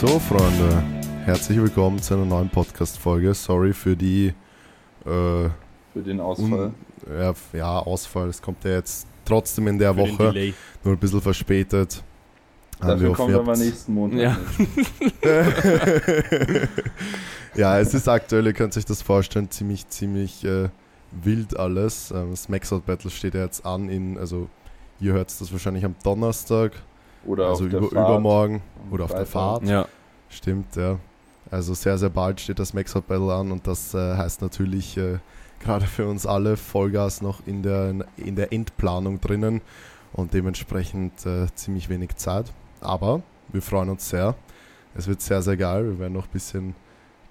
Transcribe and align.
So, 0.00 0.18
Freunde, 0.18 0.82
herzlich 1.24 1.58
willkommen 1.58 2.02
zu 2.02 2.12
einer 2.12 2.26
neuen 2.26 2.50
Podcast-Folge. 2.50 3.32
Sorry 3.32 3.72
für 3.72 3.96
die. 3.96 4.26
Äh, 4.26 5.04
für 5.06 6.02
den 6.04 6.20
Ausfall. 6.20 6.66
Un, 6.66 6.74
ja, 7.18 7.32
ja, 7.54 7.78
Ausfall. 7.78 8.28
Es 8.28 8.42
kommt 8.42 8.62
ja 8.64 8.72
jetzt 8.72 9.06
trotzdem 9.24 9.68
in 9.68 9.78
der 9.78 9.94
Für 9.94 10.02
den 10.02 10.18
Woche, 10.18 10.32
Delay. 10.34 10.54
nur 10.84 10.92
ein 10.92 10.98
bisschen 10.98 11.22
verspätet. 11.22 12.04
Dafür 12.78 13.08
wir 13.08 13.12
kommt 13.14 13.34
aber 13.34 13.56
nächsten 13.56 13.94
Montag. 13.94 14.20
Ja. 14.20 14.36
ja, 17.56 17.78
es 17.80 17.94
ist 17.94 18.06
aktuell, 18.06 18.44
ihr 18.44 18.52
könnt 18.52 18.76
euch 18.76 18.84
das 18.84 19.00
vorstellen, 19.00 19.50
ziemlich, 19.50 19.88
ziemlich 19.88 20.44
äh, 20.44 20.68
wild 21.10 21.58
alles. 21.58 22.10
Ähm, 22.10 22.32
das 22.32 22.50
Max 22.50 22.70
Out 22.70 22.84
Battle 22.84 23.10
steht 23.10 23.32
ja 23.32 23.44
jetzt 23.44 23.64
an 23.64 23.88
in, 23.88 24.18
also 24.18 24.50
ihr 25.00 25.14
hört 25.14 25.28
das 25.40 25.50
wahrscheinlich 25.52 25.86
am 25.86 25.94
Donnerstag, 26.04 26.72
Oder 27.26 27.48
also 27.48 27.64
auf 27.64 27.70
der 27.70 27.80
über, 27.80 27.88
Fahrt. 27.90 28.08
übermorgen 28.08 28.62
oder 28.90 29.04
auf 29.04 29.12
der. 29.12 29.26
Fahrt. 29.26 29.64
Ja. 29.64 29.86
Stimmt, 30.28 30.76
ja. 30.76 30.98
Also 31.50 31.74
sehr, 31.74 31.96
sehr 31.98 32.10
bald 32.10 32.40
steht 32.40 32.58
das 32.58 32.74
Max 32.74 32.96
Out 32.96 33.06
Battle 33.06 33.32
an 33.32 33.52
und 33.52 33.66
das 33.66 33.94
äh, 33.94 34.16
heißt 34.16 34.42
natürlich 34.42 34.96
äh, 34.96 35.18
gerade 35.60 35.86
für 35.86 36.06
uns 36.06 36.26
alle 36.26 36.56
Vollgas 36.56 37.22
noch 37.22 37.46
in 37.46 37.62
der, 37.62 37.94
in 38.16 38.36
der 38.36 38.52
Endplanung 38.52 39.20
drinnen 39.20 39.60
und 40.12 40.34
dementsprechend 40.34 41.24
äh, 41.24 41.46
ziemlich 41.54 41.88
wenig 41.88 42.16
Zeit. 42.16 42.52
Aber 42.80 43.22
wir 43.48 43.62
freuen 43.62 43.90
uns 43.90 44.08
sehr. 44.08 44.34
Es 44.94 45.06
wird 45.06 45.20
sehr, 45.20 45.42
sehr 45.42 45.56
geil. 45.56 45.84
Wir 45.84 45.98
werden 45.98 46.14
noch 46.14 46.26
ein 46.26 46.32
bisschen 46.32 46.74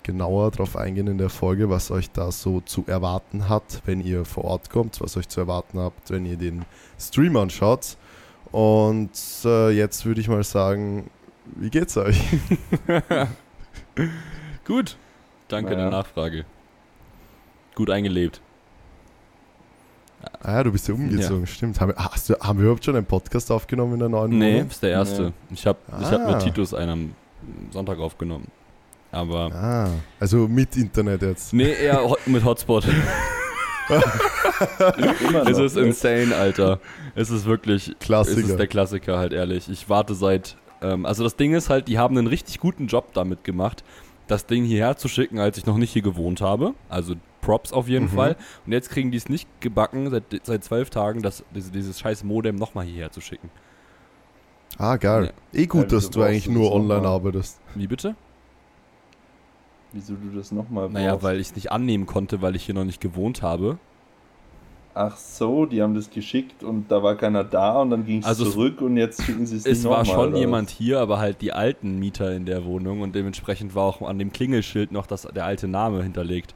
genauer 0.04 0.52
darauf 0.52 0.77
eingehen 0.77 1.07
in 1.07 1.18
der 1.18 1.30
Folge, 1.30 1.70
was 1.70 1.90
euch 1.90 2.12
da 2.12 2.32
so 2.32 2.62
zu 2.62 2.84
erwarten 2.85 3.49
hat, 3.49 3.82
wenn 3.85 4.02
ihr 4.02 4.23
vor 4.23 4.46
Ort 4.46 4.70
kommt, 4.70 5.02
was 5.02 5.18
euch 5.18 5.27
zu 5.27 5.41
erwarten 5.41 5.80
habt, 5.80 6.12
wenn 6.12 6.26
ihr 6.26 6.38
den 6.38 6.63
Stream 6.99 7.35
anschaut. 7.35 7.98
Und 8.55 9.12
äh, 9.44 9.72
jetzt 9.72 10.05
würde 10.05 10.22
ich 10.22 10.30
mal 10.30 10.41
sagen, 10.45 11.10
wie 11.57 11.70
geht's 11.70 11.98
euch? 11.98 12.18
Gut. 14.66 14.96
Danke 15.49 15.71
Naja. 15.71 15.90
der 15.90 15.91
Nachfrage. 15.91 16.46
Gut 17.76 17.90
eingelebt. 17.90 18.40
Ah 20.41 20.54
ja, 20.54 20.63
du 20.63 20.71
bist 20.71 20.88
ja 20.88 20.94
umgezogen, 20.94 21.46
stimmt. 21.48 21.82
Haben 21.82 21.90
wir, 21.90 21.98
hast 21.98 22.29
du, 22.29 22.40
haben 22.40 22.57
wir 22.60 22.63
überhaupt 22.68 22.85
schon 22.85 22.96
einen 22.96 23.05
Podcast 23.05 23.52
aufgenommen 23.52 23.96
in 23.96 23.99
der 23.99 24.07
neuen 24.10 24.38
Nee, 24.38 24.54
Wohnung? 24.55 24.68
ist 24.70 24.82
der 24.82 24.91
erste. 24.91 25.22
Nee. 25.24 25.32
Ich 25.51 25.68
habe 25.68 25.79
ich 25.99 26.05
hab 26.10 26.22
Ah. 26.22 26.32
mit 26.32 26.40
Titus 26.44 26.74
einen 26.74 26.90
am 26.91 27.16
Sonntag 27.72 27.99
aufgenommen. 27.99 28.48
Aber. 29.12 29.51
Ah, 29.54 29.90
also 30.18 30.48
mit 30.48 30.77
Internet 30.77 31.22
jetzt. 31.24 31.51
Nee, 31.54 31.74
eher 31.74 32.10
mit 32.26 32.46
Hotspot. 32.46 32.85
Es 35.45 35.57
ist 35.57 35.77
insane, 35.77 36.35
Alter. 36.35 36.79
Es 37.15 37.29
ist 37.29 37.45
wirklich. 37.45 37.89
Es 37.89 37.99
Klassiker. 37.99 38.48
ist 38.48 38.57
der 38.57 38.67
Klassiker 38.67 39.17
halt, 39.17 39.34
ehrlich. 39.34 39.70
Ich 39.70 39.89
warte 39.89 40.15
seit. 40.15 40.57
Ähm, 40.81 41.05
also, 41.05 41.23
das 41.23 41.35
Ding 41.35 41.53
ist 41.53 41.70
halt, 41.70 41.87
die 41.87 41.98
haben 41.98 42.17
einen 42.17 42.27
richtig 42.27 42.59
guten 42.59 42.87
Job 42.87 43.13
damit 43.13 43.43
gemacht, 43.43 43.83
das 44.27 44.45
Ding 44.45 44.63
hierher 44.65 44.98
zu 44.98 45.07
schicken, 45.07 45.39
als 45.39 45.57
ich 45.57 45.65
noch 45.65 45.77
nicht 45.77 45.91
hier 45.93 46.01
gewohnt 46.01 46.41
habe. 46.41 46.73
Also, 46.89 47.15
Props 47.41 47.71
auf 47.73 47.87
jeden 47.87 48.05
Mhm. 48.05 48.09
Fall. 48.15 48.35
Und 48.65 48.71
jetzt 48.71 48.89
kriegen 48.89 49.11
die 49.11 49.17
es 49.17 49.29
nicht 49.29 49.48
gebacken, 49.61 50.09
seit, 50.09 50.23
seit 50.43 50.63
zwölf 50.63 50.89
Tagen, 50.89 51.21
das, 51.21 51.43
diese, 51.53 51.71
dieses 51.71 51.99
scheiß 51.99 52.23
Modem 52.23 52.55
nochmal 52.55 52.85
hierher 52.85 53.11
zu 53.11 53.21
schicken. 53.21 53.49
ah, 54.77 54.98
geil. 54.98 55.31
Eh 55.53 55.67
gut, 55.67 55.83
Ja, 55.91 55.98
dass 55.98 56.09
du 56.09 56.21
eigentlich 56.23 56.49
nur 56.49 56.71
online 56.73 57.01
mal? 57.01 57.07
arbeitest. 57.09 57.59
Wie 57.76 57.87
bitte? 57.87 58.15
Wieso 59.93 60.15
du 60.15 60.35
das 60.35 60.51
nochmal 60.51 60.89
Naja, 60.89 61.21
weil 61.23 61.39
ich 61.39 61.49
es 61.49 61.55
nicht 61.55 61.71
annehmen 61.71 62.05
konnte, 62.05 62.41
weil 62.41 62.55
ich 62.55 62.65
hier 62.65 62.76
noch 62.76 62.83
nicht 62.83 62.99
gewohnt 62.99 63.41
habe. 63.41 63.77
Ach 64.97 65.18
so, 65.18 65.66
die 65.66 65.81
haben 65.81 65.94
das 65.94 66.09
geschickt 66.09 66.63
und 66.63 66.90
da 66.90 67.03
war 67.03 67.16
keiner 67.16 67.44
da 67.44 67.81
und 67.81 67.90
dann 67.90 68.06
ging 68.06 68.19
es 68.19 68.25
Also 68.25 68.46
es- 68.46 68.53
zurück 68.53 68.79
und 68.81 68.96
jetzt 68.96 69.24
schicken 69.25 69.46
sie 69.46 69.57
es 69.57 69.66
Es 69.66 69.79
nicht 69.79 69.90
war 69.90 70.00
nochmal, 70.00 70.16
schon 70.16 70.29
oder 70.29 70.38
jemand 70.40 70.69
hier, 70.69 71.00
aber 71.01 71.19
halt 71.19 71.41
die 71.41 71.51
alten 71.51 72.00
Mieter 72.00 72.34
in 72.34 72.46
der 72.46 72.63
Wohnung 72.63 73.01
und 73.01 73.13
dementsprechend 73.13 73.75
war 73.75 73.84
auch 73.84 74.01
an 74.01 74.18
dem 74.19 74.31
Klingelschild 74.31 74.94
noch 74.94 75.06
das, 75.06 75.23
der 75.23 75.44
alte 75.44 75.67
Name 75.67 76.01
hinterlegt. 76.01 76.56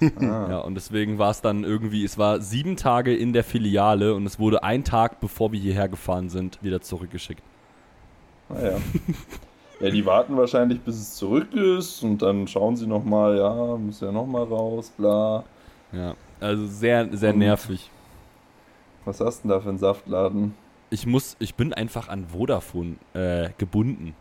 Ah, 0.00 0.46
Ja, 0.50 0.58
und 0.60 0.76
deswegen 0.76 1.18
war 1.18 1.30
es 1.32 1.40
dann 1.40 1.64
irgendwie, 1.64 2.04
es 2.04 2.16
war 2.16 2.40
sieben 2.40 2.76
Tage 2.76 3.12
in 3.14 3.32
der 3.32 3.42
Filiale 3.42 4.14
und 4.14 4.24
es 4.24 4.38
wurde 4.38 4.62
ein 4.62 4.84
Tag, 4.84 5.18
bevor 5.20 5.50
wir 5.50 5.58
hierher 5.58 5.88
gefahren 5.88 6.28
sind, 6.30 6.62
wieder 6.62 6.80
zurückgeschickt. 6.80 7.42
naja. 8.48 8.78
Ja, 9.80 9.90
die 9.90 10.06
warten 10.06 10.36
wahrscheinlich, 10.36 10.80
bis 10.80 10.94
es 10.94 11.16
zurück 11.16 11.52
ist 11.54 12.04
und 12.04 12.22
dann 12.22 12.46
schauen 12.46 12.76
sie 12.76 12.86
nochmal, 12.86 13.36
ja, 13.36 13.76
muss 13.76 14.00
ja 14.00 14.12
nochmal 14.12 14.44
raus, 14.44 14.92
bla. 14.96 15.42
Ja, 15.92 16.14
also 16.42 16.66
sehr, 16.66 17.08
sehr 17.16 17.32
Und- 17.32 17.38
nervig. 17.38 17.90
Was 19.04 19.20
hast 19.20 19.38
du 19.38 19.48
denn 19.48 19.50
da 19.56 19.60
für 19.60 19.68
einen 19.70 19.78
Saftladen? 19.78 20.54
Ich 20.90 21.06
muss, 21.06 21.36
ich 21.38 21.54
bin 21.54 21.72
einfach 21.72 22.08
an 22.08 22.26
Vodafone 22.28 22.96
äh, 23.14 23.50
gebunden. 23.58 24.14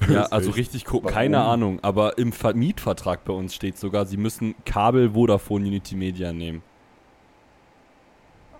Ja, 0.08 0.26
also 0.26 0.52
richtig, 0.52 0.86
Warum? 0.86 1.06
keine 1.06 1.40
Ahnung, 1.40 1.80
aber 1.82 2.18
im 2.18 2.30
Ver- 2.32 2.54
Mietvertrag 2.54 3.24
bei 3.24 3.32
uns 3.32 3.52
steht 3.52 3.76
sogar, 3.78 4.06
sie 4.06 4.16
müssen 4.16 4.54
Kabel 4.64 5.10
Vodafone 5.10 5.66
Unity 5.66 5.96
Media 5.96 6.32
nehmen. 6.32 6.62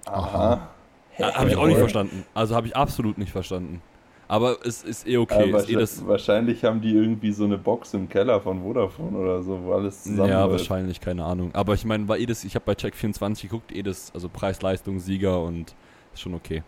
Aha. 0.06 0.68
Ja, 1.16 1.34
habe 1.34 1.48
ich 1.50 1.56
auch 1.56 1.66
nicht 1.66 1.78
verstanden. 1.78 2.24
Also 2.34 2.56
habe 2.56 2.66
ich 2.66 2.74
absolut 2.76 3.18
nicht 3.18 3.30
verstanden. 3.30 3.80
Aber 4.28 4.58
es 4.62 4.82
ist 4.82 5.08
eh 5.08 5.16
okay. 5.16 5.44
ist 5.44 5.48
eh 5.48 5.52
wahrscheinlich, 5.52 5.78
das, 5.78 6.06
wahrscheinlich 6.06 6.64
haben 6.64 6.82
die 6.82 6.94
irgendwie 6.94 7.32
so 7.32 7.44
eine 7.44 7.56
Box 7.56 7.94
im 7.94 8.10
Keller 8.10 8.40
von 8.42 8.62
Vodafone 8.62 9.16
oder 9.16 9.42
so, 9.42 9.58
wo 9.64 9.72
alles 9.72 10.02
zusammen 10.02 10.28
ja, 10.28 10.50
wahrscheinlich, 10.50 11.00
keine 11.00 11.24
Ahnung. 11.24 11.50
Aber 11.54 11.72
ich 11.72 11.86
meine, 11.86 12.06
war 12.08 12.18
eh 12.18 12.26
das, 12.26 12.44
ich 12.44 12.54
habe 12.54 12.66
bei 12.66 12.74
Check24 12.74 13.42
geguckt, 13.42 13.72
eh 13.72 13.82
das, 13.82 14.12
also 14.14 14.28
Preis-Leistung, 14.28 15.00
Sieger 15.00 15.42
und 15.42 15.74
ist 16.12 16.20
schon 16.20 16.34
okay. 16.34 16.62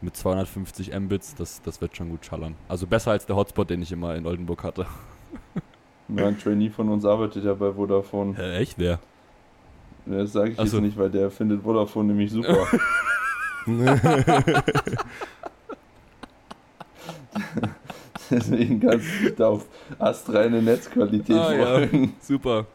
Mit 0.00 0.16
250 0.16 0.98
Mbits, 0.98 1.34
das, 1.34 1.60
das 1.60 1.80
wird 1.82 1.94
schon 1.94 2.08
gut 2.08 2.24
schallern. 2.24 2.54
Also 2.68 2.86
besser 2.86 3.10
als 3.10 3.26
der 3.26 3.36
Hotspot, 3.36 3.68
den 3.68 3.82
ich 3.82 3.92
immer 3.92 4.14
in 4.16 4.26
Oldenburg 4.26 4.64
hatte. 4.64 4.86
Ja, 6.16 6.26
ein 6.26 6.38
Trainee 6.38 6.70
von 6.70 6.88
uns 6.88 7.04
arbeitet 7.04 7.44
ja 7.44 7.52
bei 7.52 7.70
Vodafone. 7.70 8.34
Hä, 8.34 8.56
echt? 8.56 8.78
Wer? 8.78 8.98
Das 10.06 10.32
sage 10.32 10.52
ich 10.52 10.58
Ach 10.58 10.66
so. 10.66 10.78
jetzt 10.78 10.86
nicht, 10.86 10.96
weil 10.96 11.10
der 11.10 11.30
findet 11.30 11.62
Vodafone 11.62 12.08
nämlich 12.08 12.30
super. 12.30 12.66
Deswegen 18.30 18.80
kannst 18.80 19.06
du 19.22 19.30
da 19.30 19.48
auf 19.48 19.66
astreine 19.98 20.62
Netzqualität 20.62 21.36
Ah, 21.36 21.52
ja. 21.80 21.88
Super. 22.20 22.66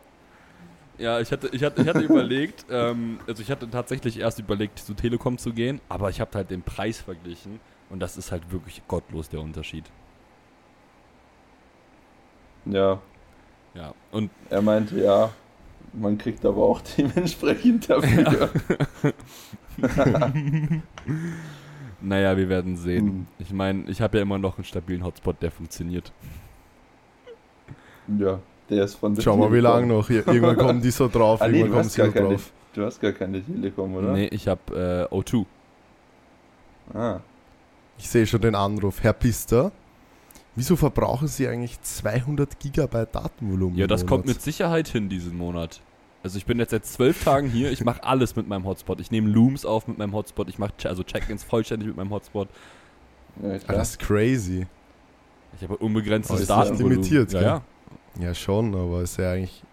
Ja, 0.97 1.19
ich 1.19 1.31
hatte, 1.31 1.49
ich 1.51 1.63
hatte, 1.63 1.81
ich 1.81 1.87
hatte 1.87 2.01
überlegt, 2.01 2.65
ähm, 2.69 3.19
also 3.27 3.41
ich 3.41 3.49
hatte 3.51 3.69
tatsächlich 3.69 4.19
erst 4.19 4.39
überlegt, 4.39 4.79
zu 4.79 4.93
Telekom 4.93 5.37
zu 5.37 5.51
gehen, 5.53 5.81
aber 5.89 6.09
ich 6.09 6.21
habe 6.21 6.31
halt 6.35 6.51
den 6.51 6.61
Preis 6.61 6.99
verglichen 7.01 7.59
und 7.89 7.99
das 7.99 8.17
ist 8.17 8.31
halt 8.31 8.51
wirklich 8.51 8.81
gottlos 8.87 9.29
der 9.29 9.41
Unterschied. 9.41 9.85
Ja, 12.65 13.01
Ja, 13.73 13.93
und 14.11 14.29
er 14.49 14.61
meinte, 14.61 14.99
ja, 14.99 15.31
man 15.93 16.17
kriegt 16.17 16.45
aber 16.45 16.63
auch 16.63 16.81
dementsprechend 16.97 17.89
dafür. 17.89 18.49
Naja, 22.03 22.37
wir 22.37 22.49
werden 22.49 22.75
sehen. 22.77 23.05
Hm. 23.07 23.27
Ich 23.39 23.51
meine, 23.53 23.83
ich 23.89 24.01
habe 24.01 24.17
ja 24.17 24.23
immer 24.23 24.37
noch 24.37 24.57
einen 24.57 24.65
stabilen 24.65 25.03
Hotspot, 25.03 25.41
der 25.41 25.51
funktioniert. 25.51 26.11
Ja, 28.19 28.39
der 28.69 28.83
ist 28.85 28.95
von 28.95 29.15
der 29.15 29.21
Schau 29.21 29.37
mal, 29.37 29.51
wie 29.51 29.59
lange 29.59 29.87
noch. 29.87 30.09
Ir- 30.09 30.27
Irgendwann 30.27 30.57
kommen 30.57 30.81
die 30.81 30.91
so 30.91 31.07
drauf, 31.07 31.41
Ah, 31.41 31.47
nee, 31.47 31.59
irgendwann 31.59 31.69
du 31.69 31.71
kommen 31.71 31.85
hast 31.85 31.93
sie 31.93 31.97
gar 32.01 32.07
so 32.07 32.13
keine, 32.13 32.27
drauf. 32.29 32.51
du 32.73 32.85
hast 32.85 32.99
gar 33.01 33.11
keine 33.13 33.41
Telekom, 33.43 33.95
oder? 33.95 34.11
Nee, 34.13 34.27
ich 34.27 34.47
habe 34.47 35.07
äh, 35.11 35.13
O2. 35.15 35.45
Ah, 36.93 37.19
Ich 37.97 38.09
sehe 38.09 38.27
schon 38.27 38.41
den 38.41 38.55
Anruf. 38.55 39.01
Herr 39.03 39.13
Pister, 39.13 39.71
wieso 40.55 40.75
verbrauchen 40.75 41.27
Sie 41.29 41.47
eigentlich 41.47 41.81
200 41.81 42.59
Gigabyte 42.59 43.15
Datenvolumen? 43.15 43.77
Ja, 43.77 43.85
im 43.85 43.89
das 43.89 44.05
kommt 44.05 44.25
mit 44.25 44.41
Sicherheit 44.41 44.89
hin 44.89 45.07
diesen 45.09 45.37
Monat. 45.37 45.81
Also 46.23 46.37
ich 46.37 46.45
bin 46.45 46.57
jetzt 46.57 46.71
seit 46.71 46.85
zwölf 46.85 47.23
Tagen 47.23 47.49
hier, 47.49 47.71
ich 47.71 47.83
mache 47.83 48.03
alles 48.03 48.35
mit 48.35 48.47
meinem 48.47 48.65
Hotspot. 48.65 48.99
Ich 49.01 49.11
nehme 49.11 49.29
Looms 49.29 49.65
auf 49.65 49.87
mit 49.87 49.97
meinem 49.97 50.13
Hotspot, 50.13 50.47
ich 50.49 50.57
mache 50.57 50.71
also 50.85 51.03
Check-ins 51.03 51.43
vollständig 51.43 51.87
mit 51.87 51.97
meinem 51.97 52.11
Hotspot. 52.11 52.47
ja, 53.41 53.49
Ah, 53.67 53.73
das 53.73 53.91
ist 53.91 53.99
crazy. 53.99 54.65
Ich 55.57 55.63
habe 55.63 55.77
Oh, 55.81 55.85
unbegrenztes 55.85 56.39
ist 56.41 56.49
Datenvolumen. 56.49 56.91
limitiert, 56.97 57.33
ja, 57.33 57.41
ja. 57.41 57.61
Ja, 58.19 58.33
schon, 58.33 58.73
aber 58.73 59.01
ist 59.01 59.17
ja 59.17 59.31
eigentlich. 59.33 59.63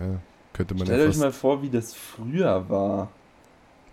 Ja, 0.00 0.18
könnte 0.52 0.74
man 0.74 0.84
Stellt 0.86 1.02
ja 1.02 1.08
euch 1.08 1.16
mal 1.18 1.32
vor, 1.32 1.62
wie 1.62 1.70
das 1.70 1.94
früher 1.94 2.68
war. 2.68 3.08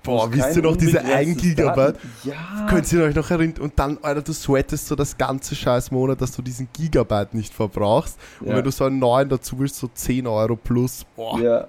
Boah, 0.03 0.31
wisst 0.31 0.55
ihr 0.55 0.61
noch 0.63 0.77
diese 0.77 0.99
1 1.03 1.09
unbegrenztes 1.35 1.43
Gigabyte? 1.55 1.95
Daten- 1.97 2.09
Ja. 2.23 2.67
Könnt 2.69 2.91
ihr 2.93 3.03
euch 3.03 3.15
noch 3.15 3.29
erinnern? 3.29 3.61
Und 3.61 3.77
dann, 3.77 3.97
Alter, 4.01 4.21
du 4.21 4.31
sweatest 4.33 4.87
so 4.87 4.95
das 4.95 5.17
ganze 5.17 5.53
scheiß 5.55 5.91
Monat, 5.91 6.21
dass 6.21 6.31
du 6.31 6.41
diesen 6.41 6.69
Gigabyte 6.71 7.33
nicht 7.33 7.53
verbrauchst. 7.53 8.17
Und 8.39 8.47
ja. 8.47 8.55
wenn 8.55 8.63
du 8.63 8.71
so 8.71 8.85
einen 8.85 8.99
neuen 8.99 9.27
dazu 9.27 9.59
willst, 9.59 9.75
so 9.75 9.87
10 9.93 10.25
Euro 10.25 10.55
plus. 10.55 11.05
Boah. 11.15 11.39
Ja. 11.41 11.67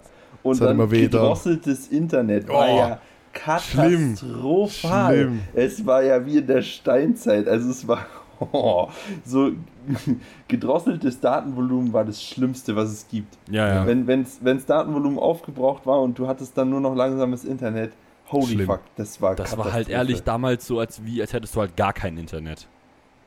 Und 0.51 0.61
dann 0.61 0.77
immer 0.77 0.91
weh 0.91 1.09
da. 1.09 1.19
gedrosseltes 1.19 1.89
Internet 1.89 2.49
war 2.49 2.69
Oh, 2.69 2.77
ja 2.79 3.01
katastrophal. 3.33 5.15
Schlimm. 5.15 5.41
Es 5.55 5.87
war 5.87 6.03
ja 6.03 6.25
wie 6.27 6.39
in 6.39 6.47
der 6.47 6.63
Steinzeit. 6.63 7.49
Also 7.49 7.71
es 7.71 7.87
war 7.87 8.07
oh, 8.53 8.89
so 9.25 9.53
gedrosseltes 10.49 11.21
Datenvolumen 11.21 11.93
war 11.93 12.05
das 12.05 12.23
Schlimmste, 12.23 12.77
was 12.77 12.91
es 12.91 13.09
gibt. 13.09 13.37
Ja, 13.51 13.69
ja. 13.69 13.87
Wenn 13.87 14.07
wenn's, 14.07 14.39
wenn's 14.43 14.67
Datenvolumen 14.67 15.19
aufgebraucht 15.19 15.87
war 15.87 16.01
und 16.03 16.19
du 16.19 16.29
hattest 16.29 16.57
dann 16.59 16.71
nur 16.71 16.81
noch 16.81 16.95
langsames 16.95 17.45
Internet, 17.45 17.93
holy 18.31 18.55
Schlimm. 18.55 18.67
fuck, 18.67 18.81
das 18.97 19.21
war 19.21 19.35
Das 19.35 19.57
war 19.57 19.73
halt 19.73 19.89
ehrlich 19.89 20.23
damals 20.23 20.67
so, 20.67 20.79
als 20.79 21.05
wie, 21.05 21.21
als 21.21 21.33
hättest 21.33 21.55
du 21.57 21.61
halt 21.61 21.77
gar 21.77 21.93
kein 21.93 22.19
Internet. 22.19 22.67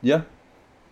Ja, 0.02 0.26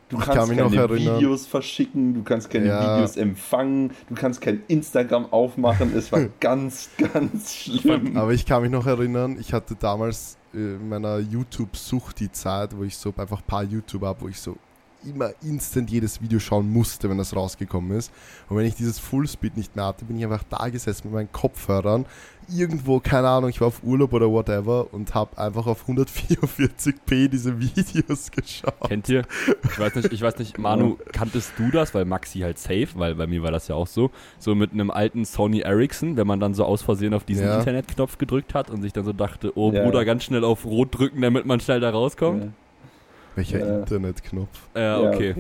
Du 0.10 0.18
Ich 0.18 0.24
kannst 0.26 0.52
kann 0.52 0.72
keine. 0.72 0.90
Videos 0.90 1.46
verschicken, 1.46 2.16
du 2.16 2.24
kannst 2.24 2.50
keine 2.50 2.68
Ja. 2.68 2.96
Videos 2.98 3.16
empfangen, 3.16 3.92
du 4.10 4.16
kannst 4.16 4.42
kein 4.42 4.64
Instagram 4.68 5.32
aufmachen. 5.32 5.96
Es 5.96 6.12
war 6.12 6.22
ganz, 6.40 6.90
ganz 7.14 7.56
schlimm. 7.56 8.18
Aber 8.18 8.34
ich 8.34 8.46
kann 8.46 8.64
mich 8.64 8.72
noch 8.72 8.88
erinnern, 8.88 9.38
ich 9.40 9.54
hatte 9.54 9.76
damals 9.76 10.38
äh, 10.54 10.58
in 10.58 10.90
meiner 10.90 11.20
YouTube-Sucht 11.20 12.20
die 12.20 12.32
Zeit, 12.32 12.76
wo 12.76 12.84
ich 12.84 12.98
so 12.98 13.14
einfach 13.16 13.40
ein 13.42 13.46
paar 13.48 13.64
YouTuber 13.64 14.08
habe, 14.08 14.22
wo 14.22 14.28
ich 14.28 14.40
so 14.40 14.56
immer 15.06 15.32
instant 15.44 15.90
jedes 15.90 16.22
Video 16.22 16.40
schauen 16.40 16.72
musste, 16.72 17.10
wenn 17.10 17.18
das 17.18 17.36
rausgekommen 17.36 17.98
ist. 17.98 18.12
Und 18.50 18.58
wenn 18.58 18.66
ich 18.66 18.76
dieses 18.76 19.00
Fullspeed 19.00 19.58
nicht 19.58 19.76
mehr 19.76 19.86
hatte, 19.86 20.06
bin 20.06 20.18
ich 20.18 20.24
einfach 20.24 20.44
da 20.50 20.70
gesessen 20.70 21.08
mit 21.08 21.14
meinen 21.14 21.32
Kopfhörern, 21.32 22.06
irgendwo, 22.52 23.00
keine 23.00 23.28
Ahnung, 23.30 23.50
ich 23.52 23.62
war 23.62 23.68
auf 23.68 23.84
Urlaub 23.84 24.12
oder 24.14 24.30
whatever 24.32 24.88
und 24.92 25.14
habe 25.14 25.38
einfach 25.38 25.68
auf 25.68 25.88
144p 25.88 27.28
diese 27.28 27.60
Videos 27.60 28.32
geschaut. 28.32 28.74
Kennt 28.88 29.08
ihr? 29.10 29.24
Ich 29.64 29.80
weiß 29.80 29.96
nicht, 29.96 30.12
ich 30.12 30.22
weiß 30.22 30.38
nicht, 30.40 30.58
Manu, 30.58 30.98
kanntest 31.12 31.52
du 31.58 31.70
das? 31.72 31.94
Weil 31.94 32.06
Maxi 32.06 32.40
halt 32.40 32.58
safe, 32.58 32.88
weil 32.96 33.16
bei 33.16 33.28
mir 33.28 33.44
war 33.44 33.52
das 33.52 33.68
ja 33.68 33.76
auch 33.76 33.88
so. 33.88 34.12
So 34.40 34.56
mit 34.56 34.72
einem 34.72 34.92
alten 34.92 35.26
Sony 35.26 35.60
Ericsson, 35.60 36.18
wenn 36.18 36.28
man 36.28 36.40
dann 36.40 36.54
so 36.54 36.66
aus 36.66 36.82
Versehen 36.82 37.14
auf 37.14 37.24
diesen 37.24 37.46
Ja. 37.46 37.60
Internetknopf 37.60 38.18
gedrückt 38.18 38.54
hat 38.54 38.70
und 38.70 38.82
sich 38.82 38.94
dann 38.94 39.06
so 39.06 39.14
dachte, 39.14 39.56
oh 39.56 39.72
Ja. 39.72 39.84
Bruder, 39.84 40.06
ganz 40.06 40.24
schnell 40.24 40.44
auf 40.44 40.66
Rot 40.66 40.98
drücken, 40.98 41.22
damit 41.22 41.46
man 41.46 41.60
schnell 41.60 41.80
da 41.80 41.90
rauskommt. 41.90 42.52
Welcher 43.40 43.60
Ja. 43.66 43.80
Internetknopf? 43.80 44.50
Äh, 44.76 44.82
Ja, 44.82 45.00
okay. 45.00 45.36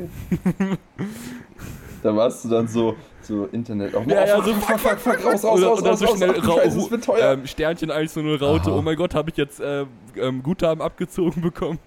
da 2.03 2.15
warst 2.15 2.45
du 2.45 2.49
dann 2.49 2.67
so, 2.67 2.95
so 3.21 3.45
Internet. 3.47 3.93
Oh, 3.93 4.03
Ja, 4.07 4.23
oh, 4.23 4.25
ja, 4.27 4.35
fuck, 4.37 4.45
so 4.45 4.53
fuck, 4.53 4.79
fuck, 4.79 4.99
fuck, 4.99 5.25
raus, 5.25 5.43
raus, 5.43 5.57
Oder, 5.59 5.67
raus, 5.67 5.79
oder 5.81 5.89
raus, 5.91 5.99
so 5.99 6.05
raus, 6.05 6.17
schnell 6.17 6.29
ach, 6.31 6.35
du 6.41 6.47
rau- 6.47 6.57
Scheiße, 6.59 6.77
das 6.77 6.91
wird 6.91 7.03
teuer. 7.03 7.33
ähm, 7.33 7.45
Sternchen 7.47 7.91
100 7.91 8.41
Raute, 8.41 8.69
Aha. 8.71 8.77
oh 8.77 8.81
mein 8.81 8.95
Gott, 8.95 9.13
habe 9.15 9.29
ich 9.29 9.37
jetzt 9.37 9.59
äh, 9.59 9.85
ähm, 10.15 10.41
Guthaben 10.43 10.81
abgezogen 10.81 11.41
bekommen. 11.41 11.79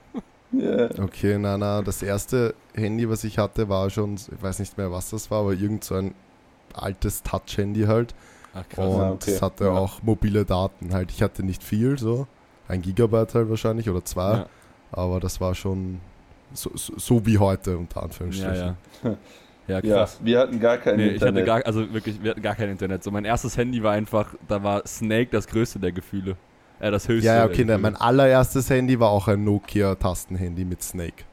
Ja. 0.53 0.91
Okay, 1.03 1.39
na, 1.39 1.57
na, 1.57 1.81
das 1.81 2.03
erste 2.03 2.55
Handy, 2.75 3.09
was 3.09 3.25
ich 3.25 3.39
hatte, 3.39 3.71
war 3.71 3.89
schon, 3.89 4.15
ich 4.17 4.29
weiß 4.43 4.59
nicht 4.59 4.77
mehr, 4.77 4.93
was 4.93 5.09
das 5.09 5.31
war, 5.31 5.41
aber 5.41 5.55
irgend 5.55 5.83
so 5.83 5.95
ein 5.95 6.15
altes 6.75 7.23
Touch-Handy 7.23 7.85
halt. 7.85 8.15
Ach 8.55 8.65
Und 8.77 9.01
Ah, 9.01 9.11
okay. 9.13 9.31
es 9.31 9.41
hatte 9.41 9.65
Ja. 9.65 9.71
auch 9.71 10.03
mobile 10.03 10.45
Daten 10.45 10.93
halt. 10.93 11.11
Ich 11.11 11.23
hatte 11.23 11.43
nicht 11.43 11.63
viel, 11.65 11.99
so 11.99 12.27
ein 12.69 12.83
Gigabyte 12.83 13.35
halt 13.35 13.49
wahrscheinlich 13.49 13.89
oder 13.89 14.05
zwei, 14.05 14.33
Ja, 14.35 14.47
aber 14.93 15.21
das 15.21 15.41
war 15.41 15.55
schon 15.55 16.01
so, 16.53 16.71
so, 16.75 16.95
so 16.97 17.27
wie 17.27 17.39
heute, 17.39 17.77
unter 17.79 18.01
ja, 18.01 18.03
Anführungsstrichen. 18.05 18.77
ja. 19.05 19.17
Ja, 19.69 19.79
ja, 19.79 19.95
krass. 19.95 20.19
wir 20.21 20.41
hatten 20.41 20.59
gar 20.59 20.77
kein 20.77 20.97
Nee, 20.97 21.11
ich 21.11 21.15
hatte 21.23 21.29
Internet. 21.29 21.47
gar, 21.47 21.65
also 21.65 21.93
wirklich, 21.95 22.21
wir 22.21 22.33
hatten 22.33 22.43
gar 22.43 22.57
kein 22.57 22.69
Internet. 22.69 23.05
So, 23.05 23.13
mein 23.13 23.25
erstes 23.25 23.57
Handy 23.57 23.81
war 23.81 23.93
einfach, 23.93 24.35
da 24.49 24.61
war 24.65 24.85
Snake 24.89 25.29
das 25.31 25.47
größte 25.47 25.79
der 25.79 25.93
Gefühle. 25.93 26.37
Äh, 26.81 26.91
das 26.91 27.07
höchste. 27.07 27.29
Ja, 27.29 27.37
ja, 27.37 27.45
okay, 27.47 27.65
nein, 27.65 27.81
mein 27.81 27.95
allererstes 27.95 28.69
Handy 28.69 28.99
war 28.99 29.11
auch 29.11 29.29
ein 29.29 29.45
Nokia-Tastenhandy 29.45 30.65
mit 30.65 30.83
Snake. 30.83 31.25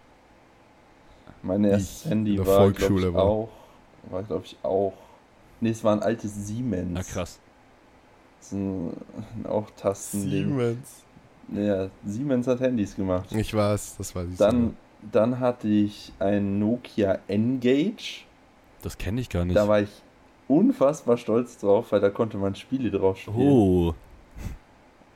Mein 1.41 1.63
erstes 1.63 2.05
ich 2.05 2.11
Handy 2.11 2.31
in 2.31 2.37
der 2.37 2.45
war, 2.45 2.57
Volksschule 2.57 3.07
ich, 3.07 3.13
war. 3.15 3.23
auch. 3.23 3.49
War, 4.11 4.23
glaube 4.23 4.45
ich, 4.45 4.57
auch. 4.61 4.93
Nee, 5.59 5.71
es 5.71 5.83
war 5.83 5.93
ein 5.93 6.03
altes 6.03 6.35
Siemens. 6.47 6.91
Na 6.93 7.01
krass. 7.01 7.39
Das 8.39 8.47
ist 8.47 8.53
ein, 8.53 8.93
auch 9.45 9.69
Tastending. 9.75 10.29
Siemens. 10.49 11.03
Ja, 11.53 11.89
Siemens 12.05 12.47
hat 12.47 12.59
Handys 12.59 12.95
gemacht. 12.95 13.31
Ich 13.31 13.53
weiß, 13.53 13.95
das 13.97 14.15
weiß 14.15 14.27
ich 14.31 14.37
Dann, 14.37 14.75
dann 15.11 15.39
hatte 15.39 15.67
ich 15.67 16.11
ein 16.19 16.59
Nokia 16.59 17.19
N-Gage. 17.27 18.21
Das 18.83 18.97
kenne 18.97 19.19
ich 19.21 19.29
gar 19.29 19.45
nicht. 19.45 19.55
Da 19.57 19.67
war 19.67 19.81
ich 19.81 19.89
unfassbar 20.47 21.17
stolz 21.17 21.57
drauf, 21.57 21.91
weil 21.91 21.99
da 22.01 22.09
konnte 22.09 22.37
man 22.37 22.55
Spiele 22.55 22.91
drauf 22.91 23.17
spielen. 23.17 23.35
oh, 23.51 23.93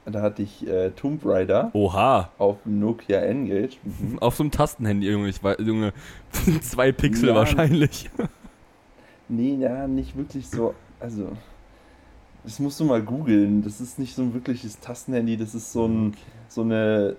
Da 0.05 0.21
hatte 0.21 0.41
ich 0.41 0.67
äh, 0.67 0.89
Tomb 0.91 1.21
Raider 1.25 1.69
oha. 1.73 2.29
auf 2.37 2.57
dem 2.65 2.79
Nokia 2.79 3.19
N-Gage. 3.19 3.77
Mhm. 3.83 4.17
Auf 4.21 4.35
so 4.35 4.43
einem 4.43 4.51
Tastenhandy, 4.51 5.09
Junge. 5.09 5.29
Ich 5.29 5.43
weiß, 5.43 5.57
Junge, 5.59 5.93
zwei 6.61 6.91
Pixel 6.91 7.29
Ja. 7.29 7.35
wahrscheinlich. 7.35 8.09
Nee, 9.29 9.55
ja, 9.55 9.87
nicht 9.87 10.17
wirklich 10.17 10.47
so. 10.49 10.73
Also, 10.99 11.29
das 12.43 12.59
musst 12.59 12.79
du 12.79 12.85
mal 12.85 13.01
googeln. 13.01 13.63
Das 13.63 13.79
ist 13.81 13.99
nicht 13.99 14.15
so 14.15 14.21
ein 14.21 14.33
wirkliches 14.33 14.79
Tastenhandy, 14.79 15.37
das 15.37 15.55
ist 15.55 15.71
so, 15.71 15.85
ein, 15.87 16.15
so 16.49 16.61
eine 16.61 17.15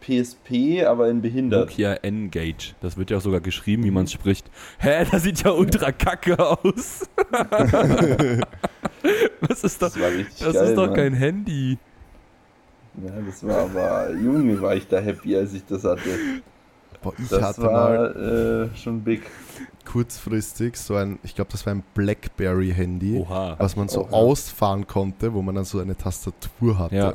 PSP, 0.00 0.84
aber 0.86 1.08
in 1.08 1.20
behindert. 1.22 1.70
Nokia 1.70 1.94
N-Gage. 1.94 2.74
Das 2.80 2.96
wird 2.96 3.10
ja 3.10 3.16
auch 3.18 3.22
sogar 3.22 3.40
geschrieben, 3.40 3.82
wie 3.84 3.90
man 3.90 4.04
es 4.04 4.12
spricht. 4.12 4.48
Hä, 4.78 5.04
das 5.10 5.22
sieht 5.24 5.42
ja 5.42 5.50
ultra 5.52 5.90
kacke 5.92 6.38
aus. 6.38 7.08
Was 9.40 9.64
ist 9.64 9.80
das? 9.82 9.94
Das 9.94 10.02
Das 10.38 10.52
geil. 10.54 10.68
ist 10.68 10.76
doch 10.76 10.86
Mann. 10.86 10.94
kein 10.94 11.14
Handy. 11.14 11.78
Ja, 13.04 13.12
das 13.24 13.46
war 13.46 13.58
aber, 13.58 14.12
Junge, 14.14 14.60
war 14.60 14.74
ich 14.74 14.86
da 14.88 14.98
happy, 14.98 15.36
als 15.36 15.54
ich 15.54 15.64
das 15.66 15.84
hatte. 15.84 16.10
Boah, 17.02 17.12
ich 17.18 17.28
Das 17.28 17.42
hatte 17.42 17.60
mal 17.62 18.14
war 18.14 18.16
äh, 18.16 18.76
schon 18.76 19.02
big. 19.02 19.22
kurzfristig 19.84 20.76
so 20.76 20.96
ein, 20.96 21.18
ich 21.22 21.34
glaube, 21.34 21.50
das 21.52 21.64
war 21.66 21.74
ein 21.74 21.82
Blackberry-Handy. 21.94 23.18
Oha. 23.18 23.56
was 23.58 23.76
man 23.76 23.88
so 23.88 24.02
ja. 24.02 24.10
ausfahren 24.10 24.86
konnte, 24.86 25.32
wo 25.32 25.42
man 25.42 25.54
dann 25.54 25.64
so 25.64 25.78
eine 25.80 25.96
Tastatur 25.96 26.78
hatte. 26.78 26.94
Ja. 26.96 27.12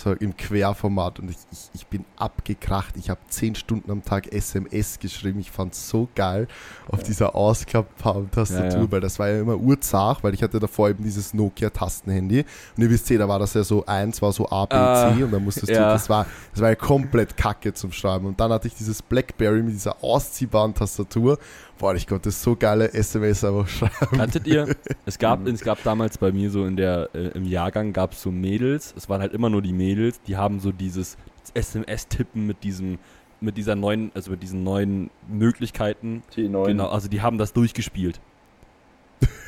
So 0.00 0.12
im 0.12 0.36
Querformat 0.36 1.18
und 1.18 1.28
ich, 1.30 1.36
ich, 1.50 1.70
ich 1.74 1.86
bin 1.88 2.04
abgekracht. 2.16 2.94
Ich 2.96 3.10
habe 3.10 3.18
10 3.28 3.56
Stunden 3.56 3.90
am 3.90 4.04
Tag 4.04 4.32
SMS 4.32 5.00
geschrieben. 5.00 5.40
Ich 5.40 5.50
fand 5.50 5.72
es 5.72 5.88
so 5.88 6.06
geil 6.14 6.46
auf 6.86 7.00
Ja. 7.00 7.04
dieser 7.06 7.34
ausklappbaren 7.34 8.30
Tastatur, 8.30 8.70
Ja, 8.78 8.84
ja. 8.84 8.92
weil 8.92 9.00
das 9.00 9.18
war 9.18 9.28
ja 9.28 9.40
immer 9.40 9.56
urzach, 9.56 10.22
weil 10.22 10.34
ich 10.34 10.42
hatte 10.44 10.60
davor 10.60 10.90
eben 10.90 11.02
dieses 11.02 11.34
Nokia-Tastenhandy. 11.34 12.44
Und 12.76 12.82
ihr 12.84 12.90
wisst 12.90 13.10
eh, 13.10 13.18
da 13.18 13.26
war 13.28 13.40
das 13.40 13.54
ja 13.54 13.64
so, 13.64 13.84
eins 13.86 14.22
war 14.22 14.30
so 14.32 14.48
A, 14.48 14.66
B, 14.66 14.70
C 14.76 14.78
Ah, 14.78 15.08
und 15.24 15.32
dann 15.32 15.42
musstest 15.42 15.68
du, 15.68 15.74
das 15.74 16.08
war, 16.08 16.26
das 16.52 16.60
war 16.62 16.68
ja 16.68 16.76
komplett 16.76 17.36
kacke 17.36 17.74
zum 17.74 17.90
Schreiben. 17.90 18.26
Und 18.26 18.38
dann 18.38 18.52
hatte 18.52 18.68
ich 18.68 18.74
dieses 18.76 19.02
Blackberry 19.02 19.64
mit 19.64 19.72
dieser 19.74 20.04
ausziehbaren 20.04 20.74
Tastatur. 20.74 21.38
Boah, 21.78 21.94
ich 21.94 22.06
konnte 22.06 22.30
so 22.32 22.56
geile 22.56 22.92
SMS 22.92 23.44
einfach 23.44 23.68
schreiben. 23.68 24.16
Kanntet 24.16 24.46
ihr? 24.46 24.74
Es 25.06 25.18
gab, 25.18 25.46
es 25.46 25.60
gab 25.60 25.82
damals 25.84 26.18
bei 26.18 26.32
mir 26.32 26.50
so 26.50 26.64
in 26.64 26.76
der, 26.76 27.10
äh, 27.14 27.28
im 27.28 27.44
Jahrgang 27.44 27.92
gab 27.92 28.12
es 28.12 28.22
so 28.22 28.32
Mädels, 28.32 28.94
es 28.96 29.08
waren 29.08 29.20
halt 29.20 29.32
immer 29.32 29.48
nur 29.48 29.62
die 29.62 29.72
Mädels, 29.72 30.20
die 30.22 30.36
haben 30.36 30.58
so 30.58 30.72
dieses 30.72 31.16
SMS-Tippen 31.54 32.46
mit 32.46 32.64
diesem, 32.64 32.98
mit 33.40 33.56
dieser 33.56 33.76
neuen, 33.76 34.10
also 34.14 34.32
mit 34.32 34.42
diesen 34.42 34.64
neuen 34.64 35.10
Möglichkeiten. 35.28 36.24
T9. 36.34 36.66
Genau, 36.66 36.88
also 36.88 37.08
die 37.08 37.22
haben 37.22 37.38
das 37.38 37.52
durchgespielt. 37.52 38.20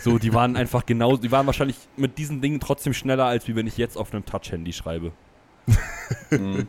So, 0.01 0.19
die 0.19 0.33
waren 0.33 0.57
einfach 0.57 0.87
genau, 0.87 1.17
die 1.17 1.31
waren 1.31 1.47
wahrscheinlich 1.47 1.77
mit 1.97 2.17
diesen 2.19 2.41
Dingen 2.41 2.61
trotzdem 2.61 2.95
schneller, 2.95 3.27
als 3.27 3.49
wie 3.49 3.57
wenn 3.57 3.67
ich 3.67 3.77
jetzt 3.77 3.97
auf 3.97 4.13
einem 4.13 4.25
Touch-Handy 4.25 4.73
schreibe. 4.73 5.13
Mhm. 6.31 6.67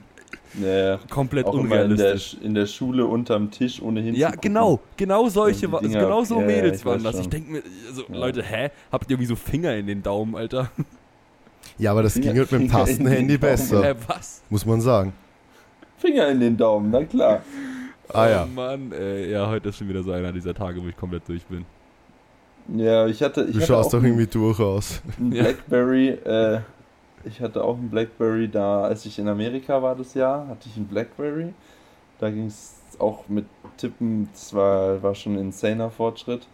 Ja, 0.59 0.99
Komplett 1.09 1.45
auch 1.45 1.53
immer 1.53 1.63
in 1.63 1.69
der, 1.69 1.85
unrealistisch. 1.85 2.37
in 2.43 2.53
der 2.53 2.65
Schule 2.65 3.05
unterm 3.05 3.51
Tisch 3.51 3.81
ohne 3.81 4.01
Ja, 4.11 4.31
genau, 4.31 4.81
genau 4.97 5.29
solche, 5.29 5.67
Dinger- 5.67 5.79
genau 5.81 6.23
so 6.25 6.39
ja, 6.41 6.45
Mädels 6.45 6.79
ich 6.79 6.85
waren 6.85 7.01
das. 7.03 7.19
Ich 7.19 7.29
denke 7.29 7.51
mir, 7.51 7.63
also, 7.87 8.03
Ja. 8.09 8.17
Leute, 8.17 8.43
hä? 8.43 8.69
Habt 8.91 9.05
ihr 9.05 9.11
irgendwie 9.11 9.27
so 9.27 9.35
Finger 9.37 9.75
in 9.77 9.87
den 9.87 10.03
Daumen, 10.03 10.35
Alter? 10.35 10.69
Ja, 11.77 11.91
aber 11.91 12.03
das 12.03 12.13
Finger- 12.13 12.31
ging 12.33 12.39
halt 12.39 12.51
mit 12.51 12.61
dem 12.61 12.69
Tastenhandy 12.71 13.37
besser, 13.37 13.91
Äh, 13.91 13.95
was? 14.07 14.41
muss 14.49 14.65
man 14.65 14.81
sagen. 14.81 15.13
Finger 15.99 16.27
in 16.29 16.39
den 16.41 16.57
Daumen, 16.57 16.91
na 16.91 17.03
klar. 17.05 17.41
Ah 18.13 18.27
ja. 18.27 18.43
Oh 18.43 18.47
Mann, 18.53 18.91
ey, 18.91 19.31
ja, 19.31 19.47
heute 19.47 19.69
ist 19.69 19.77
schon 19.77 19.87
wieder 19.87 20.03
so 20.03 20.11
einer 20.11 20.33
dieser 20.33 20.53
Tage, 20.53 20.83
wo 20.83 20.87
ich 20.87 20.97
komplett 20.97 21.29
durch 21.29 21.43
bin. 21.45 21.63
Ja, 22.75 23.07
ich 23.07 23.23
hatte. 23.23 23.43
Ich 23.45 23.51
Du 23.51 23.57
hatte 23.57 23.67
schaust 23.67 23.87
auch 23.95 23.99
doch 23.99 24.03
irgendwie 24.03 24.27
durch 24.27 24.59
aus. 24.59 25.01
ein 25.17 25.31
Ja. 25.31 25.43
Blackberry. 25.43 26.09
Äh, 26.09 26.59
ich 27.25 27.41
hatte 27.41 27.63
auch 27.63 27.77
ein 27.77 27.89
Blackberry 27.89 28.49
da, 28.49 28.83
als 28.83 29.05
ich 29.05 29.19
in 29.19 29.27
Amerika 29.27 29.81
war 29.81 29.95
das 29.95 30.13
Jahr, 30.13 30.47
hatte 30.47 30.67
ich 30.69 30.77
ein 30.77 30.87
Blackberry. 30.87 31.53
Da 32.19 32.29
ging 32.29 32.45
es 32.47 32.75
auch 32.99 33.27
mit 33.29 33.45
Tippen, 33.77 34.29
das 34.33 34.53
war, 34.53 35.01
war 35.01 35.15
schon 35.15 35.35
ein 35.35 35.39
insaner 35.39 35.89
Fortschritt. 35.89 36.47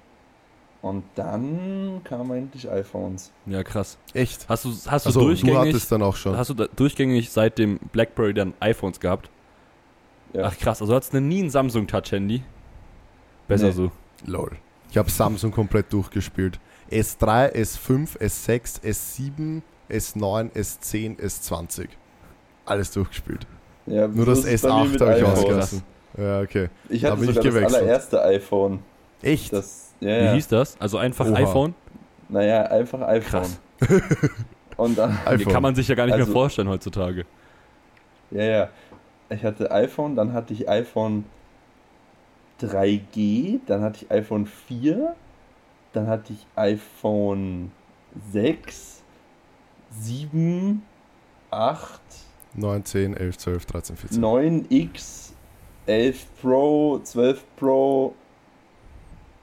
Und 0.82 1.04
dann 1.16 2.02
kamen 2.04 2.32
eigentlich 2.32 2.70
iPhones. 2.70 3.32
Ja, 3.48 3.64
krass. 3.64 3.98
Echt? 4.14 4.48
Hast 4.48 4.64
du, 4.66 4.70
hast 4.70 4.86
du 4.86 5.10
Also 5.10 5.20
du 5.22 5.26
durchgängig, 5.28 5.58
hattest 5.58 5.92
dann 5.92 6.04
auch 6.04 6.16
schon. 6.16 6.38
hast 6.38 6.50
du 6.52 6.54
da, 6.54 6.68
durchgängig 6.76 7.32
seit 7.32 7.58
dem 7.58 7.80
Blackberry 7.92 8.34
dann 8.34 8.54
iPhones 8.60 9.00
gehabt? 9.00 9.30
Ja. 10.34 10.44
Ach 10.46 10.58
krass, 10.58 10.82
also 10.82 10.94
hattest 10.94 11.14
du 11.14 11.20
nie 11.20 11.42
ein 11.42 11.50
Samsung 11.50 11.88
Touch 11.88 12.12
Handy? 12.12 12.44
Besser 13.48 13.68
Nee. 13.68 13.72
so. 13.72 13.92
Lol. 14.26 14.52
Ich 14.92 14.98
habe 14.98 15.10
Samsung 15.10 15.52
komplett 15.52 15.92
durchgespielt. 15.92 16.60
S3, 16.92 17.54
S5, 17.54 18.18
S6, 18.20 18.82
S7, 18.82 19.62
S9, 19.90 20.52
S10, 20.54 21.18
S20. 21.20 21.88
Alles 22.66 22.92
durchgespielt. 22.92 23.48
Ja, 23.86 24.08
Nur 24.08 24.26
das 24.26 24.40
ist 24.40 24.46
es 24.46 24.62
bei 24.64 24.68
mir 24.70 24.74
S8 24.86 24.90
mit 24.92 25.02
habe 25.02 25.18
ich 25.18 25.24
ausgelassen. 25.24 25.84
Ja, 26.18 26.42
okay. 26.42 26.70
Ich 26.90 27.02
Da 27.02 27.12
hatte 27.12 27.22
bin 27.22 27.30
ich 27.30 27.36
sogar 27.36 27.52
das 27.52 27.54
gewechselt. 27.62 27.82
allererste 27.84 28.24
iPhone. 28.24 28.80
Echt? 29.22 29.54
Das, 29.54 29.94
ja, 30.00 30.08
Wie 30.22 30.26
ja. 30.26 30.34
hieß 30.34 30.48
das? 30.50 30.76
Also 30.80 30.98
einfach 30.98 31.26
Oha. 31.28 31.36
iPhone? 31.38 31.76
Naja, 32.30 32.64
einfach 32.64 33.02
iPhone. 33.02 33.42
Krass. 33.42 33.60
Und 34.78 34.98
dann, 34.98 35.18
Die 35.26 35.28
iPhone. 35.30 35.54
kann 35.54 35.64
man 35.64 35.76
sich 35.76 35.88
ja 35.88 35.96
gar 35.96 36.06
nicht 36.06 36.16
mehr 36.16 36.22
Also- 36.26 36.34
vorstellen 36.34 36.68
heutzutage. 36.70 37.26
ja, 38.32 38.44
ja. 38.44 38.70
Ich 39.30 39.44
hatte 39.44 39.70
iPhone, 39.72 40.16
dann 40.16 40.32
hatte 40.34 40.54
ich 40.54 40.70
iPhone 40.70 41.26
3G, 42.62 43.60
dann 43.68 43.82
hatte 43.82 44.04
ich 44.06 44.12
iPhone 44.12 44.46
4, 44.46 45.16
dann 45.94 46.08
hatte 46.08 46.34
ich 46.34 46.46
iPhone 46.56 47.72
6, 48.32 48.97
7, 50.02 50.82
8, 51.52 52.00
9, 52.56 52.84
10, 52.86 53.14
11, 53.18 53.38
12, 53.38 53.66
13, 53.66 53.98
14. 53.98 54.22
9X 54.24 55.30
11 55.86 56.26
Pro, 56.42 57.00
12 57.04 57.44
Pro, 57.56 58.16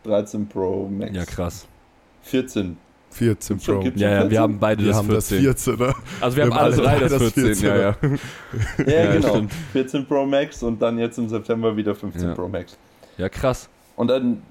13 0.05 0.47
Pro 0.49 0.89
Max. 0.89 1.15
Ja, 1.17 1.25
krass. 1.25 1.67
14. 2.23 2.77
14 3.11 3.61
Schon 3.61 3.81
Pro. 3.81 3.89
Ja, 3.95 4.09
ja, 4.11 4.15
14? 4.23 4.31
wir 4.31 4.41
haben 4.41 4.59
beide 4.59 4.83
Wir 4.83 4.89
das 4.89 4.97
haben 4.97 5.09
das 5.09 5.29
14. 5.29 5.77
14er. 5.77 5.95
Also 6.21 6.37
wir 6.37 6.45
haben 6.45 6.51
Wir 6.51 6.61
alle 6.61 6.77
haben 6.77 6.83
drei 6.83 6.91
alle 6.97 7.09
das 7.09 7.19
das 7.23 7.33
14, 7.33 7.65
ja, 7.69 7.77
ja. 7.77 7.97
Ja, 8.87 9.05
Ja, 9.05 9.13
genau. 9.15 9.29
stimmt. 9.29 9.53
14 9.73 10.07
Pro 10.07 10.27
Max 10.27 10.63
und 10.63 10.83
dann 10.83 10.99
jetzt 10.99 11.17
im 11.19 11.29
September 11.29 11.77
wieder 11.77 11.95
15 11.95 12.29
Ja. 12.29 12.35
Pro 12.35 12.49
Max. 12.49 12.77
Ja, 13.17 13.29
krass. 13.29 13.69
Und 13.97 14.09
dann 14.09 14.43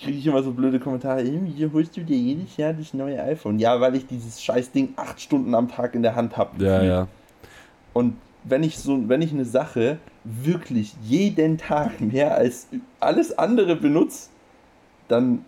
kriege 0.00 0.18
ich 0.18 0.26
immer 0.26 0.42
so 0.42 0.52
blöde 0.52 0.80
Kommentare, 0.80 1.20
"Ey, 1.20 1.40
wieso 1.42 1.72
holst 1.72 1.96
du 1.96 2.02
dir 2.02 2.16
jedes 2.16 2.56
Jahr 2.56 2.72
das 2.72 2.94
neue 2.94 3.22
iPhone? 3.22 3.58
Ja, 3.58 3.80
weil 3.80 3.94
ich 3.96 4.06
dieses 4.06 4.42
scheiß 4.42 4.72
Ding 4.72 4.90
acht 4.96 5.20
Stunden 5.20 5.54
am 5.54 5.68
Tag 5.68 5.94
in 5.94 6.02
der 6.02 6.14
Hand 6.14 6.36
habe. 6.36 6.64
Ja, 6.64 6.82
ja. 6.82 7.08
Und 7.92 8.16
wenn 8.44 8.62
ich 8.62 8.78
so, 8.78 9.08
wenn 9.08 9.22
ich 9.22 9.32
eine 9.32 9.44
Sache 9.44 9.98
wirklich 10.24 10.94
jeden 11.02 11.58
Tag 11.58 12.00
mehr 12.00 12.36
als 12.36 12.68
alles 13.00 13.36
andere 13.36 13.76
benutze, 13.76 14.28
dann 15.08 15.44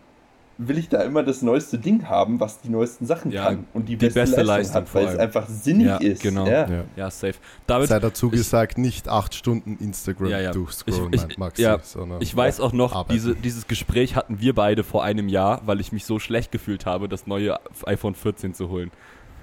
will 0.62 0.76
ich 0.78 0.88
da 0.90 1.02
immer 1.02 1.22
das 1.22 1.40
neueste 1.42 1.78
Ding 1.78 2.06
haben, 2.08 2.38
was 2.38 2.60
die 2.60 2.68
neuesten 2.68 3.06
Sachen 3.06 3.30
Ja, 3.32 3.44
kann 3.46 3.66
und 3.72 3.88
die, 3.88 3.96
die 3.96 4.04
beste, 4.06 4.20
beste 4.20 4.42
Leistung, 4.42 4.74
Leistung 4.74 4.82
hat, 4.82 4.94
weil 4.94 5.06
es 5.14 5.18
einfach 5.18 5.48
sinnig 5.48 5.86
Ja, 5.86 5.96
ist. 5.96 6.22
genau. 6.22 6.46
Ja. 6.46 6.68
Ja. 6.68 6.84
Ja, 6.96 7.10
safe. 7.10 7.34
Damit, 7.66 7.88
Sei 7.88 7.98
dazu 7.98 8.26
ich- 8.26 8.32
gesagt, 8.32 8.76
nicht 8.78 9.08
acht 9.08 9.34
Stunden 9.34 9.76
Instagram 9.80 10.28
Ja, 10.28 10.40
ja. 10.40 10.52
durchscrollen, 10.52 11.12
Ich- 11.14 11.24
ich- 11.28 11.38
Maxi, 11.38 11.62
ja, 11.62 11.78
sondern 11.82 12.20
Ich 12.20 12.36
weiß 12.36 12.60
auch 12.60 12.72
noch, 12.72 13.06
diese, 13.08 13.34
dieses 13.34 13.66
Gespräch 13.68 14.16
hatten 14.16 14.40
wir 14.40 14.54
beide 14.54 14.84
vor 14.84 15.02
einem 15.02 15.28
Jahr, 15.28 15.62
weil 15.64 15.80
ich 15.80 15.92
mich 15.92 16.04
so 16.04 16.18
schlecht 16.18 16.52
gefühlt 16.52 16.84
habe, 16.86 17.08
das 17.08 17.26
neue 17.26 17.58
iPhone 17.86 18.14
14 18.14 18.52
zu 18.54 18.68
holen. 18.68 18.90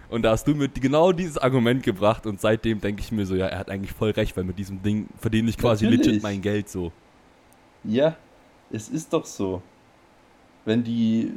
Und 0.09 0.21
da 0.21 0.31
hast 0.31 0.47
du 0.47 0.55
mir 0.55 0.69
genau 0.69 1.11
dieses 1.11 1.37
Argument 1.37 1.83
gebracht 1.83 2.25
und 2.27 2.39
seitdem 2.39 2.79
denke 2.79 3.01
ich 3.01 3.11
mir 3.11 3.25
so, 3.25 3.35
ja, 3.35 3.47
er 3.47 3.59
hat 3.59 3.69
eigentlich 3.69 3.91
voll 3.91 4.11
recht, 4.11 4.37
weil 4.37 4.43
mit 4.45 4.57
diesem 4.57 4.81
Ding 4.81 5.07
verdiene 5.19 5.49
ich 5.49 5.57
quasi 5.57 5.83
Natürlich. 5.85 6.05
legit 6.07 6.23
mein 6.23 6.41
Geld 6.41 6.69
so. 6.69 6.91
Ja, 7.83 8.15
es 8.71 8.87
ist 8.87 9.11
doch 9.11 9.25
so. 9.25 9.61
Wenn 10.67 10.83
die, 10.83 11.31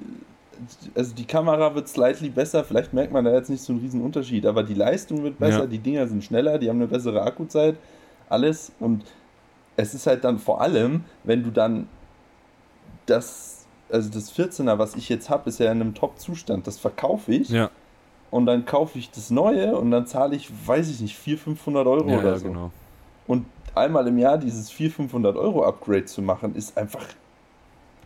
also 0.94 1.14
die 1.14 1.24
Kamera 1.24 1.72
wird 1.74 1.88
slightly 1.88 2.28
besser, 2.30 2.64
vielleicht 2.64 2.92
merkt 2.92 3.12
man 3.12 3.24
da 3.24 3.32
jetzt 3.32 3.48
nicht 3.48 3.62
so 3.62 3.72
einen 3.72 3.80
riesen 3.80 4.02
Unterschied, 4.02 4.44
aber 4.44 4.64
die 4.64 4.74
Leistung 4.74 5.22
wird 5.22 5.38
besser, 5.38 5.60
Ja. 5.60 5.66
die 5.66 5.78
Dinger 5.78 6.06
sind 6.08 6.24
schneller, 6.24 6.58
die 6.58 6.68
haben 6.68 6.76
eine 6.78 6.88
bessere 6.88 7.22
Akkuzeit, 7.22 7.76
alles 8.28 8.72
und 8.80 9.04
es 9.76 9.94
ist 9.94 10.06
halt 10.08 10.24
dann 10.24 10.38
vor 10.40 10.60
allem, 10.60 11.04
wenn 11.24 11.44
du 11.44 11.50
dann 11.50 11.88
das, 13.06 13.66
also 13.90 14.10
das 14.10 14.32
14er, 14.32 14.78
was 14.78 14.96
ich 14.96 15.08
jetzt 15.08 15.30
habe, 15.30 15.48
ist 15.48 15.58
ja 15.60 15.70
in 15.72 15.80
einem 15.80 15.94
Top-Zustand, 15.94 16.66
das 16.66 16.78
verkaufe 16.78 17.32
ich 17.32 17.48
Ja, 17.50 17.70
und 18.30 18.46
dann 18.46 18.64
kaufe 18.64 18.98
ich 18.98 19.10
das 19.10 19.30
neue 19.30 19.76
und 19.76 19.90
dann 19.90 20.06
zahle 20.06 20.36
ich, 20.36 20.50
weiß 20.66 20.90
ich 20.90 21.00
nicht, 21.00 21.16
400, 21.16 21.44
500 21.44 21.86
Euro 21.86 22.10
ja, 22.10 22.18
oder 22.18 22.38
so. 22.38 22.46
genau. 22.48 22.70
Und 23.26 23.46
einmal 23.74 24.06
im 24.08 24.18
Jahr 24.18 24.38
dieses 24.38 24.70
400, 24.70 24.96
500 24.96 25.36
Euro 25.36 25.64
Upgrade 25.64 26.04
zu 26.06 26.20
machen, 26.20 26.54
ist 26.56 26.76
einfach 26.76 27.04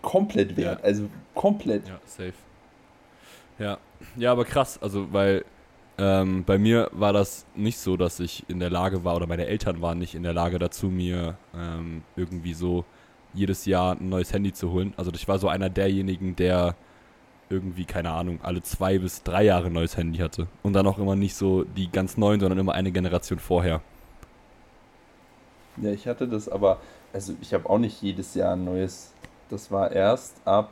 komplett 0.04 0.56
wert. 0.56 0.78
Ja. 0.80 0.84
Also 0.84 1.08
komplett. 1.34 1.88
Ja, 1.88 1.99
safe. 2.04 2.34
Ja, 3.58 3.78
ja, 4.16 4.32
aber 4.32 4.44
krass, 4.44 4.78
also 4.82 5.12
weil 5.12 5.44
ähm, 5.96 6.44
bei 6.44 6.58
mir 6.58 6.90
war 6.92 7.12
das 7.12 7.46
nicht 7.54 7.78
so, 7.78 7.96
dass 7.96 8.18
ich 8.20 8.44
in 8.49 8.58
der 8.58 8.70
Lage 8.70 9.04
war 9.04 9.16
oder 9.16 9.26
meine 9.26 9.46
Eltern 9.46 9.80
waren 9.80 9.99
nicht 9.99 10.14
in 10.14 10.25
der 10.25 10.32
Lage 10.32 10.58
dazu, 10.58 10.87
mir 10.87 11.37
ähm, 11.56 12.02
irgendwie 12.16 12.54
so 12.54 12.84
jedes 13.32 13.64
Jahr 13.66 13.96
ein 13.96 14.08
neues 14.08 14.32
Handy 14.32 14.52
zu 14.52 14.73
holen. 14.73 14.92
Also 14.96 15.12
ich 15.14 15.26
war 15.28 15.38
so 15.38 15.49
einer 15.49 15.70
derjenigen, 15.70 16.37
der 16.37 16.75
irgendwie, 17.49 17.84
keine 17.84 18.11
Ahnung, 18.11 18.40
alle 18.42 18.62
zwei 18.62 18.99
bis 18.99 19.23
drei 19.23 19.44
Jahre 19.44 19.66
ein 19.66 19.73
neues 19.73 19.96
Handy 19.96 20.18
hatte. 20.18 20.49
Und 20.62 20.73
dann 20.73 20.87
auch 20.87 20.99
immer 20.99 21.14
nicht 21.14 21.34
so 21.34 21.64
die 21.64 21.90
ganz 21.90 22.16
neuen, 22.16 22.40
sondern 22.40 22.58
immer 22.58 22.73
eine 22.73 22.90
Generation 22.90 23.38
vorher. 23.38 23.80
Ja, 25.76 25.90
ich 25.90 26.06
hatte 26.06 26.28
das 26.28 26.49
aber, 26.49 26.80
also 27.12 27.34
ich 27.40 27.52
habe 27.52 27.68
auch 27.68 27.78
nicht 27.78 28.00
jedes 28.02 28.34
Jahr 28.34 28.54
ein 28.54 28.64
neues. 28.64 29.12
Das 29.51 29.71
war 29.71 29.91
erst 29.93 30.35
ab, 30.45 30.71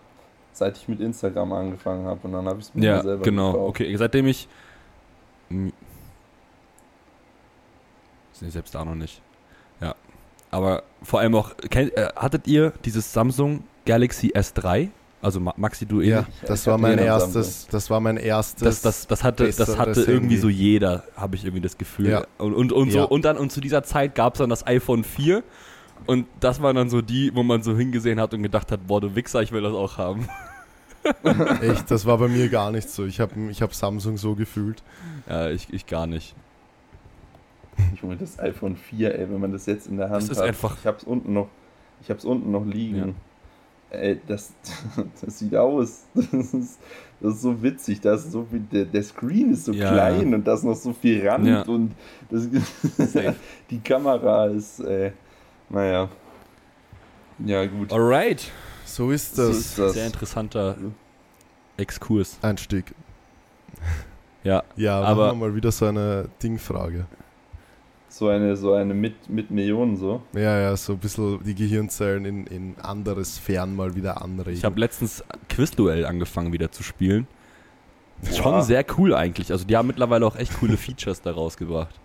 seit 0.53 0.77
ich 0.77 0.89
mit 0.89 1.01
Instagram 1.01 1.53
angefangen 1.53 2.07
habe 2.07 2.21
und 2.25 2.33
dann 2.33 2.47
habe 2.47 2.59
ich 2.61 2.67
es 2.67 2.75
mir 2.75 2.85
Ja, 2.85 3.03
selber 3.03 3.23
genau. 3.23 3.53
gekauft. 3.53 3.69
Okay, 3.71 3.97
seitdem 3.97 4.27
ich. 4.27 4.49
Nee, 5.49 5.73
selbst 8.49 8.75
da 8.75 8.85
noch 8.85 8.95
nicht. 8.95 9.21
Ja. 9.81 9.95
Aber 10.51 10.83
vor 11.03 11.21
allem 11.21 11.35
auch, 11.37 11.53
kennt, 11.71 11.97
äh, 11.97 12.09
hattet 12.17 12.47
ihr 12.49 12.73
dieses 12.85 13.13
Samsung 13.13 13.63
Galaxy 13.87 14.33
S3? 14.35 14.89
Also 15.21 15.39
Ma- 15.39 15.55
Maxi, 15.57 15.87
du 15.87 16.01
Ja, 16.01 16.19
ähnlich? 16.21 16.35
das 16.47 16.63
Ich 16.63 16.67
war 16.67 16.79
mein 16.79 16.99
erstes, 16.99 17.69
das 17.69 17.89
war 17.91 18.01
mein 18.01 18.17
erstes. 18.17 18.65
Das, 18.65 18.83
das, 18.83 19.07
das 19.07 19.23
hatte, 19.23 19.45
das 19.53 19.79
hatte 19.79 20.01
irgendwie 20.01 20.35
Handy. 20.35 20.37
so 20.39 20.49
jeder, 20.49 21.05
habe 21.17 21.37
ich 21.37 21.45
irgendwie 21.45 21.61
das 21.63 21.79
Gefühl. 21.79 22.09
Ja. 22.11 22.25
Und, 22.39 22.55
und, 22.55 22.73
und, 22.73 22.91
so, 22.91 22.99
Ja. 22.99 23.05
und 23.05 23.25
dann 23.25 23.37
und 23.39 23.53
zu 23.53 23.61
dieser 23.61 23.85
Zeit 23.85 24.17
gab 24.17 24.35
es 24.35 24.39
dann 24.39 24.51
das 24.51 24.67
iPhone 24.67 25.05
4 25.05 25.45
und 26.07 26.27
das 26.41 26.61
waren 26.63 26.77
dann 26.77 26.91
so 26.91 27.03
die, 27.03 27.35
wo 27.35 27.43
man 27.43 27.63
so 27.63 27.77
hingesehen 27.77 28.21
hat 28.21 28.35
und 28.35 28.43
gedacht 28.43 28.71
hat, 28.73 28.87
boah, 28.87 29.01
du 29.01 29.15
Wichser, 29.15 29.43
ich 29.43 29.53
will 29.53 29.63
das 29.63 29.73
auch 29.75 29.99
haben. 29.99 30.29
Echt, 31.63 31.91
das 31.91 32.07
war 32.07 32.19
bei 32.19 32.29
mir 32.29 32.49
gar 32.49 32.71
nicht 32.71 32.89
so. 32.89 33.05
Ich 33.05 33.19
habe 33.21 33.33
ich 33.51 33.61
hab 33.63 33.75
Samsung 33.75 34.17
so 34.17 34.35
gefühlt. 34.35 34.83
Ja, 35.29 35.51
ich, 35.51 35.67
ich 35.73 35.87
gar 35.87 36.07
nicht. 36.07 36.35
Junge, 38.01 38.17
das 38.17 38.39
iPhone 38.39 38.77
4, 38.77 39.19
ey, 39.19 39.29
wenn 39.31 39.41
man 39.41 39.53
das 39.53 39.67
jetzt 39.67 39.87
in 39.89 39.97
der 39.97 40.11
Hand 40.11 40.31
ist 40.31 40.39
hat. 40.39 40.47
einfach- 40.47 40.77
Ich 40.79 40.87
hab's 40.87 41.05
unten 41.05 41.33
noch, 41.33 41.49
ich 42.03 42.11
hab's 42.11 42.25
unten 42.25 42.53
noch 42.53 42.65
liegen. 42.65 43.15
Ey, 43.91 44.21
das, 44.27 44.53
das 45.21 45.39
sieht 45.39 45.57
aus. 45.57 46.05
Das 46.15 46.55
ist, 46.55 46.79
das 47.21 47.35
ist 47.35 47.43
so 47.43 47.63
witzig. 47.63 48.01
Das 48.01 48.25
ist 48.25 48.33
so 48.33 48.45
viel, 48.51 48.61
der, 48.61 48.85
der 48.85 49.03
Screen 49.03 49.53
ist 49.53 49.65
so 49.67 49.73
Ja, 49.73 49.91
klein 49.93 50.35
und 50.35 50.45
da 50.47 50.55
ist 50.55 50.65
noch 50.65 50.75
so 50.75 50.93
viel 50.93 51.27
Rand 51.29 51.47
Ja. 51.47 51.63
und 51.63 51.93
das, 52.31 52.49
die 53.71 53.79
Kamera 53.81 54.47
ist, 54.47 54.81
äh, 54.81 55.13
naja. 55.73 56.09
Ja, 57.45 57.67
gut. 57.67 57.93
Alright. 57.93 58.51
So 58.85 59.11
ist 59.11 59.37
So 59.37 59.49
das. 59.49 59.57
ist 59.59 59.79
das. 59.79 59.93
Sehr 59.95 60.07
interessanter 60.07 60.77
Exkurs. 61.77 62.39
Einstieg. 62.43 62.95
Ja, 64.45 64.65
Ja, 64.75 65.01
aber 65.01 65.29
wir 65.29 65.35
mal 65.37 65.55
wieder 65.55 65.71
so 65.71 65.87
eine 65.87 66.29
Dingfrage. 66.43 67.07
So 68.09 68.27
eine, 68.27 68.57
so 68.57 68.73
eine 68.75 68.93
mit, 68.93 69.31
mit 69.31 69.53
Millionen 69.53 69.97
so. 69.97 70.21
Ja, 70.35 70.59
ja, 70.59 70.77
so 70.77 70.95
ein 70.95 70.99
bisschen 70.99 71.43
die 71.45 71.55
Gehirnzellen 71.55 72.25
in, 72.25 72.47
in 72.49 72.75
andere 72.83 73.25
Sphären 73.25 73.77
mal 73.77 73.95
wieder 73.95 74.21
anregen. 74.21 74.53
ich 74.59 74.65
habe 74.65 74.81
letztens 74.81 75.23
Quizduell 75.49 76.05
angefangen 76.05 76.53
wieder 76.53 76.73
zu 76.73 76.83
spielen. 76.83 77.29
Boah. 78.21 78.33
Schon 78.33 78.63
sehr 78.63 78.85
cool 78.99 79.15
eigentlich. 79.15 79.53
Also 79.53 79.65
die 79.65 79.77
haben 79.77 79.87
mittlerweile 79.87 80.27
auch 80.27 80.35
echt 80.35 80.59
coole 80.59 80.77
Features 80.77 81.23
da 81.23 81.31
rausgebracht. 81.31 82.01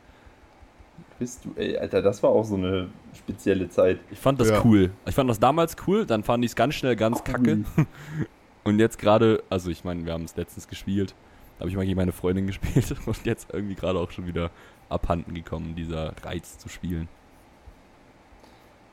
Bist 1.20 1.46
du, 1.46 1.54
ey, 1.56 1.78
Alter, 1.78 2.02
das 2.02 2.22
war 2.22 2.30
auch 2.30 2.44
so 2.44 2.56
eine 2.56 2.90
spezielle 3.16 3.70
Zeit. 3.70 4.00
Ich 4.12 4.20
fand 4.20 4.40
das 4.40 4.50
Ja. 4.50 4.62
cool. 4.64 4.92
Ich 5.08 5.16
fand 5.16 5.30
das 5.30 5.40
damals 5.40 5.76
cool, 5.88 6.06
dann 6.06 6.24
fand 6.24 6.44
ich 6.44 6.52
es 6.52 6.56
ganz 6.56 6.76
schnell 6.76 6.96
ganz 6.96 7.24
kacke. 7.24 7.64
Und 8.64 8.80
jetzt 8.80 9.00
gerade, 9.00 9.44
also 9.50 9.72
ich 9.72 9.84
meine, 9.84 10.06
wir 10.06 10.14
haben 10.14 10.26
es 10.26 10.36
letztens 10.36 10.68
gespielt, 10.68 11.16
da 11.58 11.62
habe 11.62 11.70
ich 11.70 11.76
mal 11.76 11.86
gegen 11.86 11.98
meine 11.98 12.12
Freundin 12.12 12.46
gespielt 12.48 12.94
und 13.06 13.26
jetzt 13.26 13.48
irgendwie 13.54 13.76
gerade 13.76 13.98
auch 13.98 14.12
schon 14.12 14.28
wieder 14.28 14.52
abhanden 14.90 15.34
gekommen, 15.34 15.74
dieser 15.76 16.14
Reiz 16.24 16.58
zu 16.60 16.68
spielen. 16.70 17.08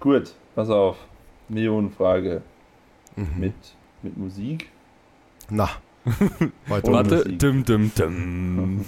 Gut, 0.00 0.35
pass 0.54 0.71
auf. 0.71 0.97
Millionenfrage. 1.49 2.43
Mhm. 3.16 3.28
Mit, 3.37 3.54
mit 4.02 4.16
Musik. 4.16 4.71
Na. 5.50 5.69
Warte, 6.66 7.25
dim, 7.28 7.64
dim, 7.64 7.90
dim. 7.95 8.85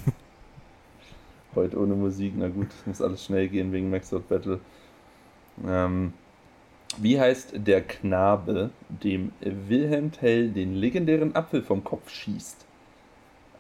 Heute 1.56 1.80
ohne 1.80 1.94
Musik. 1.94 2.34
Na 2.36 2.48
gut, 2.48 2.68
muss 2.84 3.00
alles 3.00 3.25
schnell 3.25 3.48
gehen 3.48 3.72
wegen 3.72 3.90
Max 3.90 4.12
Out 4.12 4.28
Battle. 4.28 4.60
Ähm, 5.66 6.12
wie 6.98 7.18
heißt 7.18 7.54
der 7.54 7.82
Knabe, 7.82 8.70
dem 8.88 9.32
Wilhelm 9.40 10.12
Tell 10.12 10.50
den 10.50 10.75
legendären 10.75 11.34
Apfel 11.34 11.62
vom 11.62 11.82
Kopf 11.82 12.10
schießt? 12.10 12.64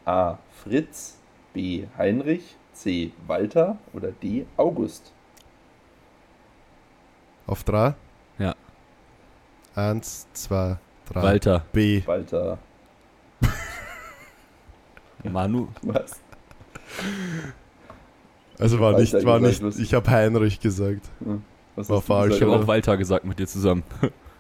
A. 0.04 0.38
Fritz, 0.62 1.18
B. 1.52 1.86
Heinrich, 1.98 2.56
C. 2.72 3.12
Walter 3.26 3.78
oder 3.92 4.12
D. 4.12 4.46
August? 4.56 5.12
Auf 7.46 7.64
drei? 7.64 7.94
Ja. 8.38 8.54
Eins, 9.74 10.26
zwei, 10.32 10.76
drei. 11.08 11.22
Walter, 11.22 11.64
B. 11.72 12.02
Walter, 12.06 12.58
Manu, 15.24 15.68
was? 15.82 16.20
Also 18.58 18.80
war 18.80 18.94
Walter 18.94 19.16
nicht, 19.16 19.26
war 19.26 19.38
nicht, 19.40 19.62
lustig. 19.62 19.84
ich 19.84 19.94
habe 19.94 20.10
Heinrich 20.10 20.60
gesagt. 20.60 21.08
was 21.74 21.88
War 21.88 22.00
falsch, 22.00 22.36
ich 22.36 22.42
habe 22.42 22.52
auch 22.52 22.66
Walter 22.66 22.96
gesagt 22.96 23.24
mit 23.24 23.38
dir 23.38 23.46
zusammen. 23.46 23.82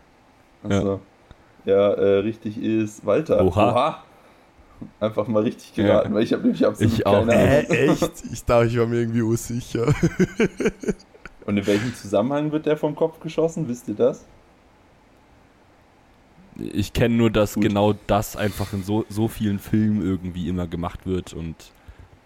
Achso. 0.62 1.00
Ja, 1.64 1.92
äh, 1.94 2.18
richtig 2.18 2.62
ist 2.62 3.04
Walter. 3.04 3.44
Oha. 3.44 4.02
Einfach 5.00 5.26
mal 5.26 5.42
richtig 5.42 5.74
geraten, 5.74 6.10
Ja. 6.10 6.14
weil 6.14 6.22
ich 6.22 6.32
habe 6.32 6.42
nämlich 6.42 6.64
absolut 6.66 6.92
Ich 6.92 7.06
auch. 7.06 7.26
keine 7.26 7.32
Ahnung. 7.32 7.70
Äh, 7.70 7.86
echt? 7.88 8.22
Ich 8.32 8.44
dachte, 8.44 8.66
ich 8.66 8.78
war 8.78 8.86
mir 8.86 9.00
irgendwie 9.00 9.22
unsicher. 9.22 9.86
Und 11.46 11.56
in 11.58 11.66
welchem 11.66 11.94
Zusammenhang 11.94 12.52
wird 12.52 12.66
der 12.66 12.76
vom 12.76 12.94
Kopf 12.94 13.20
geschossen? 13.20 13.68
Wisst 13.68 13.88
ihr 13.88 13.94
das? 13.94 14.24
Ich 16.58 16.92
kenne 16.92 17.14
nur, 17.14 17.30
dass 17.30 17.54
Gut. 17.54 17.64
genau 17.64 17.94
das 18.06 18.36
einfach 18.36 18.72
in 18.72 18.82
so, 18.82 19.04
so 19.08 19.28
vielen 19.28 19.58
Filmen 19.58 20.02
irgendwie 20.02 20.48
immer 20.48 20.66
gemacht 20.66 21.06
wird 21.06 21.34
und 21.34 21.54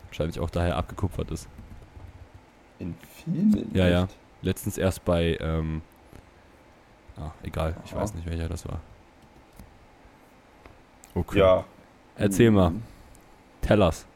wahrscheinlich 0.07 0.39
auch 0.41 0.51
daher 0.51 0.77
abgekupfert 0.77 1.31
ist. 1.33 1.49
In 2.81 2.97
Filmen? 3.25 3.71
Ja, 3.73 3.89
ja. 3.89 4.09
Letztens 4.43 4.79
erst 4.79 5.05
bei 5.05 5.37
ähm, 5.41 5.83
Ah, 7.21 7.33
egal, 7.43 7.77
ich 7.85 7.95
weiß 7.95 8.15
nicht, 8.15 8.27
welcher 8.27 8.49
das 8.49 8.67
war. 8.67 8.81
Okay. 11.15 11.41
Ja. 11.41 11.65
Erzähl 12.17 12.51
mal, 12.51 12.73
Tellers. 13.61 14.07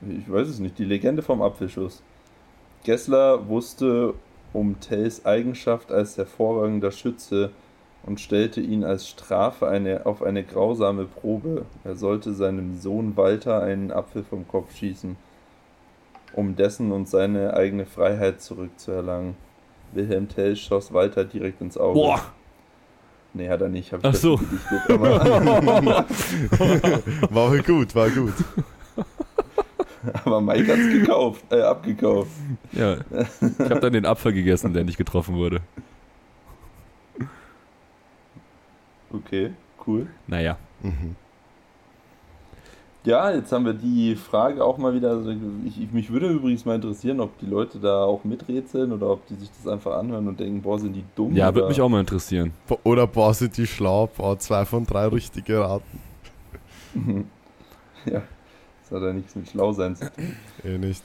Ich 0.00 0.30
weiß 0.30 0.48
es 0.48 0.58
nicht. 0.58 0.78
Die 0.78 0.84
Legende 0.84 1.22
vom 1.22 1.42
Apfelschuss. 1.42 2.02
Gessler 2.84 3.48
wusste 3.48 4.14
um 4.52 4.80
Tells 4.80 5.26
Eigenschaft 5.26 5.90
als 5.92 6.16
hervorragender 6.16 6.92
Schütze 6.92 7.50
und 8.04 8.20
stellte 8.20 8.60
ihn 8.60 8.84
als 8.84 9.08
Strafe 9.08 9.68
eine, 9.68 10.06
auf 10.06 10.22
eine 10.22 10.44
grausame 10.44 11.04
Probe. 11.04 11.66
Er 11.84 11.96
sollte 11.96 12.32
seinem 12.32 12.78
Sohn 12.78 13.16
Walter 13.16 13.62
einen 13.62 13.90
Apfel 13.90 14.22
vom 14.22 14.46
Kopf 14.48 14.74
schießen, 14.76 15.16
um 16.36 16.54
dessen 16.54 16.92
und 16.92 17.08
seine 17.08 17.54
eigene 17.54 17.86
Freiheit 17.86 18.40
zurückzuerlangen. 18.40 19.34
Wilhelm 19.92 20.28
Tell 20.28 20.54
schoss 20.56 20.92
Walter 20.92 21.24
direkt 21.24 21.60
ins 21.60 21.76
Auge. 21.78 21.94
Boah! 21.94 22.20
Nee, 23.32 23.48
hat 23.48 23.60
er 23.60 23.68
nicht. 23.68 23.92
Hab 23.92 24.00
ich 24.00 24.06
Ach 24.06 24.14
so. 24.14 24.38
War 27.30 27.58
gut, 27.58 27.94
war 27.94 28.08
gut. 28.10 28.32
aber 30.24 30.40
Mike 30.40 30.72
hat's 30.72 30.88
gekauft, 30.90 31.44
äh, 31.50 31.60
abgekauft. 31.60 32.30
Ja, 32.72 32.96
ich 32.98 33.70
habe 33.70 33.80
dann 33.80 33.92
den 33.92 34.06
Apfel 34.06 34.32
gegessen, 34.32 34.72
der 34.72 34.84
nicht 34.84 34.96
getroffen 34.96 35.34
wurde. 35.34 35.60
Okay, 39.12 39.52
cool. 39.86 40.06
Naja, 40.26 40.56
Mhm. 40.82 41.16
Ja, 43.06 43.30
jetzt 43.30 43.52
haben 43.52 43.64
wir 43.64 43.72
die 43.72 44.16
Frage 44.16 44.64
auch 44.64 44.78
mal 44.78 44.92
wieder. 44.92 45.10
Also 45.10 45.30
ich, 45.30 45.80
ich, 45.80 45.92
mich 45.92 46.10
würde 46.10 46.28
übrigens 46.28 46.64
mal 46.64 46.74
interessieren, 46.74 47.20
ob 47.20 47.38
die 47.38 47.46
Leute 47.46 47.78
da 47.78 48.02
auch 48.02 48.24
miträtseln 48.24 48.92
oder 48.92 49.10
ob 49.10 49.24
die 49.28 49.36
sich 49.36 49.48
das 49.56 49.72
einfach 49.72 49.96
anhören 49.96 50.26
und 50.26 50.40
denken, 50.40 50.60
boah, 50.60 50.76
sind 50.76 50.92
die 50.92 51.04
dumm. 51.14 51.32
ja, 51.36 51.54
würde 51.54 51.68
mich 51.68 51.80
auch 51.80 51.88
mal 51.88 52.00
interessieren. 52.00 52.52
Oder 52.82 53.06
boah, 53.06 53.32
sind 53.32 53.56
die 53.56 53.66
schlau, 53.66 54.08
boah, 54.08 54.36
zwei 54.40 54.64
von 54.64 54.84
drei 54.84 55.06
richtige 55.06 55.60
Raten. 55.60 56.00
ja, 58.06 58.22
das 58.82 58.90
hat 58.90 59.02
ja 59.02 59.12
nichts 59.12 59.36
mit 59.36 59.48
Schlausein 59.48 59.94
zu 59.94 60.10
tun. 60.12 60.36
Eh 60.64 60.76
nicht. 60.76 61.04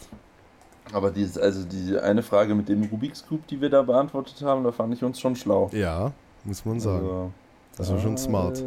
Aber 0.93 1.12
dieses, 1.12 1.38
also 1.38 1.63
diese 1.67 2.03
eine 2.03 2.24
Frage 2.24 2.55
mit 2.55 2.67
dem 2.67 2.84
Rubik's 2.84 3.24
Cube, 3.27 3.43
die 3.48 3.62
wir 3.62 3.70
da 3.70 3.84
beantwortet 3.84 4.41
haben, 4.41 4.63
da 4.63 4.72
fand 4.72 4.93
ich 4.96 5.03
uns 5.03 5.20
schon 5.20 5.36
schlau. 5.36 5.70
Ja, 5.72 6.12
muss 6.46 6.65
man 6.65 6.79
sagen. 6.79 7.05
Also, 7.05 7.31
Das 7.77 7.91
war 7.91 8.00
schon 8.00 8.17
smart. 8.17 8.60
äh, 8.60 8.63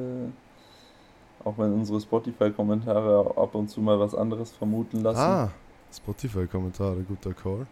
Auch 1.44 1.58
wenn 1.58 1.72
unsere 1.72 2.00
Spotify-Kommentare 2.00 3.34
ab 3.36 3.54
und 3.54 3.68
zu 3.68 3.80
mal 3.80 4.00
was 4.00 4.14
anderes 4.14 4.50
vermuten 4.52 5.00
lassen, 5.02 5.20
ah, 5.20 5.50
Spotify-Kommentare, 5.92 7.02
guter 7.02 7.34
Call. 7.34 7.66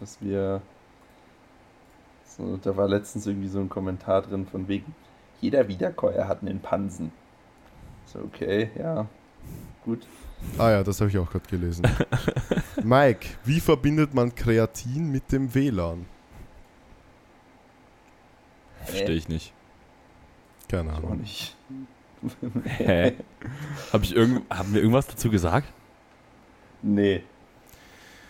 dass 0.00 0.20
wir. 0.20 0.60
So, 2.24 2.58
da 2.58 2.76
war 2.76 2.88
letztens 2.88 3.26
irgendwie 3.26 3.48
so 3.48 3.60
ein 3.60 3.68
Kommentar 3.68 4.22
drin 4.22 4.46
von 4.46 4.68
wegen, 4.68 4.94
jeder 5.40 5.68
Wiederkäuer 5.68 6.28
hat 6.28 6.42
einen 6.42 6.60
Pansen. 6.60 7.12
So, 8.06 8.18
okay, 8.18 8.70
ja. 8.78 9.06
Gut. 9.84 10.06
Ah 10.58 10.70
ja, 10.70 10.82
das 10.82 11.00
habe 11.00 11.10
ich 11.10 11.16
auch 11.18 11.30
gerade 11.30 11.48
gelesen. 11.48 11.86
Mike, 12.82 13.28
wie 13.44 13.60
verbindet 13.60 14.12
man 14.12 14.34
Kreatin 14.34 15.10
mit 15.10 15.30
dem 15.32 15.54
WLAN? 15.54 16.04
Verstehe 18.84 19.16
ich 19.16 19.28
nicht. 19.28 19.52
Keine 20.68 20.90
Ich 20.90 20.94
auch 20.94 20.98
Ahnung. 21.04 21.18
nicht. 21.20 21.56
Hä? 22.64 23.14
Hab 23.92 24.02
ich 24.02 24.14
irgend, 24.14 24.42
haben 24.50 24.72
wir 24.74 24.80
irgendwas 24.80 25.06
dazu 25.06 25.30
gesagt? 25.30 25.68
Nee. 26.82 27.22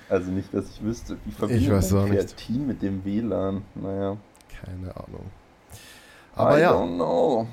Also 0.08 0.30
nicht, 0.30 0.52
dass 0.54 0.70
ich 0.70 0.82
wüsste. 0.82 1.16
Wie 1.24 1.32
verbindet 1.32 1.70
weiß 1.70 1.92
man 1.92 2.04
auch 2.04 2.08
nicht. 2.08 2.36
Kreatin 2.36 2.66
mit 2.66 2.82
dem 2.82 3.04
WLAN? 3.04 3.62
Naja. 3.74 4.16
Keine 4.64 4.96
Ahnung. 4.96 5.30
Aber 6.34 6.58
I 6.58 6.62
ja, 6.62 6.72
don't 6.72 6.94
know. 6.94 7.48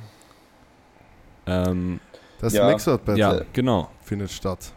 Ähm, 1.46 2.00
das 2.39 2.54
Ja. 2.54 2.70
Battle 2.70 3.18
ja, 3.18 3.41
genau. 3.54 3.89
findet 4.02 4.32
statt. 4.32 4.74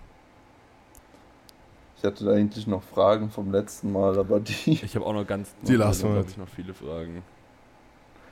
Ich 1.99 2.05
hatte 2.05 2.25
da 2.25 2.33
eigentlich 2.33 2.67
noch 2.67 2.83
Fragen 2.83 3.31
vom 3.31 3.51
letzten 3.51 3.93
Mal, 3.93 4.19
aber 4.19 4.41
die, 4.41 4.73
Ich 4.83 4.95
habe 4.95 5.05
auch 5.05 5.13
noch 5.13 5.27
ganz. 5.27 5.55
Die 5.63 5.75
lassen 5.77 6.05
wir 6.05 6.11
glaub 6.13 6.23
jetzt. 6.25 6.33
ich, 6.33 6.39
noch 6.39 6.49
viele 6.49 6.75
Fragen. 6.75 7.23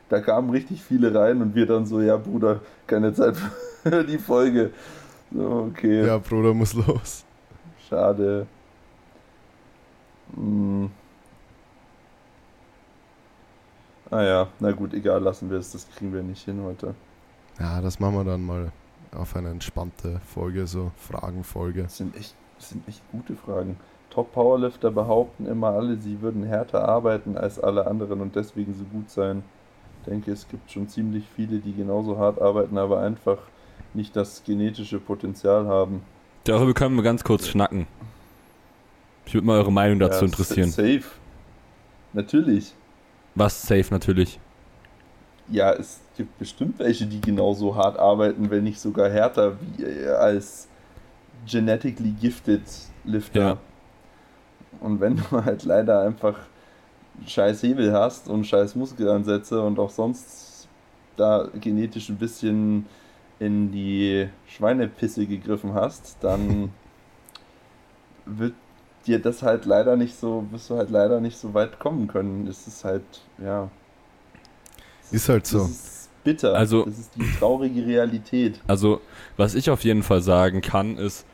Da 0.08 0.20
kamen 0.20 0.50
richtig 0.50 0.82
viele 0.82 1.14
rein 1.14 1.42
und 1.42 1.54
wir 1.54 1.66
dann 1.66 1.86
so, 1.86 2.00
ja 2.00 2.16
Bruder, 2.16 2.60
keine 2.86 3.12
Zeit 3.12 3.36
für 3.82 4.04
die 4.04 4.18
Folge. 4.18 4.70
So, 5.32 5.68
okay. 5.70 6.06
Ja, 6.06 6.18
Bruder 6.18 6.54
muss 6.54 6.74
los. 6.74 7.24
Schade. 7.88 8.46
Hm. 10.34 10.90
Ah 14.10 14.22
ja, 14.22 14.48
na 14.60 14.70
gut, 14.72 14.94
egal, 14.94 15.22
lassen 15.22 15.50
wir 15.50 15.58
es. 15.58 15.72
Das 15.72 15.88
kriegen 15.90 16.12
wir 16.12 16.22
nicht 16.22 16.44
hin 16.44 16.62
heute. 16.62 16.94
Ja, 17.58 17.80
das 17.80 17.98
machen 17.98 18.14
wir 18.14 18.24
dann 18.24 18.44
mal 18.44 18.70
auf 19.12 19.34
eine 19.36 19.50
entspannte 19.50 20.20
Folge, 20.20 20.66
so 20.66 20.92
Fragenfolge. 20.96 21.84
Das 21.84 21.96
sind 21.96 22.16
echt, 22.16 22.34
das 22.58 22.70
sind 22.70 22.86
echt 22.88 23.02
gute 23.10 23.34
Fragen. 23.34 23.76
Top-Powerlifter 24.10 24.90
behaupten 24.90 25.46
immer 25.46 25.70
alle, 25.70 25.96
sie 25.96 26.20
würden 26.20 26.44
härter 26.44 26.88
arbeiten 26.88 27.36
als 27.36 27.58
alle 27.58 27.86
anderen 27.86 28.20
und 28.20 28.36
deswegen 28.36 28.74
so 28.74 28.84
gut 28.84 29.10
sein. 29.10 29.42
Ich 30.04 30.10
denke, 30.10 30.32
es 30.32 30.46
gibt 30.46 30.70
schon 30.70 30.86
ziemlich 30.86 31.24
viele, 31.34 31.60
die 31.60 31.72
genauso 31.72 32.18
hart 32.18 32.38
arbeiten, 32.38 32.76
aber 32.76 33.00
einfach 33.00 33.38
nicht 33.94 34.14
das 34.14 34.44
genetische 34.44 34.98
Potenzial 34.98 35.66
haben. 35.66 36.02
Darüber 36.44 36.74
können 36.74 36.94
wir 36.96 37.02
ganz 37.02 37.24
kurz 37.24 37.48
schnacken. 37.48 37.86
Ich 39.24 39.32
würde 39.32 39.46
mal 39.46 39.58
eure 39.60 39.72
Meinung 39.72 39.98
dazu 39.98 40.20
Ja, 40.20 40.26
interessieren. 40.26 40.70
Safe. 40.70 41.04
Natürlich. 42.12 42.74
Was 43.34 43.62
safe 43.62 43.86
natürlich. 43.90 44.38
Ja, 45.48 45.72
es 45.72 46.00
gibt 46.18 46.38
bestimmt 46.38 46.78
welche, 46.78 47.06
die 47.06 47.22
genauso 47.22 47.74
hart 47.74 47.98
arbeiten, 47.98 48.50
wenn 48.50 48.64
nicht 48.64 48.80
sogar 48.80 49.08
härter 49.08 49.56
wie 49.60 49.84
äh, 49.84 50.08
als 50.08 50.68
genetically 51.46 52.10
gifted 52.10 52.62
Lifter. 53.04 53.40
Ja. 53.40 53.58
Und 54.80 55.00
wenn 55.00 55.16
du 55.30 55.44
halt 55.44 55.64
leider 55.64 56.02
einfach 56.02 56.36
scheiß 57.27 57.62
Hebel 57.62 57.92
hast 57.92 58.29
und 58.29 58.44
scheiß 58.44 58.74
Muskelansätze 58.74 59.61
und 59.62 59.79
auch 59.79 59.90
sonst 59.90 60.68
da 61.16 61.48
genetisch 61.61 62.09
ein 62.09 62.16
bisschen 62.16 62.87
in 63.38 63.72
die 63.72 64.29
Schweinepisse 64.48 65.27
gegriffen 65.27 65.74
hast, 65.74 66.16
dann 66.20 66.72
wird 68.27 68.55
dir 69.07 69.18
das 69.18 69.42
halt 69.42 69.64
leider 69.66 69.96
nicht 69.96 70.18
so, 70.18 70.46
wirst 70.50 70.70
du 70.70 70.77
halt 70.77 70.90
leider 70.90 71.20
nicht 71.20 71.37
so 71.37 71.53
weit 71.55 71.79
kommen 71.79 72.09
können. 72.09 72.46
Es 72.46 72.66
ist 72.66 72.85
halt, 72.85 73.03
ja. 73.42 73.70
Es 75.03 75.12
Ist 75.12 75.29
halt 75.29 75.46
so. 75.46 75.64
Ist 75.64 76.09
bitter. 76.24 76.55
Also- 76.55 76.85
das 76.85 76.98
ist 76.98 77.11
die 77.14 77.31
traurige 77.38 77.87
Realität. 77.87 78.61
Also, 78.66 79.00
was 79.37 79.55
ich 79.55 79.70
auf 79.70 79.85
jeden 79.85 80.03
Fall 80.03 80.22
sagen 80.22 80.62
kann, 80.62 80.96
ist, 80.96 81.27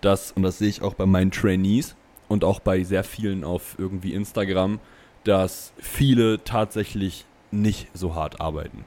dass, 0.00 0.32
und 0.32 0.42
das 0.42 0.58
sehe 0.58 0.68
ich 0.68 0.82
auch 0.82 0.94
bei 0.94 1.06
meinen 1.06 1.30
Trainees 1.30 1.94
und 2.28 2.44
auch 2.44 2.58
bei 2.60 2.82
sehr 2.82 3.04
vielen 3.04 3.44
auf 3.44 3.76
irgendwie 3.78 4.14
Instagram, 4.14 4.80
dass 5.24 5.72
viele 5.78 6.42
tatsächlich 6.44 7.24
nicht 7.50 7.88
so 7.94 8.14
hart 8.14 8.40
arbeiten. 8.40 8.84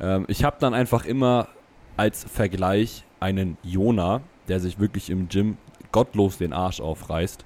Ähm, 0.00 0.24
ich 0.28 0.44
habe 0.44 0.56
dann 0.60 0.74
einfach 0.74 1.04
immer 1.04 1.48
als 1.96 2.24
Vergleich 2.24 3.04
einen 3.20 3.58
Jona, 3.62 4.20
der 4.48 4.60
sich 4.60 4.78
wirklich 4.78 5.10
im 5.10 5.28
Gym 5.28 5.58
gottlos 5.92 6.38
den 6.38 6.52
Arsch 6.52 6.80
aufreißt. 6.80 7.44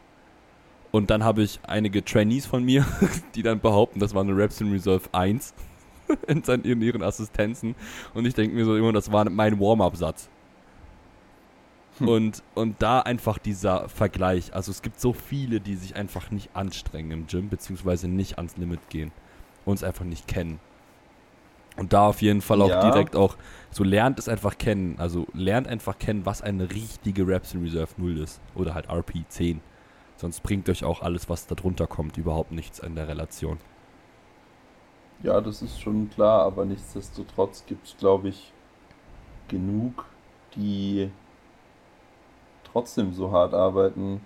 Und 0.90 1.10
dann 1.10 1.24
habe 1.24 1.42
ich 1.42 1.58
einige 1.66 2.04
Trainees 2.04 2.46
von 2.46 2.64
mir, 2.64 2.86
die 3.34 3.42
dann 3.42 3.60
behaupten, 3.60 3.98
das 3.98 4.14
war 4.14 4.22
eine 4.22 4.36
Reps 4.36 4.60
in 4.60 4.70
Reserve 4.70 5.08
1 5.12 5.54
in, 6.28 6.44
seinen, 6.44 6.64
in 6.64 6.82
ihren 6.82 7.02
Assistenzen. 7.02 7.74
Und 8.14 8.26
ich 8.26 8.34
denke 8.34 8.54
mir 8.54 8.64
so 8.64 8.76
immer, 8.76 8.92
das 8.92 9.10
war 9.10 9.28
mein 9.28 9.58
Warm-up-Satz. 9.58 10.28
Hm. 11.98 12.08
Und, 12.08 12.42
und 12.54 12.82
da 12.82 13.00
einfach 13.00 13.38
dieser 13.38 13.88
Vergleich. 13.88 14.54
Also 14.54 14.70
es 14.70 14.82
gibt 14.82 15.00
so 15.00 15.12
viele, 15.12 15.60
die 15.60 15.76
sich 15.76 15.96
einfach 15.96 16.30
nicht 16.30 16.56
anstrengen 16.56 17.10
im 17.10 17.26
Gym, 17.26 17.48
beziehungsweise 17.48 18.08
nicht 18.08 18.38
ans 18.38 18.56
Limit 18.56 18.88
gehen. 18.88 19.12
Uns 19.64 19.84
einfach 19.84 20.04
nicht 20.04 20.26
kennen. 20.26 20.58
Und 21.76 21.92
da 21.92 22.08
auf 22.08 22.20
jeden 22.20 22.42
Fall 22.42 22.60
auch 22.60 22.68
Ja. 22.68 22.90
direkt 22.90 23.16
auch, 23.16 23.36
so 23.70 23.82
lernt 23.84 24.18
es 24.18 24.28
einfach 24.28 24.58
kennen. 24.58 24.96
Also 24.98 25.26
lernt 25.32 25.68
einfach 25.68 25.98
kennen, 25.98 26.26
was 26.26 26.42
eine 26.42 26.70
richtige 26.70 27.26
Reps 27.26 27.54
in 27.54 27.62
Reserve 27.62 27.92
0 27.96 28.18
ist. 28.18 28.40
Oder 28.54 28.74
halt 28.74 28.88
RP 28.90 29.24
10. 29.28 29.60
Sonst 30.16 30.42
bringt 30.42 30.68
euch 30.68 30.84
auch 30.84 31.02
alles, 31.02 31.28
was 31.28 31.46
da 31.46 31.54
drunter 31.54 31.86
kommt, 31.86 32.16
überhaupt 32.16 32.52
nichts 32.52 32.78
in 32.78 32.94
der 32.94 33.08
Relation. 33.08 33.58
Ja, 35.22 35.40
das 35.40 35.62
ist 35.62 35.80
schon 35.80 36.10
klar, 36.10 36.42
aber 36.42 36.64
nichtsdestotrotz 36.64 37.64
gibt 37.66 37.86
es, 37.86 37.96
glaube 37.96 38.28
ich, 38.28 38.52
genug, 39.48 40.04
die 40.56 41.10
trotzdem 42.72 43.12
so 43.12 43.30
hart 43.30 43.54
arbeiten 43.54 44.20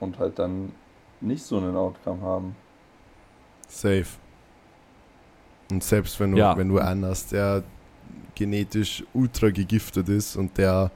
und 0.00 0.18
halt 0.18 0.38
dann 0.38 0.72
nicht 1.20 1.42
so 1.44 1.58
einen 1.58 1.76
Outcome 1.76 2.22
haben. 2.22 2.56
Safe. 3.68 4.06
Und 5.70 5.84
selbst 5.84 6.18
wenn 6.18 6.32
du, 6.32 6.38
Ja. 6.38 6.56
wenn 6.56 6.68
du 6.68 6.78
einen 6.78 7.04
hast, 7.04 7.32
der 7.32 7.62
genetisch 8.34 9.04
ultra 9.12 9.50
gegiftet 9.50 10.08
ist 10.08 10.36
und 10.36 10.56
der 10.58 10.90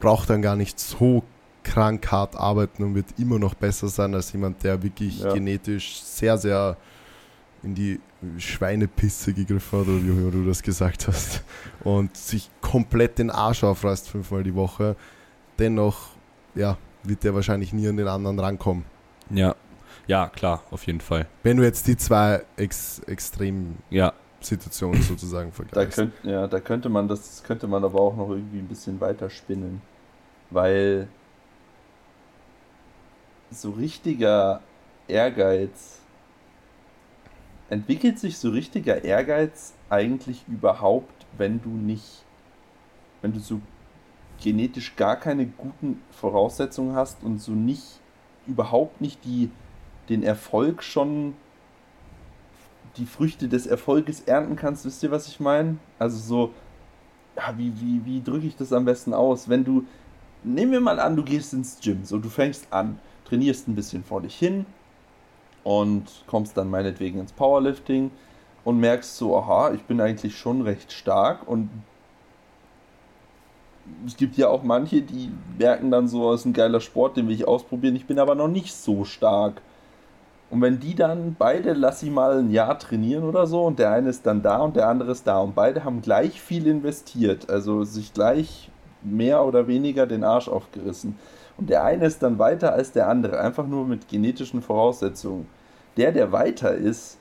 braucht 0.00 0.28
dann 0.30 0.42
gar 0.42 0.56
nicht 0.56 0.78
so 0.80 1.22
krank 1.62 2.10
hart 2.10 2.34
arbeiten 2.36 2.82
und 2.82 2.94
wird 2.96 3.06
immer 3.18 3.38
noch 3.38 3.54
besser 3.54 3.86
sein 3.88 4.14
als 4.14 4.32
jemand, 4.32 4.62
der 4.64 4.82
wirklich 4.82 5.20
Ja. 5.20 5.32
genetisch 5.32 6.02
sehr, 6.02 6.36
sehr 6.36 6.76
in 7.62 7.74
die 7.74 8.00
Schweinepisse 8.38 9.32
gegriffen 9.32 9.80
hat, 9.80 9.88
oder 9.88 10.02
wie 10.02 10.10
auch 10.10 10.16
immer 10.16 10.30
du 10.30 10.46
das 10.46 10.62
gesagt 10.62 11.08
hast, 11.08 11.42
und 11.84 12.16
sich 12.16 12.50
komplett 12.60 13.18
den 13.18 13.30
Arsch 13.30 13.64
aufreißt 13.64 14.08
fünfmal 14.08 14.42
die 14.42 14.54
Woche, 14.54 14.96
dennoch 15.58 16.10
ja, 16.54 16.76
wird 17.02 17.24
der 17.24 17.34
wahrscheinlich 17.34 17.72
nie 17.72 17.88
an 17.88 17.96
den 17.96 18.08
anderen 18.08 18.38
rankommen. 18.38 18.84
Ja, 19.30 19.54
ja, 20.06 20.28
klar, 20.28 20.62
auf 20.70 20.86
jeden 20.86 21.00
Fall. 21.00 21.26
Wenn 21.42 21.56
du 21.56 21.62
jetzt 21.62 21.86
die 21.86 21.96
zwei 21.96 22.42
Ex 22.56 23.00
extremen 23.06 23.78
Ja, 23.90 24.12
Situationen 24.40 25.00
sozusagen 25.02 25.50
Da, 25.50 25.54
vergleichst. 25.56 25.96
könnt, 25.96 26.12
ja, 26.24 26.46
da 26.48 26.60
könnte 26.60 26.88
man 26.88 27.06
das 27.06 27.42
könnte 27.44 27.68
man 27.68 27.84
aber 27.84 28.00
auch 28.00 28.16
noch 28.16 28.30
irgendwie 28.30 28.58
ein 28.58 28.66
bisschen 28.66 29.00
weiter 29.00 29.30
spinnen. 29.30 29.80
Weil 30.50 31.08
so 33.50 33.70
richtiger 33.70 34.60
Ehrgeiz 35.08 36.00
entwickelt 37.72 38.18
sich 38.18 38.36
so 38.36 38.50
richtiger 38.50 39.02
Ehrgeiz 39.02 39.72
eigentlich 39.88 40.44
überhaupt, 40.46 41.24
wenn 41.38 41.62
du 41.62 41.70
nicht, 41.70 42.22
wenn 43.22 43.32
du 43.32 43.40
so 43.40 43.62
genetisch 44.42 44.94
gar 44.94 45.16
keine 45.16 45.46
guten 45.46 46.02
Voraussetzungen 46.10 46.94
hast 46.94 47.22
und 47.22 47.40
so 47.40 47.52
nicht 47.52 48.00
überhaupt 48.46 49.00
nicht 49.00 49.24
die 49.24 49.50
den 50.10 50.22
Erfolg 50.22 50.82
schon 50.82 51.34
die 52.98 53.06
Früchte 53.06 53.48
des 53.48 53.66
Erfolges 53.66 54.20
ernten 54.20 54.56
kannst, 54.56 54.84
wisst 54.84 55.02
ihr, 55.02 55.10
was 55.10 55.28
ich 55.28 55.40
meine? 55.40 55.78
Also 55.98 56.18
so, 56.18 56.54
ja, 57.36 57.54
wie, 57.56 57.72
wie, 57.80 58.04
wie 58.04 58.22
drücke 58.22 58.46
ich 58.46 58.56
das 58.56 58.74
am 58.74 58.84
besten 58.84 59.14
aus? 59.14 59.48
Wenn 59.48 59.64
du, 59.64 59.86
nehmen 60.44 60.72
wir 60.72 60.80
mal 60.80 61.00
an, 61.00 61.16
du 61.16 61.22
gehst 61.22 61.54
ins 61.54 61.78
Gym, 61.80 62.04
so 62.04 62.18
du 62.18 62.28
fängst 62.28 62.70
an, 62.70 62.98
trainierst 63.24 63.66
ein 63.66 63.74
bisschen 63.74 64.04
vor 64.04 64.20
dich 64.20 64.36
hin 64.36 64.66
und 65.64 66.04
kommst 66.26 66.56
dann 66.56 66.70
meinetwegen 66.70 67.20
ins 67.20 67.32
Powerlifting 67.32 68.10
und 68.64 68.78
merkst 68.78 69.16
so, 69.16 69.36
aha, 69.36 69.72
ich 69.72 69.82
bin 69.82 70.00
eigentlich 70.00 70.36
schon 70.36 70.62
recht 70.62 70.92
stark 70.92 71.48
und 71.48 71.70
es 74.06 74.16
gibt 74.16 74.36
ja 74.36 74.48
auch 74.48 74.62
manche, 74.62 75.02
die 75.02 75.30
merken 75.58 75.90
dann 75.90 76.08
so, 76.08 76.32
es 76.32 76.40
ist 76.40 76.46
ein 76.46 76.52
geiler 76.52 76.80
Sport, 76.80 77.16
den 77.16 77.28
will 77.28 77.34
ich 77.34 77.48
ausprobieren, 77.48 77.96
ich 77.96 78.06
bin 78.06 78.18
aber 78.18 78.34
noch 78.34 78.48
nicht 78.48 78.72
so 78.74 79.04
stark. 79.04 79.60
Und 80.50 80.60
wenn 80.60 80.78
die 80.78 80.94
dann 80.94 81.34
beide, 81.38 81.72
lass 81.72 82.00
sie 82.00 82.10
mal 82.10 82.38
ein 82.38 82.50
Jahr 82.50 82.78
trainieren 82.78 83.24
oder 83.24 83.46
so, 83.46 83.64
und 83.64 83.78
der 83.78 83.90
eine 83.90 84.10
ist 84.10 84.26
dann 84.26 84.42
da 84.42 84.58
und 84.58 84.76
der 84.76 84.88
andere 84.88 85.12
ist 85.12 85.26
da, 85.26 85.40
und 85.40 85.54
beide 85.54 85.82
haben 85.84 86.02
gleich 86.02 86.40
viel 86.40 86.66
investiert, 86.66 87.48
also 87.50 87.84
sich 87.84 88.12
gleich 88.12 88.70
mehr 89.02 89.44
oder 89.44 89.66
weniger 89.66 90.06
den 90.06 90.24
Arsch 90.24 90.48
aufgerissen. 90.48 91.16
Und 91.56 91.70
der 91.70 91.84
eine 91.84 92.06
ist 92.06 92.22
dann 92.22 92.38
weiter 92.38 92.72
als 92.72 92.92
der 92.92 93.08
andere, 93.08 93.40
einfach 93.40 93.66
nur 93.66 93.86
mit 93.86 94.08
genetischen 94.08 94.62
Voraussetzungen. 94.62 95.46
Der, 95.96 96.12
der 96.12 96.32
weiter 96.32 96.74
ist, 96.74 97.18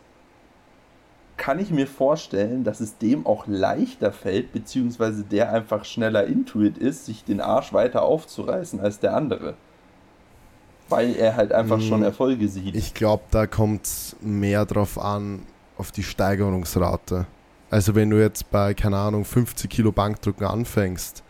kann 1.37 1.59
ich 1.59 1.71
mir 1.71 1.87
vorstellen, 1.87 2.63
dass 2.63 2.79
es 2.79 2.99
dem 2.99 3.25
auch 3.25 3.47
leichter 3.47 4.11
fällt, 4.11 4.53
beziehungsweise 4.53 5.23
der 5.23 5.51
einfach 5.51 5.85
schneller 5.85 6.25
intuit 6.25 6.77
ist, 6.77 7.07
sich 7.07 7.23
den 7.23 7.41
Arsch 7.41 7.73
weiter 7.73 8.03
aufzureißen 8.03 8.79
als 8.79 8.99
der 8.99 9.15
andere. 9.15 9.55
Weil 10.87 11.15
er 11.15 11.35
halt 11.35 11.51
einfach 11.51 11.77
Mm, 11.77 11.81
schon 11.81 12.03
Erfolge 12.03 12.47
sieht. 12.47 12.75
Ich 12.75 12.93
glaube, 12.93 13.23
da 13.31 13.47
kommt 13.47 13.85
es 13.85 14.15
mehr 14.21 14.65
drauf 14.65 14.99
an, 14.99 15.41
auf 15.77 15.91
die 15.91 16.03
Steigerungsrate. 16.03 17.25
Also 17.71 17.95
wenn 17.95 18.11
du 18.11 18.19
jetzt 18.19 18.51
bei, 18.51 18.75
keine 18.75 18.97
Ahnung, 18.97 19.25
50 19.25 19.67
Kilo 19.67 19.91
Bankdrücken 19.91 20.45
anfängst 20.45 21.23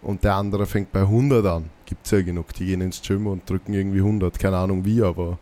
und 0.00 0.24
der 0.24 0.36
andere 0.36 0.64
fängt 0.64 0.90
bei 0.90 1.00
100 1.00 1.44
an, 1.44 1.70
gibt 1.90 2.06
es 2.06 2.12
ja 2.12 2.22
genug. 2.22 2.54
Die 2.54 2.64
gehen 2.64 2.80
ins 2.80 3.02
Gym 3.02 3.26
und 3.26 3.48
drücken 3.50 3.74
irgendwie 3.74 3.98
100, 3.98 4.38
keine 4.38 4.56
Ahnung 4.56 4.86
wie, 4.86 5.02
aber 5.02 5.38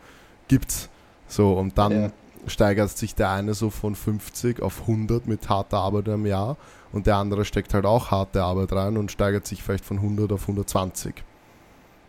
gibt's. 0.48 0.88
So, 1.28 1.52
und 1.52 1.78
dann 1.78 1.92
Ja. 1.92 2.11
steigert 2.48 2.90
sich 2.90 3.14
der 3.14 3.30
eine 3.30 3.54
so 3.54 3.70
von 3.70 3.94
50 3.94 4.61
auf 4.62 4.80
100 4.88 5.28
mit 5.28 5.48
harter 5.48 5.78
Arbeit 5.78 6.08
im 6.08 6.26
Jahr 6.26 6.56
und 6.90 7.06
der 7.06 7.16
andere 7.16 7.44
steckt 7.44 7.74
halt 7.74 7.84
auch 7.84 8.11
harte 8.11 8.42
Arbeit 8.42 8.72
rein 8.72 8.96
und 8.96 9.12
steigert 9.12 9.46
sich 9.46 9.62
vielleicht 9.62 9.84
von 9.84 9.98
100 9.98 10.32
auf 10.32 10.48
120. 10.48 11.22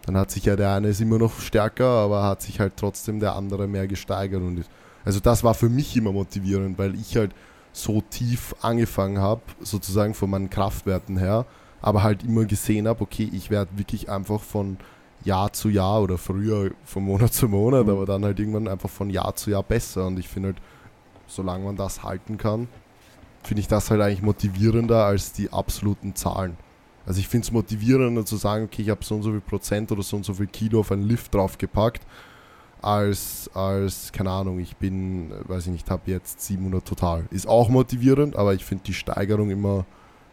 Dann 0.06 0.18
hat 0.18 0.32
sich 0.32 0.46
ja 0.46 0.56
der 0.56 0.74
eine 0.74 0.88
ist 0.88 1.02
immer 1.02 1.20
noch 1.20 1.40
stärker, 1.40 1.86
aber 1.86 2.24
hat 2.24 2.42
sich 2.42 2.60
halt 2.60 2.74
trotzdem 2.78 3.20
der 3.20 3.36
andere 3.36 3.68
mehr 3.68 3.88
gesteigert. 3.88 4.42
Und 4.42 4.64
also 5.04 5.20
das 5.20 5.44
war 5.44 5.54
für 5.54 5.70
mich 5.70 5.96
immer 5.98 6.14
motivierend, 6.14 6.78
weil 6.80 6.96
ich 6.96 7.18
halt 7.18 7.32
so 7.74 8.02
tief 8.10 8.56
angefangen 8.62 9.20
habe, 9.20 9.42
sozusagen 9.62 10.14
von 10.14 10.30
meinen 10.30 10.50
Kraftwerten 10.50 11.18
her, 11.18 11.46
aber 11.82 12.04
halt 12.04 12.24
immer 12.24 12.46
gesehen 12.46 12.88
habe, 12.88 13.02
okay, 13.02 13.30
ich 13.32 13.50
werde 13.50 13.78
wirklich 13.78 14.10
einfach 14.10 14.42
von 14.42 14.78
Jahr 15.24 15.52
zu 15.54 15.70
Jahr 15.70 16.02
oder 16.02 16.18
früher 16.18 16.72
von 16.86 17.04
Monat 17.04 17.34
zu 17.34 17.48
Monat, 17.48 17.86
Mhm. 17.86 17.92
aber 17.92 18.06
dann 18.06 18.24
halt 18.24 18.40
irgendwann 18.40 18.68
einfach 18.68 18.90
von 18.90 19.10
Jahr 19.10 19.36
zu 19.36 19.52
Jahr 19.52 19.64
besser. 19.64 20.08
Und 20.08 20.20
ich 20.20 20.28
finde 20.28 20.50
halt, 20.50 20.58
solange 21.28 21.66
man 21.66 21.76
das 21.76 22.04
halten 22.04 22.38
kann, 22.38 22.68
finde 23.44 23.62
ich 23.62 23.68
das 23.68 23.90
halt 23.92 24.02
eigentlich 24.02 24.22
motivierender 24.22 25.06
als 25.06 25.34
die 25.34 25.52
absoluten 25.52 26.16
Zahlen. 26.16 26.58
Also 27.06 27.20
ich 27.20 27.28
finde 27.28 27.46
es 27.46 27.52
motivierender 27.52 28.26
zu 28.26 28.38
sagen, 28.38 28.66
okay, 28.66 28.82
ich 28.82 28.90
habe 28.90 29.04
so 29.04 29.16
und 29.16 29.24
so 29.24 29.32
viel 29.32 29.42
Prozent 29.42 29.92
oder 29.92 30.04
so 30.04 30.16
und 30.18 30.26
so 30.26 30.34
viel 30.34 30.48
Kilo 30.48 30.82
auf 30.82 30.92
einen 30.92 31.04
Lift 31.04 31.34
draufgepackt, 31.34 32.06
als, 32.82 33.50
als, 33.54 34.12
keine 34.12 34.32
Ahnung, 34.32 34.60
ich 34.60 34.78
bin, 34.78 35.32
weiß 35.48 35.66
ich 35.68 35.72
nicht, 35.72 35.90
habe 35.90 36.04
jetzt 36.12 36.42
700 36.42 36.86
total. 36.86 37.26
Ist 37.32 37.48
auch 37.48 37.70
motivierend, 37.70 38.36
aber 38.36 38.54
ich 38.54 38.64
finde 38.64 38.86
die 38.86 38.94
Steigerung 38.94 39.50
immer 39.50 39.86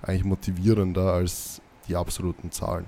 eigentlich 0.03 0.25
motivierender 0.25 1.13
als 1.13 1.61
die 1.89 1.97
absoluten 1.97 2.51
Zahlen. 2.51 2.87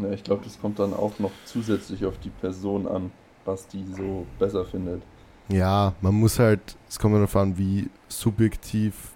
Ja, 0.00 0.10
ich 0.10 0.24
glaube, 0.24 0.42
das 0.44 0.60
kommt 0.60 0.78
dann 0.78 0.92
auch 0.92 1.18
noch 1.18 1.30
zusätzlich 1.44 2.04
auf 2.04 2.18
die 2.18 2.30
Person 2.30 2.86
an, 2.88 3.12
was 3.44 3.66
die 3.68 3.84
so 3.96 4.26
besser 4.38 4.64
findet. 4.64 5.02
Ja, 5.48 5.94
man 6.00 6.14
muss 6.14 6.38
halt, 6.38 6.76
es 6.88 6.98
kommt 6.98 7.14
darauf 7.14 7.36
an, 7.36 7.56
wie 7.58 7.88
subjektiv 8.08 9.12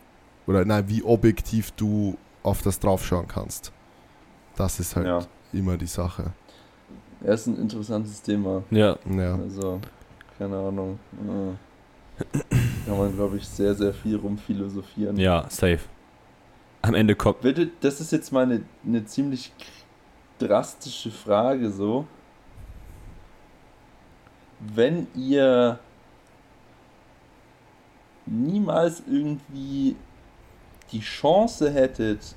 oder 0.47 0.65
nein, 0.65 0.85
wie 0.89 1.03
objektiv 1.03 1.71
du 1.73 2.17
auf 2.43 2.63
das 2.63 2.79
draufschauen 2.79 3.27
kannst. 3.27 3.73
Das 4.57 4.79
ist 4.79 4.95
halt 4.97 5.07
Ja. 5.07 5.19
immer 5.53 5.77
die 5.77 5.87
Sache. 5.87 6.33
Ja, 7.25 7.33
ist 7.33 7.47
ein 7.47 7.57
interessantes 7.57 8.23
Thema. 8.23 8.63
ja, 8.71 8.97
Ja. 9.11 9.35
Also, 9.37 9.81
keine 10.39 10.57
Ahnung. 10.57 10.99
Äh, 11.15 12.25
Kann 12.87 12.99
man, 12.99 13.15
glaube 13.15 13.37
ich, 13.37 13.47
sehr, 13.49 13.75
sehr 13.75 13.93
viel 13.95 14.17
rumphilosophieren. 14.17 15.17
ja, 15.17 15.45
safe. 15.49 15.81
Am 16.83 16.95
Ende 16.95 17.17
kommt. 17.17 17.43
Würde, 17.43 17.71
das 17.81 18.01
ist 18.01 18.13
jetzt 18.13 18.33
mal 18.33 18.45
eine, 18.45 18.63
eine 18.87 19.05
ziemlich 19.05 19.53
drastische 20.39 21.11
Frage 21.11 21.71
so. 21.71 22.07
Wenn 24.61 25.07
ihr 25.15 25.79
niemals 28.27 29.03
irgendwie 29.07 29.97
die 30.93 31.01
Chance 31.01 31.71
hättet, 31.71 32.35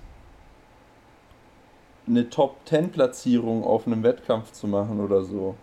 eine 2.07 2.29
Top 2.29 2.57
10 2.65 2.91
Platzierung 2.91 3.63
auf 3.63 3.87
einem 3.87 4.03
Wettkampf 4.03 4.51
zu 4.51 4.67
machen 4.67 4.99
oder 4.99 5.23
so, 5.23 5.55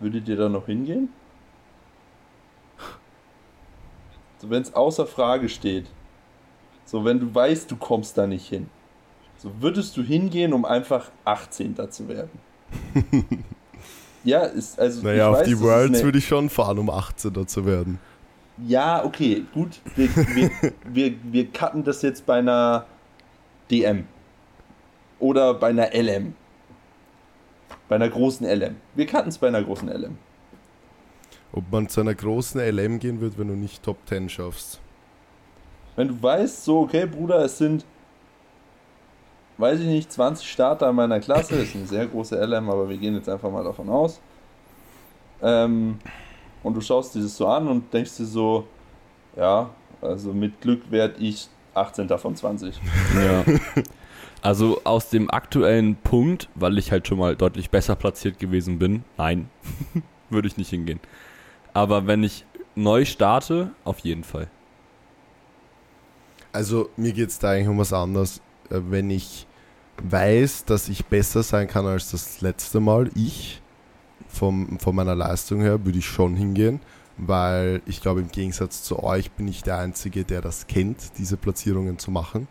würdet 0.00 0.28
ihr 0.28 0.36
da 0.36 0.48
noch 0.48 0.66
hingehen? 0.66 1.10
So, 4.38 4.50
wenn 4.50 4.62
es 4.62 4.74
außer 4.74 5.06
Frage 5.06 5.48
steht. 5.48 5.86
So, 6.92 7.06
wenn 7.06 7.18
du 7.18 7.34
weißt, 7.34 7.70
du 7.70 7.76
kommst 7.76 8.18
da 8.18 8.26
nicht 8.26 8.46
hin. 8.46 8.68
So, 9.38 9.50
würdest 9.60 9.96
du 9.96 10.02
hingehen, 10.02 10.52
um 10.52 10.66
einfach 10.66 11.10
18. 11.24 11.74
zu 11.90 12.06
werden? 12.06 12.38
ja, 14.24 14.40
ist 14.40 14.78
also. 14.78 15.02
Naja, 15.02 15.30
auf 15.30 15.38
weiß, 15.38 15.48
die 15.48 15.58
Worlds 15.58 16.02
würde 16.02 16.18
ich 16.18 16.26
schon 16.26 16.50
fahren, 16.50 16.78
um 16.78 16.90
18er 16.90 17.46
zu 17.46 17.64
werden. 17.64 17.98
Ja, 18.68 19.06
okay, 19.06 19.42
gut. 19.54 19.80
Wir, 19.96 20.14
wir, 20.14 20.50
wir, 20.84 21.14
wir 21.22 21.46
cutten 21.50 21.82
das 21.82 22.02
jetzt 22.02 22.26
bei 22.26 22.40
einer 22.40 22.84
DM. 23.70 24.04
Oder 25.18 25.54
bei 25.54 25.68
einer 25.68 25.94
LM. 25.94 26.34
Bei 27.88 27.94
einer 27.94 28.10
großen 28.10 28.46
LM. 28.46 28.76
Wir 28.96 29.06
cutten 29.06 29.30
es 29.30 29.38
bei 29.38 29.48
einer 29.48 29.62
großen 29.62 29.88
LM. 29.88 30.18
Ob 31.52 31.64
man 31.72 31.88
zu 31.88 32.02
einer 32.02 32.14
großen 32.14 32.60
LM 32.60 32.98
gehen 32.98 33.22
wird, 33.22 33.38
wenn 33.38 33.48
du 33.48 33.54
nicht 33.54 33.82
Top 33.82 33.96
10 34.06 34.28
schaffst. 34.28 34.82
Wenn 35.96 36.08
du 36.08 36.22
weißt, 36.22 36.64
so, 36.64 36.80
okay, 36.80 37.06
Bruder, 37.06 37.44
es 37.44 37.58
sind, 37.58 37.84
weiß 39.58 39.80
ich 39.80 39.86
nicht, 39.86 40.12
20 40.12 40.50
Starter 40.50 40.90
in 40.90 40.96
meiner 40.96 41.20
Klasse, 41.20 41.56
ist 41.56 41.74
eine 41.74 41.86
sehr 41.86 42.06
große 42.06 42.36
LM, 42.36 42.70
aber 42.70 42.88
wir 42.88 42.96
gehen 42.96 43.14
jetzt 43.14 43.28
einfach 43.28 43.50
mal 43.50 43.64
davon 43.64 43.88
aus. 43.88 44.20
Ähm, 45.42 45.98
und 46.62 46.74
du 46.74 46.80
schaust 46.80 47.14
dir 47.14 47.20
das 47.20 47.36
so 47.36 47.46
an 47.46 47.68
und 47.68 47.92
denkst 47.92 48.16
dir 48.16 48.26
so, 48.26 48.66
ja, 49.36 49.70
also 50.00 50.32
mit 50.32 50.60
Glück 50.60 50.90
werde 50.90 51.14
ich 51.18 51.48
18. 51.74 52.08
von 52.18 52.36
20. 52.36 52.80
Ja. 53.16 53.44
Also 54.42 54.80
aus 54.82 55.08
dem 55.08 55.30
aktuellen 55.30 55.94
Punkt, 55.94 56.48
weil 56.56 56.76
ich 56.76 56.90
halt 56.90 57.06
schon 57.06 57.18
mal 57.18 57.36
deutlich 57.36 57.70
besser 57.70 57.94
platziert 57.94 58.40
gewesen 58.40 58.80
bin, 58.80 59.04
nein, 59.16 59.48
würde 60.30 60.48
ich 60.48 60.56
nicht 60.56 60.68
hingehen. 60.68 60.98
Aber 61.72 62.08
wenn 62.08 62.24
ich 62.24 62.44
neu 62.74 63.04
starte, 63.04 63.70
auf 63.84 64.00
jeden 64.00 64.24
Fall. 64.24 64.48
Also 66.52 66.90
mir 66.96 67.12
geht 67.12 67.30
es 67.30 67.38
da 67.38 67.50
eigentlich 67.50 67.68
um 67.68 67.78
was 67.78 67.92
anderes. 67.92 68.40
Äh, 68.70 68.80
Wenn 68.88 69.10
ich 69.10 69.46
weiß, 70.02 70.64
dass 70.64 70.88
ich 70.88 71.06
besser 71.06 71.42
sein 71.42 71.68
kann 71.68 71.86
als 71.86 72.10
das 72.10 72.40
letzte 72.40 72.80
Mal, 72.80 73.10
ich, 73.14 73.62
vom, 74.28 74.78
von 74.78 74.94
meiner 74.94 75.14
Leistung 75.14 75.60
her, 75.60 75.84
würde 75.84 75.98
ich 75.98 76.06
schon 76.06 76.36
hingehen. 76.36 76.80
weil 77.18 77.82
ich 77.86 78.00
glaube, 78.00 78.20
im 78.20 78.30
Gegensatz 78.30 78.82
zu 78.82 79.02
euch 79.02 79.30
bin 79.32 79.46
ich 79.48 79.62
der 79.62 79.78
Einzige, 79.78 80.24
der 80.24 80.40
das 80.40 80.66
kennt, 80.66 81.18
diese 81.18 81.36
Platzierungen 81.36 81.98
zu 81.98 82.10
machen, 82.10 82.48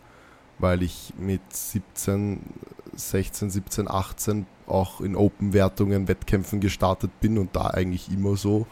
weil 0.58 0.82
ich 0.82 1.12
mit 1.18 1.42
17, 1.50 2.40
16, 2.94 3.50
17, 3.50 3.90
18 3.90 4.46
auch 4.66 5.00
in 5.00 5.16
Open-Wertungen, 5.16 6.08
Wettkämpfen 6.08 6.60
gestartet 6.60 7.10
bin 7.20 7.38
und 7.38 7.54
da 7.56 7.66
eigentlich 7.68 8.10
immer 8.10 8.36
so 8.36 8.66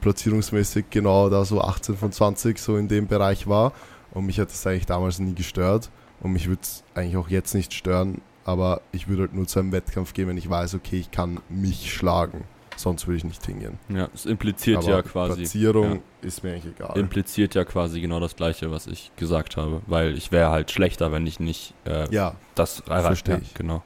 platzierungsmäßig 0.00 0.86
genau 0.90 1.28
da 1.28 1.44
so 1.44 1.60
18 1.60 1.96
von 1.96 2.12
20 2.12 2.58
so 2.58 2.76
in 2.76 2.88
dem 2.88 3.06
Bereich 3.06 3.46
war 3.46 3.72
und 4.12 4.26
mich 4.26 4.38
hat 4.38 4.48
das 4.48 4.66
eigentlich 4.66 4.86
damals 4.86 5.18
nie 5.18 5.34
gestört 5.34 5.90
und 6.20 6.32
mich 6.32 6.48
würde 6.48 6.62
es 6.62 6.84
eigentlich 6.94 7.16
auch 7.16 7.28
jetzt 7.28 7.54
nicht 7.54 7.74
stören, 7.74 8.20
aber 8.44 8.80
ich 8.92 9.08
würde 9.08 9.22
halt 9.22 9.34
nur 9.34 9.46
zu 9.46 9.58
einem 9.58 9.72
Wettkampf 9.72 10.14
gehen, 10.14 10.28
wenn 10.28 10.36
ich 10.36 10.48
weiß, 10.48 10.74
okay, 10.74 10.98
ich 10.98 11.10
kann 11.10 11.40
mich 11.48 11.92
schlagen. 11.92 12.44
Sonst 12.76 13.06
würde 13.06 13.18
ich 13.18 13.24
nicht 13.24 13.44
hingehen. 13.44 13.78
Ja, 13.90 14.08
es 14.14 14.24
impliziert 14.24 14.78
Aber 14.78 14.88
ja 14.88 15.02
quasi. 15.02 15.42
Platzierung 15.42 15.92
ja. 15.92 16.00
ist 16.22 16.42
mir 16.42 16.52
eigentlich 16.52 16.74
egal. 16.74 16.98
Impliziert 16.98 17.54
ja 17.54 17.64
quasi 17.64 18.00
genau 18.00 18.18
das 18.18 18.34
Gleiche, 18.34 18.70
was 18.70 18.86
ich 18.86 19.12
gesagt 19.16 19.56
habe. 19.56 19.82
Weil 19.86 20.16
ich 20.16 20.32
wäre 20.32 20.50
halt 20.50 20.70
schlechter, 20.70 21.12
wenn 21.12 21.26
ich 21.26 21.38
nicht 21.38 21.74
äh, 21.84 22.12
ja, 22.12 22.34
das 22.54 22.80
erreicht 22.80 23.06
verstehe 23.06 23.34
ja, 23.36 23.40
ich. 23.42 23.54
Genau. 23.54 23.82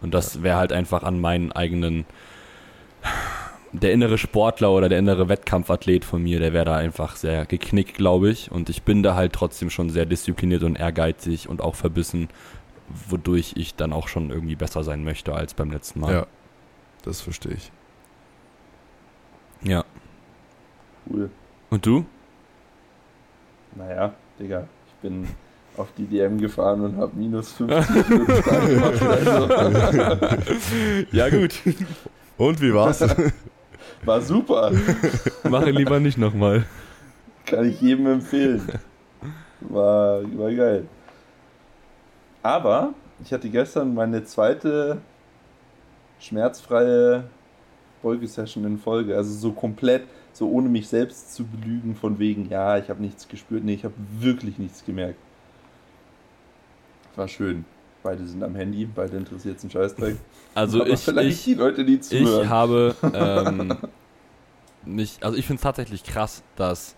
Und 0.00 0.14
das 0.14 0.42
wäre 0.42 0.56
halt 0.56 0.72
einfach 0.72 1.02
an 1.02 1.20
meinen 1.20 1.52
eigenen. 1.52 2.04
Der 3.72 3.92
innere 3.92 4.18
Sportler 4.18 4.70
oder 4.70 4.88
der 4.90 4.98
innere 4.98 5.28
Wettkampfathlet 5.28 6.04
von 6.04 6.22
mir, 6.22 6.38
der 6.40 6.52
wäre 6.52 6.66
da 6.66 6.76
einfach 6.76 7.16
sehr 7.16 7.46
geknickt, 7.46 7.94
glaube 7.94 8.28
ich. 8.30 8.50
Und 8.52 8.68
ich 8.68 8.82
bin 8.82 9.02
da 9.02 9.14
halt 9.14 9.32
trotzdem 9.32 9.70
schon 9.70 9.88
sehr 9.88 10.04
diszipliniert 10.04 10.62
und 10.62 10.76
ehrgeizig 10.76 11.48
und 11.48 11.62
auch 11.62 11.74
verbissen, 11.74 12.28
wodurch 13.08 13.54
ich 13.56 13.74
dann 13.74 13.92
auch 13.94 14.08
schon 14.08 14.28
irgendwie 14.30 14.56
besser 14.56 14.84
sein 14.84 15.04
möchte 15.04 15.32
als 15.34 15.54
beim 15.54 15.70
letzten 15.70 16.00
Mal. 16.00 16.12
ja, 16.12 16.26
das 17.04 17.22
verstehe 17.22 17.54
ich. 17.54 17.72
ja. 19.62 19.84
Cool. 21.10 21.30
Und 21.70 21.84
du? 21.86 22.04
Naja, 23.74 24.12
Digga, 24.38 24.68
ich 24.86 24.92
bin 25.02 25.26
auf 25.76 25.88
die 25.96 26.04
DM 26.06 26.38
gefahren 26.38 26.82
und 26.82 26.96
habe 26.98 27.16
minus 27.16 27.52
50 27.52 28.08
Minuten. 28.08 28.32
Also, 29.08 29.48
Ja, 31.12 31.28
gut. 31.30 31.54
Und 32.36 32.60
wie 32.60 32.72
war's? 32.74 33.00
war 34.04 34.20
super. 34.20 34.72
Mache 35.48 35.70
lieber 35.70 36.00
nicht 36.00 36.18
nochmal. 36.18 36.64
Kann 37.46 37.68
ich 37.68 37.80
jedem 37.80 38.06
empfehlen. 38.06 38.62
War, 39.60 40.22
war 40.38 40.52
geil. 40.52 40.86
Aber 42.42 42.94
ich 43.24 43.32
hatte 43.32 43.48
gestern 43.48 43.94
meine 43.94 44.24
zweite 44.24 45.00
schmerzfreie 46.18 47.24
Beugesession 48.02 48.64
in 48.64 48.78
Folge. 48.78 49.16
Also 49.16 49.32
so 49.32 49.52
komplett, 49.52 50.04
so 50.32 50.50
ohne 50.50 50.68
mich 50.68 50.88
selbst 50.88 51.34
zu 51.34 51.44
belügen, 51.44 51.94
von 51.94 52.18
wegen, 52.18 52.48
ja, 52.48 52.78
ich 52.78 52.90
habe 52.90 53.00
nichts 53.00 53.28
gespürt. 53.28 53.64
Nee, 53.64 53.74
ich 53.74 53.84
habe 53.84 53.94
wirklich 54.18 54.58
nichts 54.58 54.84
gemerkt. 54.84 55.18
War 57.14 57.28
schön. 57.28 57.64
Beide 58.02 58.26
sind 58.26 58.42
am 58.42 58.54
Handy, 58.56 58.84
beide 58.86 59.16
interessiert 59.16 59.58
es 59.58 59.62
einen 59.64 59.70
Scheißdreck. 59.70 60.16
Also 60.54 60.80
Aber 60.80 60.90
ich, 60.90 61.00
vielleicht 61.00 61.38
ich, 61.38 61.44
die 61.44 61.54
Leute, 61.54 61.84
die 61.84 62.00
zuhören. 62.00 62.44
Ich 62.44 62.48
habe 62.48 62.96
ähm, 63.14 63.76
nicht, 64.84 65.22
also 65.24 65.36
ich 65.38 65.46
finde 65.46 65.58
es 65.58 65.62
tatsächlich 65.62 66.02
krass, 66.04 66.42
dass, 66.56 66.96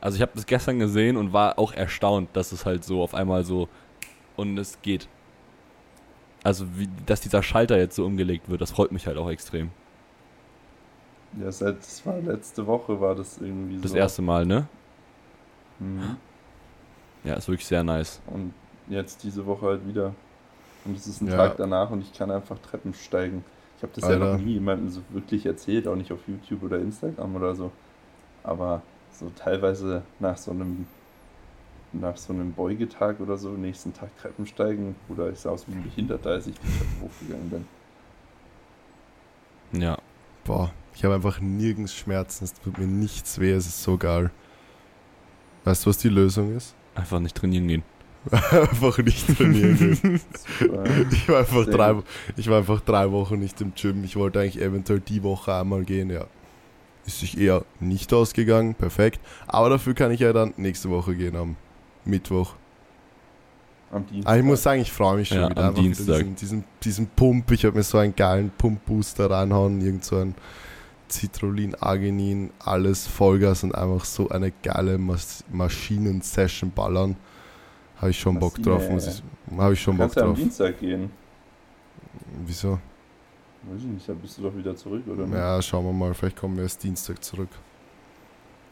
also 0.00 0.16
ich 0.16 0.22
habe 0.22 0.32
das 0.34 0.46
gestern 0.46 0.78
gesehen 0.78 1.16
und 1.18 1.32
war 1.32 1.58
auch 1.58 1.72
erstaunt, 1.74 2.30
dass 2.34 2.52
es 2.52 2.64
halt 2.64 2.84
so 2.84 3.02
auf 3.02 3.14
einmal 3.14 3.44
so 3.44 3.68
und 4.36 4.56
es 4.58 4.80
geht. 4.82 5.08
Also 6.42 6.64
wie, 6.76 6.88
dass 7.04 7.20
dieser 7.20 7.42
Schalter 7.42 7.76
jetzt 7.76 7.96
so 7.96 8.06
umgelegt 8.06 8.48
wird, 8.48 8.62
das 8.62 8.70
freut 8.70 8.92
mich 8.92 9.06
halt 9.06 9.18
auch 9.18 9.28
extrem. 9.30 9.70
ja, 11.38 11.52
seit, 11.52 11.78
das 11.80 12.04
war 12.06 12.18
letzte 12.18 12.66
Woche, 12.66 12.98
war 13.00 13.14
das 13.14 13.36
irgendwie 13.38 13.78
Das 13.78 13.90
so. 13.90 13.96
erste 13.98 14.22
Mal, 14.22 14.46
ne? 14.46 14.66
Mhm. 15.78 16.16
Ja, 17.24 17.34
ist 17.34 17.48
wirklich 17.48 17.66
sehr 17.66 17.84
nice. 17.84 18.22
Und 18.26 18.54
jetzt 18.88 19.22
diese 19.22 19.44
Woche 19.44 19.66
halt 19.66 19.86
wieder. 19.86 20.14
Und 20.84 20.96
es 20.96 21.06
ist 21.06 21.20
ein 21.20 21.28
Ja. 21.28 21.36
Tag 21.36 21.56
danach 21.56 21.90
und 21.90 22.00
ich 22.02 22.12
kann 22.12 22.30
einfach 22.30 22.58
Treppen 22.58 22.94
steigen. 22.94 23.44
Ich 23.76 23.82
habe 23.82 23.92
das 23.94 24.04
ja 24.04 24.10
Alter. 24.10 24.32
noch 24.34 24.40
nie 24.40 24.54
jemandem 24.54 24.90
so 24.90 25.00
wirklich 25.10 25.46
erzählt, 25.46 25.88
auch 25.88 25.96
nicht 25.96 26.12
auf 26.12 26.20
YouTube 26.26 26.62
oder 26.62 26.78
Instagram 26.78 27.36
oder 27.36 27.54
so. 27.54 27.70
Aber 28.42 28.82
so 29.12 29.30
teilweise 29.36 30.02
nach 30.18 30.36
so 30.36 30.50
einem 30.50 30.86
nach 31.92 32.16
so 32.16 32.32
einem 32.32 32.52
Beugetag 32.52 33.18
oder 33.18 33.36
so, 33.36 33.48
nächsten 33.50 33.92
Tag 33.92 34.16
Treppen 34.16 34.46
steigen, 34.46 34.94
oder 35.08 35.30
ich 35.30 35.40
sah 35.40 35.50
aus 35.50 35.66
wie 35.66 35.72
ein 35.72 35.82
Behinderter, 35.82 36.30
als 36.30 36.46
ich 36.46 36.54
die 36.54 36.60
Treppe 36.60 37.00
hochgegangen 37.00 37.50
bin. 37.50 37.66
Ja. 39.82 39.98
Boah, 40.44 40.72
ich 40.94 41.04
habe 41.04 41.14
einfach 41.14 41.40
nirgends 41.40 41.94
Schmerzen. 41.94 42.44
Es 42.44 42.54
tut 42.54 42.78
mir 42.78 42.86
nichts 42.86 43.38
weh, 43.38 43.52
es 43.52 43.66
ist 43.66 43.82
so 43.82 43.96
geil. 43.98 44.30
Weißt 45.64 45.84
du, 45.84 45.90
was 45.90 45.98
die 45.98 46.08
Lösung 46.08 46.56
ist? 46.56 46.74
Einfach 46.94 47.20
nicht 47.20 47.36
trainieren 47.36 47.68
gehen. 47.68 47.82
Einfach 48.30 48.98
nicht 48.98 49.36
trainieren. 49.36 50.20
Ich 51.10 51.28
war, 51.28 51.38
einfach 51.40 51.64
Sehr 51.64 51.74
drei, 51.74 51.96
ich 52.36 52.48
war 52.48 52.58
einfach 52.58 52.80
drei 52.80 53.10
Wochen 53.10 53.38
nicht 53.38 53.60
im 53.60 53.72
Gym. 53.74 54.04
Ich 54.04 54.16
wollte 54.16 54.40
eigentlich 54.40 54.60
eventuell 54.62 55.00
die 55.00 55.22
Woche 55.22 55.54
einmal 55.54 55.84
gehen, 55.84 56.10
ja. 56.10 56.26
Ist 57.06 57.20
sich 57.20 57.38
eher 57.38 57.64
nicht 57.80 58.12
ausgegangen, 58.12 58.74
perfekt. 58.74 59.20
Aber 59.46 59.70
dafür 59.70 59.94
kann 59.94 60.10
ich 60.10 60.20
ja 60.20 60.32
dann 60.32 60.52
nächste 60.58 60.90
Woche 60.90 61.14
gehen 61.14 61.34
am 61.34 61.56
Mittwoch. 62.04 62.54
Am 63.90 64.06
Dienstag. 64.06 64.28
Aber 64.30 64.38
ich 64.38 64.44
muss 64.44 64.62
sagen, 64.62 64.82
ich 64.82 64.92
freue 64.92 65.16
mich 65.16 65.28
schon 65.28 65.38
Ja, 65.38 65.50
wieder. 65.50 65.64
am 65.64 65.74
Dienstag. 65.74 66.18
Diesen, 66.18 66.36
diesen, 66.36 66.64
diesen 66.84 67.06
Pump, 67.08 67.50
ich 67.52 67.64
habe 67.64 67.76
mir 67.76 67.82
so 67.82 67.98
einen 67.98 68.14
geilen 68.14 68.52
Pump-Booster 68.56 69.30
reinhauen, 69.30 69.80
irgend 69.80 70.04
so 70.04 70.16
ein 70.18 70.34
Citrullin, 71.10 71.74
Arginin, 71.74 72.50
alles 72.60 73.06
Vollgas 73.06 73.64
und 73.64 73.74
einfach 73.74 74.04
so 74.04 74.28
eine 74.28 74.52
geile 74.62 74.98
Mas 74.98 75.42
Maschinen-Session 75.50 76.70
ballern. 76.70 77.16
Habe 78.00 78.10
ich 78.10 78.18
schon 78.18 78.38
Bock 78.38 78.60
drauf, 78.62 78.88
muss. 78.88 79.22
Habe 79.56 79.74
ich 79.74 79.80
schon 79.80 79.96
Bock 79.96 80.06
Kannst 80.06 80.16
du 80.16 80.20
am 80.22 80.26
drauf. 80.28 80.38
Dienstag 80.38 80.80
gehen? 80.80 81.10
Wieso? 82.46 82.78
Weiß 83.62 83.80
ich 83.80 83.84
nicht, 83.84 84.08
da 84.08 84.14
bist 84.14 84.38
du 84.38 84.42
doch 84.42 84.56
wieder 84.56 84.74
zurück, 84.74 85.02
oder? 85.06 85.26
nicht? 85.26 85.36
Ja, 85.36 85.60
schauen 85.60 85.84
wir 85.84 85.92
mal, 85.92 86.14
vielleicht 86.14 86.36
kommen 86.36 86.56
wir 86.56 86.62
erst 86.62 86.82
Dienstag 86.82 87.22
zurück. 87.22 87.50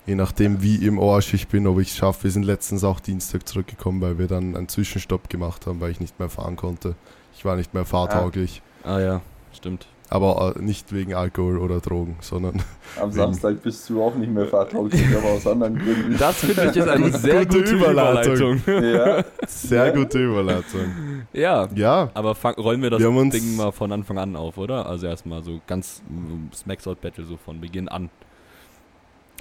Je 0.06 0.14
nachdem, 0.14 0.62
wie 0.62 0.76
im 0.76 0.98
Arsch 0.98 1.34
ich 1.34 1.48
bin, 1.48 1.66
ob 1.66 1.78
ich 1.80 1.88
es 1.88 1.96
schaffe. 1.96 2.24
Wir 2.24 2.30
sind 2.30 2.44
letztens 2.44 2.82
auch 2.84 2.98
Dienstag 2.98 3.46
zurückgekommen, 3.46 4.00
weil 4.00 4.18
wir 4.18 4.26
dann 4.26 4.56
einen 4.56 4.68
Zwischenstopp 4.68 5.28
gemacht 5.28 5.66
haben, 5.66 5.80
weil 5.80 5.90
ich 5.90 6.00
nicht 6.00 6.18
mehr 6.18 6.30
fahren 6.30 6.56
konnte. 6.56 6.94
Ich 7.36 7.44
war 7.44 7.56
nicht 7.56 7.74
mehr 7.74 7.84
fahrtauglich. 7.84 8.62
Ah 8.82 8.98
ja, 9.00 9.20
stimmt. 9.52 9.86
Aber 10.10 10.54
äh, 10.56 10.62
nicht 10.62 10.92
wegen 10.92 11.14
Alkohol 11.14 11.58
oder 11.58 11.80
Drogen, 11.80 12.16
sondern 12.20 12.62
Am 12.98 13.12
Samstag 13.12 13.62
bist 13.62 13.88
du 13.90 14.02
auch 14.02 14.14
nicht 14.14 14.32
mehr 14.32 14.46
fahrtauglich, 14.46 15.04
aber 15.14 15.28
aus 15.32 15.46
anderen 15.46 15.76
Gründen. 15.78 16.16
Das 16.18 16.36
finde 16.36 16.70
ich 16.70 16.76
ist 16.76 16.88
eine 16.88 17.10
sehr 17.12 17.44
Gute 17.44 17.58
gute 17.60 17.74
Überleitung. 17.76 18.56
Überleitung. 18.56 18.84
Ja, 18.94 19.24
sehr 19.46 19.86
Ja. 19.88 19.92
gute 19.92 20.18
Überleitung. 20.18 21.26
ja, 21.34 21.68
Ja, 21.74 22.10
Aber 22.14 22.34
fang, 22.34 22.54
rollen 22.54 22.80
wir 22.82 22.88
das 22.90 23.00
Wir 23.00 23.30
Ding 23.30 23.56
mal 23.56 23.70
von 23.70 23.92
Anfang 23.92 24.16
an 24.18 24.34
auf, 24.34 24.56
oder? 24.56 24.86
Also 24.86 25.06
erstmal 25.06 25.42
so 25.42 25.60
ganz 25.66 26.00
mm, 26.08 26.54
Smacks 26.54 26.86
Out 26.88 27.02
Battle 27.02 27.26
so 27.26 27.36
von 27.36 27.60
Beginn 27.60 27.88
an. 27.88 28.08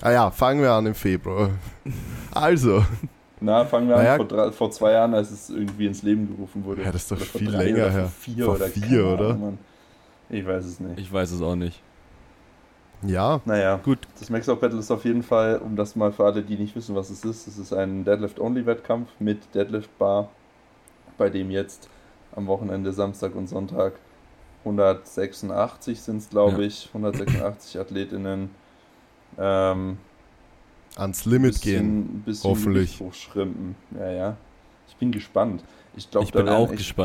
ah 0.02 0.12
ja, 0.12 0.32
fangen 0.32 0.62
wir 0.62 0.72
an 0.74 0.86
im 0.86 0.96
Februar. 0.96 1.52
Also, 2.34 2.84
na, 3.40 3.64
fangen 3.66 3.88
wir 3.88 3.96
Naja. 3.96 4.12
an 4.14 4.18
vor, 4.18 4.28
drei, 4.28 4.52
vor 4.52 4.72
zwei 4.72 4.92
Jahren, 4.92 5.14
als 5.14 5.32
es 5.32 5.50
irgendwie 5.50 5.86
ins 5.86 6.04
Leben 6.04 6.28
gerufen 6.28 6.66
wurde. 6.66 6.82
Ja, 6.84 6.92
das 6.92 7.04
ist 7.04 7.12
doch 7.12 7.18
Oder 7.18 7.26
viel 7.26 7.52
länger 7.56 7.90
her. 7.90 8.12
Vier 8.20 8.46
Vor 8.46 8.56
oder 8.56 8.68
vier, 8.68 9.06
oder? 9.08 9.30
Ahnung. 9.30 9.58
Ich 10.30 10.46
weiß 10.46 10.66
es 10.66 10.80
nicht. 10.80 11.00
Ich 11.00 11.12
weiß 11.12 11.32
es 11.32 11.42
auch 11.42 11.56
nicht. 11.56 11.82
ja, 13.04 13.40
Naja, 13.46 13.78
Gut. 13.84 14.00
das 14.20 14.30
Max 14.30 14.50
Out 14.50 14.60
Battle 14.60 14.80
ist 14.80 14.92
auf 14.92 15.06
jeden 15.06 15.24
Fall, 15.24 15.60
um 15.60 15.76
das 15.76 15.96
mal 15.96 16.12
für 16.12 16.26
alle, 16.26 16.42
die 16.44 16.58
nicht 16.58 16.76
wissen, 16.76 16.96
was 16.96 17.10
es 17.10 17.24
ist, 17.24 17.48
es 17.48 17.58
ist 17.58 17.72
ein 17.74 18.04
Deadlift-Only-Wettkampf 18.04 19.08
mit 19.20 19.54
Deadlift-Bar, 19.56 20.30
bei 21.18 21.30
dem 21.30 21.50
jetzt 21.52 21.90
am 22.36 22.48
Wochenende 22.48 22.92
Samstag 22.94 23.36
und 23.36 23.48
Sonntag 23.48 23.94
186 24.66 26.02
sind 26.02 26.18
es, 26.18 26.30
glaube 26.30 26.62
Ja. 26.62 26.68
ich, 26.68 26.88
186 26.94 27.80
AthletInnen 27.80 28.50
ähm, 29.38 29.98
ans 30.98 31.26
Limit 31.26 31.54
bisschen, 31.54 31.72
gehen. 32.08 32.22
bisschen 32.26 32.50
hoffentlich. 32.50 33.00
Hochschrimpen. 33.00 33.76
Ja, 33.98 34.12
ja. 34.12 34.38
Ich 34.88 34.96
bin 34.96 35.12
gespannt. 35.12 35.64
Ich 35.96 36.12
glaube, 36.12 36.32
da. 36.32 36.44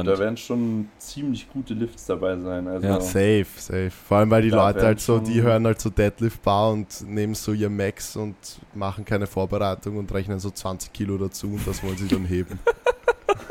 Da 0.02 0.18
werden 0.18 0.36
schon 0.36 0.88
ziemlich 0.98 1.50
gute 1.50 1.72
Lifts 1.72 2.04
dabei 2.04 2.36
sein. 2.36 2.68
Also, 2.68 2.86
Ja, 2.86 3.00
Safe, 3.00 3.46
safe. 3.56 3.90
Vor 3.90 4.18
allem, 4.18 4.30
weil 4.30 4.42
die 4.42 4.50
Leute 4.50 4.82
halt 4.82 5.00
so, 5.00 5.18
die 5.18 5.40
hören 5.40 5.64
halt 5.64 5.80
so 5.80 5.88
Deadlift 5.88 6.42
Bar 6.42 6.72
und 6.72 7.08
nehmen 7.08 7.34
so 7.34 7.52
ihr 7.52 7.70
Max 7.70 8.16
und 8.16 8.36
machen 8.74 9.06
keine 9.06 9.26
Vorbereitung 9.26 9.96
und 9.96 10.12
rechnen 10.12 10.38
so 10.40 10.50
20 10.50 10.92
Kilo 10.92 11.16
dazu 11.16 11.46
und 11.46 11.66
das 11.66 11.82
wollen 11.82 11.96
sie 11.96 12.08
dann 12.08 12.26
heben. 12.26 12.58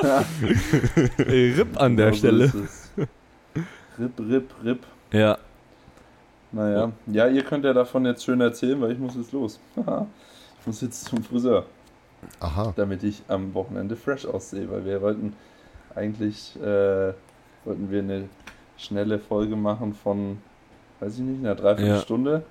RIP 1.18 1.82
an 1.82 1.98
der 1.98 2.12
genau 2.12 2.18
Stelle. 2.18 2.52
Rip, 3.98 4.20
rip, 4.20 4.54
rip. 4.64 4.86
Ja. 5.12 5.38
Naja, 6.52 6.92
ja, 7.08 7.28
ihr 7.28 7.44
könnt 7.44 7.66
ja 7.66 7.74
davon 7.74 8.06
jetzt 8.06 8.24
schön 8.26 8.42
erzählen, 8.42 8.80
weil 8.82 8.92
ich 8.92 9.00
muss 9.00 9.16
jetzt 9.16 9.32
los. 9.32 9.60
ich 9.76 10.68
muss 10.68 10.82
jetzt 10.82 11.06
zum 11.06 11.24
Friseur, 11.24 11.66
Aha. 12.40 12.74
damit 12.76 13.04
ich 13.04 13.24
am 13.28 13.54
Wochenende 13.54 13.96
fresh 13.96 14.26
aussehe, 14.26 14.70
weil 14.72 14.86
wir 14.86 15.02
wollten 15.02 15.34
eigentlich 15.96 16.56
äh, 16.62 17.14
wollten 17.66 17.90
wir 17.92 18.00
eine 18.00 18.30
schnelle 18.78 19.20
Folge 19.20 19.56
machen 19.56 19.94
von, 19.94 20.38
weiß 21.00 21.16
ich 21.16 21.22
nicht, 21.24 21.40
einer 21.40 21.50
Ja. 21.50 21.56
Dreiviertelstunde. 21.56 22.44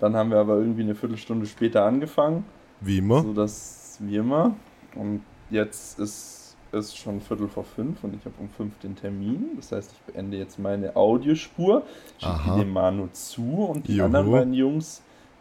Dann 0.00 0.14
haben 0.16 0.30
wir 0.30 0.38
aber 0.38 0.56
irgendwie 0.56 0.82
eine 0.82 0.94
Viertelstunde 0.94 1.46
später 1.46 1.84
angefangen. 1.84 2.44
Wie 2.80 2.98
immer. 2.98 3.22
So 3.22 3.32
dass 3.32 3.96
wie 4.00 4.16
immer. 4.16 4.54
Und 4.94 5.22
jetzt 5.50 5.98
ist 5.98 6.56
es 6.70 6.94
schon 6.94 7.20
Viertel 7.20 7.48
vor 7.48 7.64
fünf 7.64 8.04
und 8.04 8.14
ich 8.14 8.24
habe 8.24 8.34
um 8.38 8.48
fünf 8.50 8.78
den 8.80 8.94
Termin. 8.94 9.50
Das 9.56 9.72
heißt, 9.72 9.90
ich 9.92 10.12
beende 10.14 10.36
jetzt 10.36 10.58
meine 10.58 10.94
Audiospur, 10.94 11.82
schicke 12.18 12.38
die 12.54 12.60
dem 12.60 12.72
Manu 12.72 13.08
zu 13.12 13.64
und 13.70 13.88
die 13.88 13.96
Juhu. 13.96 14.04
anderen 14.06 14.30
beiden 14.30 14.54
Jungs 14.54 15.00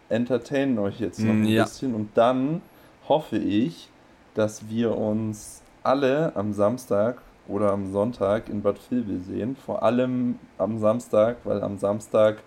entertainen 0.09 0.79
euch 0.79 0.99
jetzt 1.01 1.19
noch 1.19 1.33
Mm, 1.33 1.43
ein 1.43 1.47
ja. 1.47 1.63
bisschen. 1.63 1.93
Und 1.93 2.09
dann 2.15 2.61
hoffe 3.09 3.37
ich, 3.37 3.89
dass 4.33 4.69
wir 4.69 4.95
uns 4.97 5.61
alle 5.83 6.31
am 6.35 6.53
Samstag 6.53 7.21
oder 7.47 7.71
am 7.71 7.91
Sonntag 7.91 8.49
in 8.49 8.61
Bad 8.61 8.77
Vilbel 8.89 9.19
sehen. 9.21 9.55
Vor 9.65 9.83
allem 9.83 10.37
am 10.57 10.79
Samstag, 10.79 11.37
weil 11.43 11.61
am 11.63 11.77
Samstag 11.77 12.37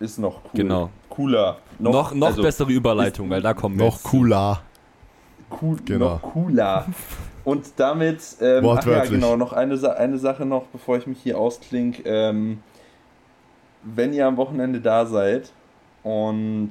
ist 0.00 0.18
noch 0.18 0.36
cool. 0.44 0.50
Genau. 0.54 0.90
Cooler. 1.08 1.58
Noch, 1.78 2.14
noch, 2.14 2.26
also 2.28 2.42
bessere 2.42 2.70
Überleitung, 2.72 3.30
weil 3.30 3.42
da 3.42 3.54
kommen 3.54 3.78
wir 3.78 3.86
Noch 3.86 4.02
cooler. 4.02 4.62
cool, 5.62 5.76
Genau. 5.84 6.14
noch 6.14 6.22
cooler. 6.22 6.86
Und 7.44 7.66
damit, 7.76 8.20
ähm, 8.40 8.48
ach 8.48 8.54
ja, 8.54 8.62
Wortwörtlich. 8.62 9.10
genau, 9.12 9.36
noch 9.36 9.52
eine, 9.52 9.96
eine 9.96 10.18
Sache 10.18 10.44
noch, 10.44 10.66
bevor 10.66 10.96
ich 10.98 11.06
mich 11.06 11.20
hier 11.22 11.38
auskling. 11.38 11.96
Ähm, 12.04 12.62
wenn 13.82 14.12
ihr 14.12 14.26
am 14.26 14.36
Wochenende 14.36 14.80
da 14.80 15.06
seid 15.06 15.52
und 16.02 16.70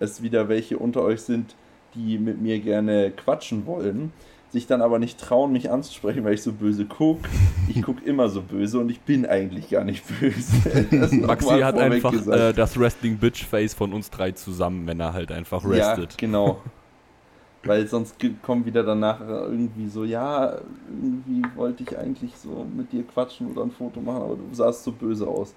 es 0.00 0.22
wieder 0.22 0.48
welche 0.48 0.78
unter 0.78 1.02
euch 1.02 1.22
sind, 1.22 1.54
die 1.98 2.18
mit 2.18 2.40
mir 2.40 2.60
gerne 2.60 3.10
quatschen 3.10 3.66
wollen, 3.66 4.12
sich 4.50 4.66
dann 4.66 4.80
aber 4.80 4.98
nicht 4.98 5.20
trauen, 5.20 5.52
mich 5.52 5.70
anzusprechen, 5.70 6.24
weil 6.24 6.34
ich 6.34 6.42
so 6.42 6.52
böse 6.52 6.86
gucke. 6.86 7.28
Ich 7.68 7.82
gucke 7.82 8.02
immer 8.04 8.28
so 8.30 8.40
böse 8.40 8.78
und 8.78 8.90
ich 8.90 9.00
bin 9.00 9.26
eigentlich 9.26 9.68
gar 9.70 9.84
nicht 9.84 10.02
böse. 10.20 10.52
Maxi 11.26 11.60
hat 11.60 11.76
einfach 11.78 12.14
äh, 12.26 12.52
das 12.54 12.78
Wrestling 12.78 13.18
Bitch 13.18 13.44
Face 13.44 13.74
von 13.74 13.92
uns 13.92 14.08
drei 14.10 14.32
zusammen, 14.32 14.86
wenn 14.86 15.00
er 15.00 15.12
halt 15.12 15.30
einfach 15.32 15.62
Ja, 15.64 15.90
restet. 15.90 16.16
genau. 16.16 16.62
Weil 17.64 17.86
sonst 17.88 18.14
kommt 18.42 18.66
wieder 18.66 18.84
danach 18.84 19.20
irgendwie 19.20 19.88
so, 19.88 20.04
ja, 20.04 20.58
irgendwie 20.88 21.42
wollte 21.56 21.82
ich 21.82 21.98
eigentlich 21.98 22.30
so 22.36 22.64
mit 22.74 22.92
dir 22.92 23.02
quatschen 23.02 23.50
oder 23.50 23.62
ein 23.62 23.72
Foto 23.72 24.00
machen, 24.00 24.22
aber 24.22 24.36
du 24.36 24.48
sahst 24.52 24.84
so 24.84 24.92
böse 24.92 25.26
aus. 25.26 25.52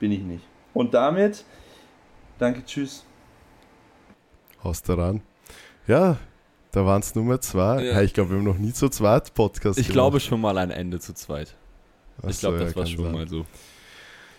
Bin 0.00 0.10
ich 0.10 0.22
nicht. 0.22 0.42
Und 0.72 0.94
damit, 0.94 1.44
danke, 2.38 2.64
tschüss. 2.64 3.04
Haust 4.66 4.88
daran. 4.88 5.22
Ja, 5.86 6.16
da 6.72 6.84
waren 6.84 7.00
es 7.00 7.14
Nummer 7.14 7.40
zwei. 7.40 7.84
Ja. 7.84 8.02
Ich 8.02 8.12
glaube, 8.12 8.30
wir 8.30 8.38
haben 8.38 8.44
noch 8.44 8.58
nie 8.58 8.72
zu 8.72 8.88
zweit 8.88 9.32
Podcast 9.32 9.78
Ich 9.78 9.88
glaube 9.88 10.18
schon 10.18 10.40
mal 10.40 10.58
ein 10.58 10.72
Ende 10.72 10.98
zu 10.98 11.14
zweit. 11.14 11.54
Ach 12.20 12.28
Ich 12.28 12.40
glaube, 12.40 12.58
das 12.58 12.70
ja, 12.70 12.76
war 12.76 12.86
schon 12.86 13.04
sein. 13.04 13.12
mal 13.12 13.28
so. 13.28 13.46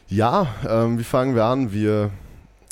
Ja, 0.10 0.48
ähm, 0.68 1.00
wie 1.00 1.06
fangen 1.06 1.34
wir 1.34 1.46
an? 1.46 1.72
Wir 1.72 2.12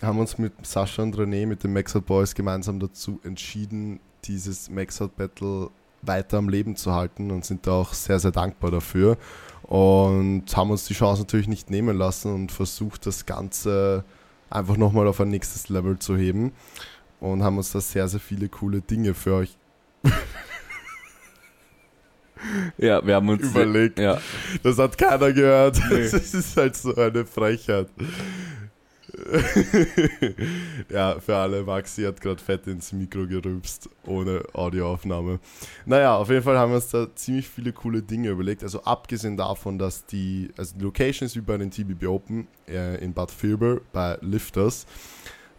haben 0.02 0.20
uns 0.20 0.38
mit 0.38 0.54
Sascha 0.66 1.02
und 1.02 1.16
René, 1.16 1.48
mit 1.48 1.64
den 1.64 1.72
Maxout 1.72 2.02
Boys 2.02 2.36
gemeinsam 2.36 2.80
dazu 2.80 3.22
entschieden, 3.24 4.02
dieses 4.26 4.70
Maxout 4.70 5.12
Battle 5.16 5.70
weiter 6.02 6.38
am 6.38 6.50
Leben 6.50 6.76
zu 6.76 6.94
halten 6.94 7.32
und 7.32 7.46
sind 7.46 7.66
da 7.68 7.72
auch 7.72 7.94
sehr, 7.94 8.20
sehr 8.20 8.32
dankbar 8.32 8.72
dafür. 8.72 9.18
Und 9.64 10.44
haben 10.56 10.72
uns 10.72 10.86
die 10.86 10.94
Chance 10.94 11.22
natürlich 11.22 11.48
nicht 11.48 11.70
nehmen 11.70 11.98
lassen 11.98 12.34
und 12.34 12.52
versucht, 12.52 13.06
das 13.06 13.26
Ganze 13.26 14.04
einfach 14.50 14.78
nochmal 14.78 15.08
auf 15.08 15.20
ein 15.22 15.30
nächstes 15.30 15.70
Level 15.70 15.98
zu 15.98 16.18
heben. 16.18 16.52
Und 17.26 17.44
haben 17.44 17.58
uns 17.58 17.72
da 17.72 17.82
sehr, 17.82 18.08
sehr 18.08 18.20
viele 18.20 18.50
coole 18.50 18.82
Dinge 18.82 19.14
für 19.14 19.34
euch 19.34 19.58
Ja, 22.78 23.06
wir 23.06 23.16
haben 23.16 23.30
uns 23.30 23.44
überlegt. 23.44 23.98
Ja, 23.98 24.20
Das 24.62 24.78
hat 24.78 24.98
keiner 24.98 25.34
gehört. 25.34 25.80
Nee. 25.90 26.08
Das 26.12 26.34
ist 26.34 26.56
halt 26.58 26.76
so 26.76 26.96
eine 26.96 27.26
Frechheit. 27.26 27.88
ja, 30.90 31.20
für 31.20 31.36
alle, 31.36 31.64
Maxi 31.64 32.04
hat 32.04 32.20
gerade 32.20 32.44
fett 32.44 32.68
ins 32.68 32.92
Mikro 32.92 33.26
gerübst, 33.26 33.90
ohne 34.06 34.44
Audioaufnahme. 34.54 35.40
Naja, 35.86 36.18
auf 36.18 36.30
jeden 36.30 36.44
Fall 36.44 36.58
haben 36.58 36.72
wir 36.72 36.76
uns 36.76 36.90
da 36.90 37.08
ziemlich 37.16 37.48
viele 37.48 37.72
coole 37.72 38.02
Dinge 38.02 38.30
überlegt. 38.30 38.62
Also 38.64 38.84
abgesehen 38.84 39.38
davon, 39.38 39.80
dass 39.80 40.06
die, 40.06 40.52
also 40.58 40.76
die 40.78 40.84
Location 40.84 41.26
ist 41.26 41.36
wie 41.36 41.42
bei 41.42 41.58
den 41.58 41.72
TBB 41.72 42.06
Open 42.08 42.48
äh, 42.68 43.04
in 43.04 43.14
Bad 43.14 43.32
Vilbel 43.42 43.82
bei 43.94 44.18
Lifters. 44.22 44.86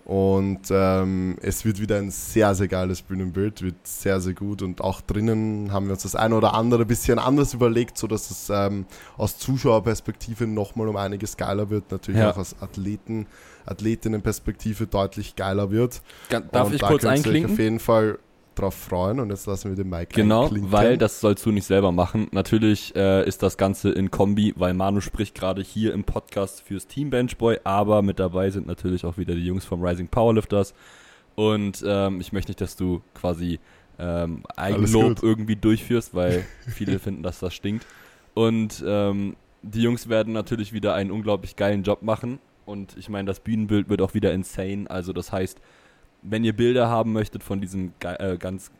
Und 0.06 0.68
ähm, 0.70 1.36
es 1.42 1.64
wird 1.64 1.80
wieder 1.80 1.96
ein 1.96 2.12
sehr, 2.12 2.54
sehr 2.54 2.68
geiles 2.68 3.02
Bühnenbild, 3.02 3.60
wird 3.62 3.74
sehr, 3.82 4.20
sehr 4.20 4.34
gut. 4.34 4.62
Und 4.62 4.80
auch 4.80 5.00
drinnen 5.00 5.72
haben 5.72 5.86
wir 5.86 5.94
uns 5.94 6.04
das 6.04 6.14
eine 6.14 6.36
oder 6.36 6.54
andere 6.54 6.86
bisschen 6.86 7.18
anders 7.18 7.54
überlegt, 7.54 7.98
sodass 7.98 8.30
es 8.30 8.48
ähm, 8.48 8.86
aus 9.16 9.36
Zuschauerperspektive 9.38 10.46
nochmal 10.46 10.86
um 10.86 10.94
einiges 10.96 11.36
geiler 11.36 11.70
wird. 11.70 11.90
Natürlich 11.90 12.20
Ja. 12.20 12.30
auch 12.30 12.36
aus 12.36 12.54
Athleten, 12.60 13.26
Athletinnenperspektive 13.66 14.86
deutlich 14.86 15.34
geiler 15.34 15.72
wird. 15.72 16.00
Darf 16.28 16.68
und 16.68 16.74
ich 16.74 16.80
da 16.80 16.86
kurz 16.88 17.04
einklinken? 17.04 17.52
auf 17.52 17.58
jeden 17.58 17.80
Fall 17.80 18.20
drauf 18.56 18.74
freuen. 18.74 19.20
Und 19.20 19.30
jetzt 19.30 19.46
lassen 19.46 19.70
wir 19.70 19.76
den 19.76 19.88
Mike 19.88 20.14
Genau, 20.14 20.44
einklinken. 20.44 20.72
weil 20.72 20.98
das 20.98 21.20
sollst 21.20 21.46
du 21.46 21.52
nicht 21.52 21.66
selber 21.66 21.92
machen. 21.92 22.28
Natürlich 22.32 22.94
äh, 22.96 23.26
ist 23.26 23.42
das 23.42 23.56
Ganze 23.56 23.90
in 23.90 24.10
Kombi, 24.10 24.52
weil 24.56 24.74
Manu 24.74 25.00
spricht 25.00 25.34
gerade 25.34 25.62
hier 25.62 25.94
im 25.94 26.04
Podcast 26.04 26.62
fürs 26.62 26.86
Team 26.86 27.10
Benchboy, 27.10 27.60
aber 27.64 28.02
mit 28.02 28.18
dabei 28.18 28.50
sind 28.50 28.66
natürlich 28.66 29.04
auch 29.04 29.18
wieder 29.18 29.34
die 29.34 29.44
Jungs 29.46 29.64
vom 29.64 29.82
Rising 29.82 30.08
Powerlifters. 30.08 30.74
Und 31.34 31.84
ähm, 31.86 32.20
ich 32.20 32.32
möchte 32.32 32.50
nicht, 32.50 32.60
dass 32.60 32.76
du 32.76 33.02
quasi 33.14 33.60
ähm, 33.98 34.42
Eigenlob 34.56 35.22
irgendwie 35.22 35.56
durchführst, 35.56 36.14
weil 36.14 36.44
viele 36.66 36.98
finden, 36.98 37.22
dass 37.22 37.38
das 37.38 37.54
stinkt. 37.54 37.86
Und 38.34 38.82
ähm, 38.86 39.36
die 39.62 39.82
Jungs 39.82 40.08
werden 40.08 40.32
natürlich 40.32 40.72
wieder 40.72 40.94
einen 40.94 41.10
unglaublich 41.10 41.56
geilen 41.56 41.82
Job 41.82 42.02
machen. 42.02 42.38
Und 42.64 42.96
ich 42.96 43.08
meine, 43.08 43.26
das 43.26 43.40
Bühnenbild 43.40 43.88
wird 43.88 44.02
auch 44.02 44.14
wieder 44.14 44.32
insane. 44.32 44.86
Also 44.88 45.12
das 45.12 45.32
heißt, 45.32 45.60
wenn 46.22 46.44
ihr 46.44 46.54
Bilder 46.54 46.88
haben 46.88 47.12
möchtet 47.12 47.42
von 47.42 47.60
diesem 47.60 47.92
äh, 48.00 48.36
ganz 48.36 48.70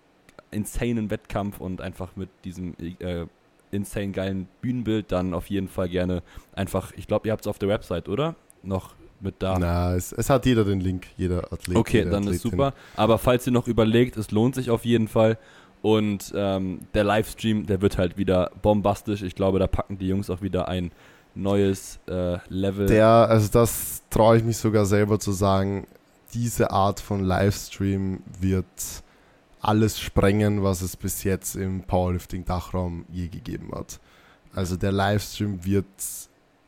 insanen 0.51 1.11
Wettkampf 1.11 1.61
und 1.61 1.81
einfach 1.81 2.17
mit 2.17 2.29
diesem 2.45 2.75
äh, 2.79 3.27
insane 3.71 4.13
geilen 4.13 4.49
Bühnenbild, 4.61 5.13
dann 5.13 5.35
auf 5.35 5.49
jeden 5.51 5.69
Fall 5.69 5.89
gerne 5.89 6.23
einfach, 6.55 6.93
ich 6.97 7.07
glaube, 7.07 7.29
ihr 7.29 7.33
habt 7.33 7.43
es 7.43 7.47
auf 7.47 7.59
der 7.59 7.69
Website, 7.69 8.09
oder? 8.09 8.35
Noch 8.63 8.95
mit 9.21 9.37
da. 9.39 9.59
Na, 9.59 9.95
es, 9.95 10.13
es 10.13 10.31
hat 10.31 10.47
jeder 10.47 10.65
den 10.65 10.81
Link, 10.81 11.07
jeder 11.17 11.53
Athlet. 11.53 11.77
Okay, 11.77 12.05
dann 12.05 12.23
ist 12.25 12.29
Athletin. 12.29 12.51
super. 12.51 12.75
Aber 12.97 13.19
falls 13.19 13.47
ihr 13.47 13.53
noch 13.53 13.67
überlegt, 13.67 14.17
es 14.17 14.31
lohnt 14.31 14.55
sich 14.55 14.71
auf 14.71 14.85
jeden 14.85 15.09
Fall. 15.09 15.39
Und 15.83 16.33
ähm, 16.35 16.81
der 16.95 17.05
Livestream, 17.05 17.67
der 17.67 17.81
wird 17.81 17.99
halt 17.99 18.19
wieder 18.19 18.51
bombastisch. 18.63 19.23
Ich 19.23 19.35
glaube, 19.35 19.59
da 19.59 19.67
packen 19.67 19.99
die 19.99 20.09
Jungs 20.09 20.31
auch 20.31 20.43
wieder 20.43 20.69
ein 20.69 20.91
neues 21.35 22.01
äh, 22.09 22.39
Level. 22.49 22.87
Der, 22.87 23.07
also 23.07 23.49
das 23.53 24.03
traue 24.11 24.39
ich 24.39 24.45
mich 24.45 24.57
sogar 24.57 24.87
selber 24.87 25.19
zu 25.19 25.33
sagen, 25.33 25.87
diese 26.35 26.71
Art 26.71 27.01
von 27.01 27.25
Livestream 27.25 28.21
wird 28.41 28.67
alles 29.61 29.99
sprengen, 29.99 30.63
was 30.63 30.83
es 30.83 30.97
bis 30.97 31.25
jetzt 31.25 31.57
im 31.57 31.83
Powerlifting-Dachraum 31.83 33.05
je 33.11 33.29
gegeben 33.29 33.71
hat. 33.75 33.99
Also 34.55 34.77
der 34.77 34.93
Livestream 34.93 35.65
wird 35.65 35.87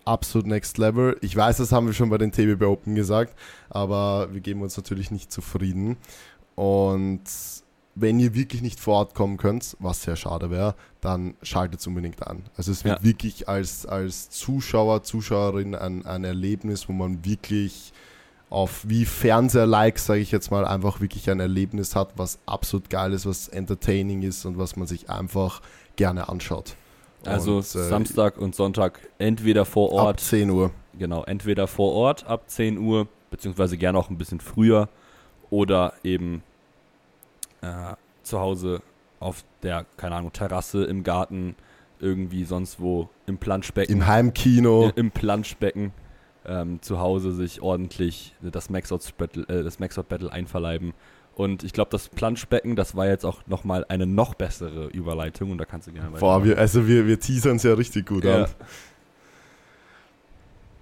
absolut 0.05 0.47
next 0.47 0.79
level. 0.79 1.17
Ich 1.21 1.37
weiß, 1.37 1.59
das 1.59 1.71
haben 1.73 1.87
wir 1.87 1.93
schon 1.95 2.11
bei 2.11 2.19
den 2.19 2.33
TBB 2.33 2.63
Open 2.63 2.95
gesagt, 2.95 3.35
aber 3.71 4.33
wir 4.33 4.41
geben 4.41 4.63
uns 4.63 4.77
natürlich 4.77 5.11
nicht 5.11 5.31
zufrieden. 5.31 5.97
Und 6.55 7.23
wenn 7.95 8.19
ihr 8.21 8.35
wirklich 8.35 8.63
nicht 8.63 8.81
vor 8.81 8.95
Ort 8.97 9.15
kommen 9.15 9.37
könnt, 9.37 9.77
was 9.81 10.03
sehr 10.03 10.17
schade 10.17 10.51
wäre, 10.51 10.75
dann 11.01 11.35
schaltet 11.43 11.81
es 11.81 11.87
unbedingt 11.87 12.27
an. 12.27 12.45
Also 12.57 12.73
es 12.73 12.85
wird 12.85 12.99
Ja. 13.01 13.05
wirklich 13.05 13.49
als, 13.49 13.87
als 13.87 14.31
Zuschauer, 14.31 15.03
Zuschauerin 15.03 15.75
ein, 15.75 16.07
ein 16.07 16.25
Erlebnis, 16.25 16.89
wo 16.89 16.93
man 16.93 17.25
wirklich 17.25 17.93
auf 18.51 18.89
wie 18.89 19.05
Fernseher-like, 19.05 19.99
sage 19.99 20.21
ich 20.21 20.31
jetzt 20.31 20.51
mal, 20.51 20.65
einfach 20.65 21.01
wirklich 21.01 21.29
ein 21.31 21.41
Erlebnis 21.41 21.95
hat, 21.95 22.13
was 22.17 22.39
absolut 22.47 22.89
geil 22.89 23.13
ist, 23.13 23.27
was 23.27 23.49
entertaining 23.49 24.23
ist 24.23 24.45
und 24.47 24.59
was 24.59 24.77
man 24.77 24.87
sich 24.87 25.11
einfach 25.11 25.61
gerne 25.97 26.29
anschaut. 26.29 26.77
also 27.25 27.57
Und, 27.57 27.61
äh, 27.61 27.89
Samstag 27.89 28.39
und 28.39 28.55
Sonntag 28.55 29.01
entweder 29.19 29.65
vor 29.65 29.91
Ab 29.93 30.07
Ort, 30.07 30.21
10 30.21 30.51
Uhr. 30.51 30.71
genau, 30.99 31.25
entweder 31.25 31.67
vor 31.67 31.93
Ort 31.93 32.27
ab 32.27 32.45
10 32.47 32.79
Uhr, 32.79 33.07
beziehungsweise 33.31 33.77
gerne 33.77 33.99
auch 33.99 34.09
ein 34.09 34.17
bisschen 34.17 34.41
früher 34.41 34.89
oder 35.51 35.93
eben 36.03 36.43
äh, 37.61 37.95
zu 38.23 38.41
Hause 38.41 38.81
auf 39.21 39.45
der, 39.63 39.85
keine 39.97 40.15
Ahnung, 40.15 40.33
Terrasse, 40.33 40.85
im 40.85 41.03
Garten, 41.03 41.55
irgendwie 42.01 42.45
sonst 42.45 42.81
wo, 42.81 43.09
im 43.27 43.39
Planschbecken. 43.39 43.95
Im 43.95 44.07
Heimkino. 44.07 44.93
im 44.95 45.11
Planschbecken 45.11 45.93
ähm, 46.47 46.81
zu 46.83 46.99
Hause 46.99 47.33
sich 47.33 47.61
ordentlich 47.63 48.35
das 48.41 48.71
Maxout 48.71 49.01
Battle, 49.17 49.45
äh, 49.49 49.63
das 49.63 49.79
Maxout 49.79 50.05
Battle 50.09 50.33
einverleiben. 50.33 50.93
Und 51.35 51.63
ich 51.63 51.73
glaube, 51.73 51.91
das 51.91 52.09
Planschbecken, 52.09 52.75
das 52.75 52.97
war 52.97 53.07
jetzt 53.07 53.25
auch 53.25 53.47
nochmal 53.47 53.85
eine 53.89 54.07
noch 54.07 54.35
bessere 54.35 54.87
Überleitung 54.89 55.53
und 55.53 55.59
da 55.59 55.65
kannst 55.65 55.87
du 55.87 55.93
gerne 55.93 56.19
Boah, 56.19 56.45
wir, 56.45 56.59
also 56.59 56.89
wir, 56.89 57.07
wir 57.07 57.21
teasern 57.21 57.57
es 57.57 57.63
ja 57.63 57.75
richtig 57.75 58.07
gut 58.07 58.25
Ja. 58.25 58.45
an. 58.45 58.51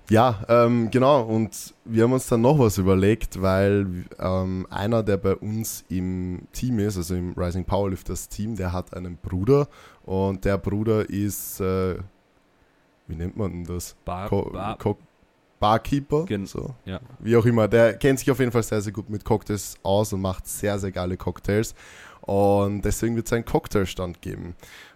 Ja, 0.09 0.44
ähm, 0.48 0.90
genau. 0.90 1.22
Und 1.22 1.74
wir 1.84 2.04
haben 2.04 2.12
uns 2.12 2.28
dann 2.28 2.40
noch 2.40 2.59
was 2.59 2.78
überlegt, 2.78 3.42
weil 3.42 4.04
ähm, 4.20 4.66
einer, 4.70 5.02
der 5.02 5.16
bei 5.16 5.34
uns 5.34 5.84
im 5.88 6.46
Team 6.52 6.78
ist, 6.78 6.96
also 6.96 7.14
im 7.16 7.34
Rising 7.36 7.64
Powerlifters 7.64 8.28
Team, 8.28 8.57
der 8.57 8.72
hat 8.72 8.94
einen 8.94 9.16
Bruder 9.16 9.68
und 10.04 10.44
der 10.44 10.59
Bruder 10.59 11.11
ist, 11.11 11.61
äh, 11.61 11.96
wie 13.09 13.16
nennt 13.16 13.36
man 13.36 13.50
denn 13.50 13.64
das? 13.64 13.96
Bar, 14.04 14.30
Bar, 14.30 14.78
Co 14.78 14.96
Barkeeper, 15.61 16.24
Gen- 16.26 16.46
so. 16.46 16.74
ja. 16.84 17.00
wie 17.18 17.36
auch 17.36 17.46
immer. 17.46 17.68
Der 17.68 17.94
kennt 17.94 18.18
sich 18.18 18.30
auf 18.30 18.38
jeden 18.38 18.52
Fall 18.52 18.62
sehr, 18.62 18.80
sehr 18.80 18.92
gut 18.92 19.09
mit 19.11 19.24
Cocktails 19.24 19.76
aus 19.82 20.12
und 20.12 20.20
macht 20.20 20.46
sehr, 20.46 20.78
sehr 20.78 20.92
geile 20.92 21.16
Cocktails. 21.16 21.74
Und 22.22 22.82
deswegen 22.82 23.16
wird 23.16 23.26
es 23.26 23.32
einen 23.32 23.44
Cocktailstand 23.44 24.20
geben. 24.20 24.54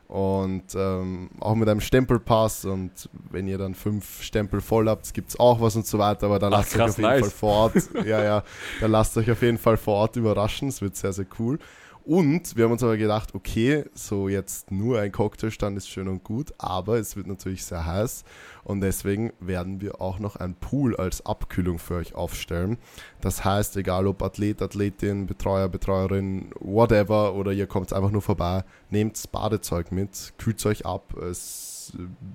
Und 0.08 0.74
ähm, 0.74 1.30
auch 1.38 1.54
mit 1.54 1.68
einem 1.68 1.80
Stempelpass 1.80 2.64
und 2.64 2.90
wenn 3.30 3.46
ihr 3.46 3.58
dann 3.58 3.76
fünf 3.76 4.22
Stempel 4.24 4.60
voll 4.60 4.88
habt, 4.88 5.14
gibt 5.14 5.28
es 5.28 5.38
auch 5.38 5.60
was 5.60 5.76
und 5.76 5.86
so 5.86 6.00
weiter, 6.00 6.26
aber 6.26 6.40
dann 6.40 6.52
Ach, 6.52 6.58
lasst 6.58 6.72
euch 6.74 6.78
krass, 6.78 6.90
auf 6.90 6.98
jeden 6.98 7.10
nice. 7.10 7.20
Fall 7.20 7.30
vor 7.30 7.52
Ort, 7.52 7.74
ja, 8.04 8.24
ja, 8.24 8.42
dann 8.80 8.90
lasst 8.90 9.16
euch 9.16 9.30
auf 9.30 9.40
jeden 9.40 9.58
Fall 9.58 9.76
vor 9.76 9.94
Ort 9.94 10.16
überraschen, 10.16 10.66
es 10.68 10.82
wird 10.82 10.96
sehr, 10.96 11.12
sehr 11.12 11.26
cool. 11.38 11.60
Und 12.04 12.56
wir 12.56 12.64
haben 12.64 12.72
uns 12.72 12.82
aber 12.82 12.96
gedacht, 12.96 13.34
okay, 13.34 13.84
so 13.94 14.28
jetzt 14.28 14.70
nur 14.70 15.00
ein 15.00 15.12
Cocktailstand 15.12 15.76
ist 15.76 15.88
schön 15.88 16.08
und 16.08 16.24
gut, 16.24 16.52
aber 16.58 16.98
es 16.98 17.14
wird 17.14 17.26
natürlich 17.26 17.64
sehr 17.64 17.84
heiß 17.84 18.24
und 18.64 18.80
deswegen 18.80 19.32
werden 19.38 19.80
wir 19.80 20.00
auch 20.00 20.18
noch 20.18 20.36
einen 20.36 20.54
Pool 20.54 20.96
als 20.96 21.24
Abkühlung 21.26 21.78
für 21.78 21.96
euch 21.96 22.14
aufstellen. 22.14 22.78
Das 23.20 23.44
heißt, 23.44 23.76
egal 23.76 24.06
ob 24.06 24.22
Athlet, 24.22 24.62
Athletin, 24.62 25.26
Betreuer, 25.26 25.68
Betreuerin, 25.68 26.50
whatever, 26.58 27.34
oder 27.34 27.52
ihr 27.52 27.66
kommt 27.66 27.92
einfach 27.92 28.10
nur 28.10 28.22
vorbei, 28.22 28.64
nehmt 28.88 29.30
Badezeug 29.30 29.92
mit, 29.92 30.32
kühlt 30.38 30.64
euch 30.66 30.86
ab. 30.86 31.14
Es 31.16 31.69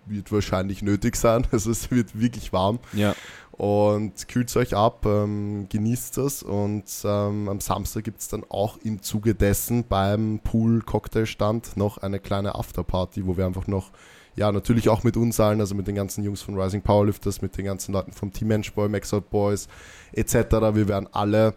wird 0.05 0.31
wahrscheinlich 0.31 0.81
nötig 0.81 1.15
sein, 1.15 1.47
also 1.51 1.71
es 1.71 1.91
wird 1.91 2.19
wirklich 2.19 2.53
warm. 2.53 2.79
Ja, 2.93 3.15
und 3.57 4.27
kühlt 4.27 4.55
euch 4.57 4.75
ab, 4.75 5.05
ähm, 5.05 5.67
genießt 5.69 6.17
das 6.17 6.43
und 6.43 6.83
ähm, 7.05 7.47
am 7.47 7.61
Samstag 7.61 8.03
gibt 8.03 8.19
es 8.19 8.27
dann 8.27 8.43
auch 8.49 8.77
im 8.83 9.01
Zuge 9.01 9.33
dessen 9.33 9.85
beim 9.87 10.39
Pool-Cocktailstand 10.43 11.77
noch 11.77 11.97
eine 11.97 12.19
kleine 12.19 12.55
Afterparty, 12.55 13.25
wo 13.25 13.37
wir 13.37 13.45
einfach 13.45 13.67
noch, 13.67 13.91
ja, 14.35 14.51
natürlich 14.51 14.89
auch 14.89 15.03
mit 15.03 15.15
uns 15.15 15.39
allen, 15.39 15.61
also 15.61 15.73
mit 15.73 15.87
den 15.87 15.95
ganzen 15.95 16.23
Jungs 16.25 16.41
von 16.41 16.59
Rising 16.59 16.81
Powerlifters, 16.81 17.41
mit 17.41 17.57
den 17.57 17.63
ganzen 17.63 17.93
Leuten 17.93 18.11
vom 18.11 18.33
Team 18.33 18.49
Menschboy, 18.49 18.89
Max 18.89 19.13
Out 19.13 19.29
Boys 19.29 19.69
etc. 20.11 20.33
Wir 20.73 20.89
werden 20.89 21.07
alle 21.13 21.55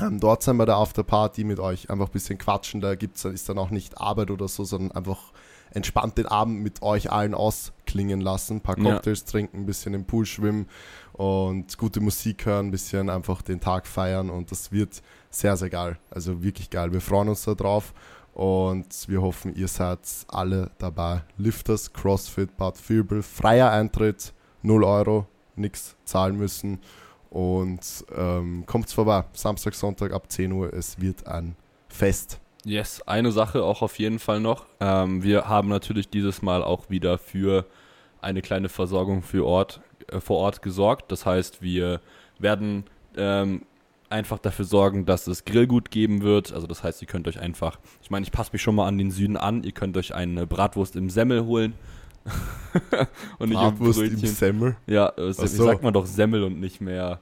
ähm, 0.00 0.20
dort 0.20 0.42
sein 0.42 0.58
bei 0.58 0.66
der 0.66 0.76
Afterparty 0.76 1.44
mit 1.44 1.60
euch, 1.60 1.88
einfach 1.88 2.08
ein 2.08 2.12
bisschen 2.12 2.36
quatschen, 2.36 2.82
da 2.82 2.94
gibt's, 2.94 3.24
ist 3.24 3.48
dann 3.48 3.56
auch 3.56 3.70
nicht 3.70 3.98
Arbeit 3.98 4.30
oder 4.30 4.48
so, 4.48 4.64
sondern 4.64 4.92
einfach 4.92 5.32
entspannt 5.74 6.18
den 6.18 6.26
Abend 6.26 6.60
mit 6.62 6.82
euch 6.82 7.10
allen 7.10 7.34
ausklingen 7.34 8.20
lassen, 8.20 8.56
ein 8.56 8.60
paar 8.60 8.78
Ja. 8.78 8.92
Cocktails 8.94 9.24
trinken, 9.24 9.58
ein 9.58 9.66
bisschen 9.66 9.94
im 9.94 10.04
Pool 10.04 10.26
schwimmen 10.26 10.66
und 11.12 11.76
gute 11.78 12.00
Musik 12.00 12.46
hören, 12.46 12.66
ein 12.68 12.70
bisschen 12.70 13.10
einfach 13.10 13.42
den 13.42 13.60
Tag 13.60 13.86
feiern 13.86 14.30
und 14.30 14.50
das 14.50 14.72
wird 14.72 15.02
sehr, 15.30 15.56
sehr 15.56 15.70
geil. 15.70 15.98
Also 16.10 16.42
wirklich 16.42 16.70
geil. 16.70 16.92
Wir 16.92 17.00
freuen 17.00 17.28
uns 17.28 17.44
da 17.44 17.54
drauf 17.54 17.92
und 18.34 18.86
wir 19.08 19.20
hoffen, 19.22 19.54
ihr 19.54 19.68
seid 19.68 20.00
alle 20.28 20.70
dabei. 20.78 21.22
Lifters, 21.36 21.92
Crossfit, 21.92 22.56
Bad 22.56 22.76
Vilbel, 22.88 23.22
freier 23.22 23.70
Eintritt, 23.70 24.32
0 24.62 24.84
Euro, 24.84 25.26
nichts 25.56 25.96
zahlen 26.04 26.36
müssen 26.36 26.80
und 27.30 27.80
ähm, 28.16 28.64
kommt 28.66 28.90
vorbei. 28.90 29.24
Samstag, 29.32 29.74
Sonntag 29.74 30.12
ab 30.12 30.30
10 30.30 30.52
Uhr, 30.52 30.72
es 30.72 31.00
wird 31.00 31.26
ein 31.26 31.56
Fest. 31.88 32.40
Yes, 32.64 33.02
eine 33.02 33.32
Sache 33.32 33.64
auch 33.64 33.82
auf 33.82 33.98
jeden 33.98 34.18
Fall 34.18 34.40
noch. 34.40 34.66
Ähm, 34.80 35.22
wir 35.22 35.48
haben 35.48 35.68
natürlich 35.68 36.08
dieses 36.08 36.42
Mal 36.42 36.62
auch 36.62 36.90
wieder 36.90 37.18
für 37.18 37.66
eine 38.20 38.40
kleine 38.40 38.68
Versorgung 38.68 39.22
für 39.22 39.44
Ort, 39.44 39.80
äh, 40.08 40.20
vor 40.20 40.38
Ort 40.38 40.62
gesorgt. 40.62 41.10
Das 41.10 41.26
heißt, 41.26 41.60
wir 41.60 42.00
werden 42.38 42.84
ähm, 43.16 43.62
einfach 44.10 44.38
dafür 44.38 44.64
sorgen, 44.64 45.06
dass 45.06 45.26
es 45.26 45.44
Grillgut 45.44 45.90
geben 45.90 46.22
wird. 46.22 46.52
Also 46.52 46.68
das 46.68 46.84
heißt, 46.84 47.02
ihr 47.02 47.08
könnt 47.08 47.26
euch 47.26 47.40
einfach, 47.40 47.80
ich 48.02 48.10
meine, 48.10 48.24
ich 48.24 48.30
passe 48.30 48.50
mich 48.52 48.62
schon 48.62 48.76
mal 48.76 48.86
an 48.86 48.98
den 48.98 49.10
Süden 49.10 49.36
an, 49.36 49.64
ihr 49.64 49.72
könnt 49.72 49.96
euch 49.96 50.14
eine 50.14 50.46
Bratwurst 50.46 50.94
im 50.94 51.10
Semmel 51.10 51.44
holen. 51.44 51.74
und 53.38 53.48
nicht 53.48 53.58
Bratwurst 53.58 54.00
im. 54.00 54.16
Semmel. 54.18 54.76
Ja, 54.86 55.12
äh, 55.16 55.32
so. 55.32 55.46
sagt 55.46 55.82
man 55.82 55.92
doch 55.92 56.06
Semmel 56.06 56.44
und 56.44 56.60
nicht 56.60 56.80
mehr. 56.80 57.18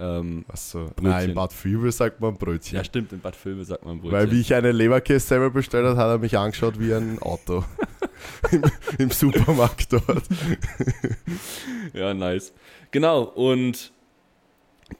Ähm, 0.00 0.46
Achso, 0.48 0.90
nein, 1.02 1.28
in 1.30 1.34
Bad 1.34 1.52
Vilbel 1.62 1.92
sagt 1.92 2.20
man 2.20 2.34
Brötchen. 2.34 2.76
ja, 2.76 2.84
stimmt, 2.84 3.12
in 3.12 3.20
Bad 3.20 3.36
Vilbel 3.44 3.64
sagt 3.66 3.84
man 3.84 4.00
Brötchen. 4.00 4.12
Weil 4.18 4.30
wie 4.30 4.40
ich 4.40 4.54
eine 4.54 4.72
Leberkäse-Semmel 4.72 5.50
bestellt 5.50 5.84
habe, 5.84 5.96
hat 5.98 6.08
er 6.08 6.18
mich 6.18 6.38
angeschaut 6.38 6.80
wie 6.80 6.94
ein 6.94 7.18
Auto. 7.20 7.64
Im, 8.50 8.62
Im 8.98 9.10
Supermarkt 9.10 9.92
dort. 9.92 10.24
Ja, 11.92 12.14
nice. 12.14 12.52
Genau, 12.92 13.22
und 13.24 13.92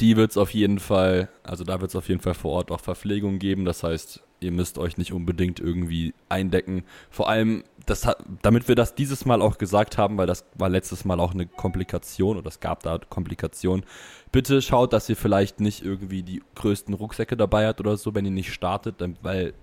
die 0.01 0.17
wird 0.17 0.33
es 0.33 0.37
auf 0.37 0.51
jeden 0.51 0.79
Fall, 0.79 1.29
also 1.43 1.65
da 1.65 1.81
wird 1.81 1.91
es 1.91 1.97
auf 1.97 2.09
jeden 2.09 2.21
Fall 2.21 2.35
vor 2.35 2.53
Ort 2.53 2.71
auch 2.71 2.81
Verpflegung 2.81 3.39
geben. 3.39 3.65
Das 3.65 3.83
heißt, 3.83 4.23
ihr 4.41 4.53
müsst 4.53 4.79
euch 4.79 4.99
nicht 4.99 5.13
unbedingt 5.13 5.61
irgendwie 5.61 6.15
eindecken. 6.29 6.85
Vor 7.11 7.29
allem, 7.29 7.63
das 7.87 8.07
hat, 8.07 8.23
damit 8.43 8.69
wir 8.69 8.75
das 8.75 8.95
dieses 8.95 9.25
Mal 9.25 9.43
auch 9.43 9.59
gesagt 9.59 9.99
haben, 9.99 10.17
weil 10.19 10.27
das 10.27 10.45
war 10.55 10.69
letztes 10.69 11.05
Mal 11.05 11.21
auch 11.21 11.33
eine 11.33 11.47
Komplikation 11.47 12.37
oder 12.37 12.49
es 12.49 12.61
gab 12.61 12.83
da 12.83 12.99
Komplikationen. 12.99 13.85
Bitte 14.33 14.63
schaut, 14.63 14.93
dass 14.93 15.09
ihr 15.09 15.17
vielleicht 15.17 15.61
nicht 15.61 15.85
irgendwie 15.85 16.23
die 16.23 16.43
größten 16.55 16.95
Rucksäcke 16.95 17.37
dabei 17.37 17.67
habt 17.67 17.81
oder 17.81 17.97
so, 17.97 18.15
wenn 18.15 18.25
ihr 18.25 18.31
nicht 18.31 18.53
startet, 18.53 18.97
weil 19.23 19.55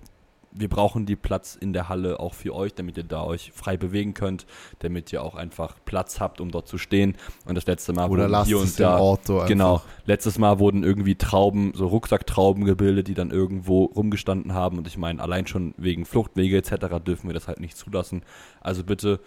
wir 0.58 0.68
brauchen 0.68 1.06
die 1.06 1.16
Platz 1.16 1.56
in 1.56 1.72
der 1.72 1.88
Halle 1.88 2.20
auch 2.20 2.34
für 2.34 2.54
euch, 2.54 2.74
damit 2.74 2.96
ihr 2.96 3.04
da 3.04 3.22
euch 3.22 3.52
frei 3.52 3.76
bewegen 3.76 4.14
könnt, 4.14 4.46
damit 4.80 5.12
ihr 5.12 5.22
auch 5.22 5.34
einfach 5.34 5.76
Platz 5.84 6.20
habt, 6.20 6.40
um 6.40 6.50
dort 6.50 6.68
zu 6.68 6.78
stehen. 6.78 7.16
Und 7.46 7.54
das 7.54 7.66
letzte 7.66 7.92
Mal 7.92 8.08
Oder 8.08 8.28
wurden 8.30 8.44
hier 8.44 8.58
und 8.58 8.80
da. 8.80 8.98
Genau. 9.46 9.82
Letztes 10.06 10.38
Mal 10.38 10.58
wurden 10.58 10.82
irgendwie 10.82 11.14
Trauben, 11.14 11.72
so 11.74 11.86
Rucksacktrauben 11.86 12.64
gebildet, 12.64 13.08
die 13.08 13.14
dann 13.14 13.30
irgendwo 13.30 13.84
rumgestanden 13.84 14.54
haben. 14.54 14.78
Und 14.78 14.86
ich 14.86 14.98
meine, 14.98 15.22
allein 15.22 15.46
schon 15.46 15.74
wegen 15.76 16.04
Fluchtwege 16.04 16.56
etc. 16.56 17.02
dürfen 17.04 17.28
wir 17.28 17.34
das 17.34 17.48
halt 17.48 17.60
nicht 17.60 17.76
zulassen. 17.76 18.22
Also 18.60 18.84
bitte 18.84 19.20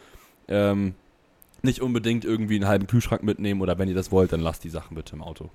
ähm, 0.47 0.95
nicht 1.61 1.81
unbedingt 1.81 2.25
irgendwie 2.25 2.55
einen 2.55 2.67
halben 2.67 2.87
Kühlschrank 2.87 3.23
mitnehmen 3.23 3.61
oder 3.61 3.77
wenn 3.77 3.87
ihr 3.87 3.95
das 3.95 4.11
wollt, 4.11 4.33
dann 4.33 4.39
lasst 4.39 4.63
die 4.63 4.69
Sachen 4.69 4.95
bitte 4.95 5.15
im 5.15 5.21
Auto. 5.21 5.49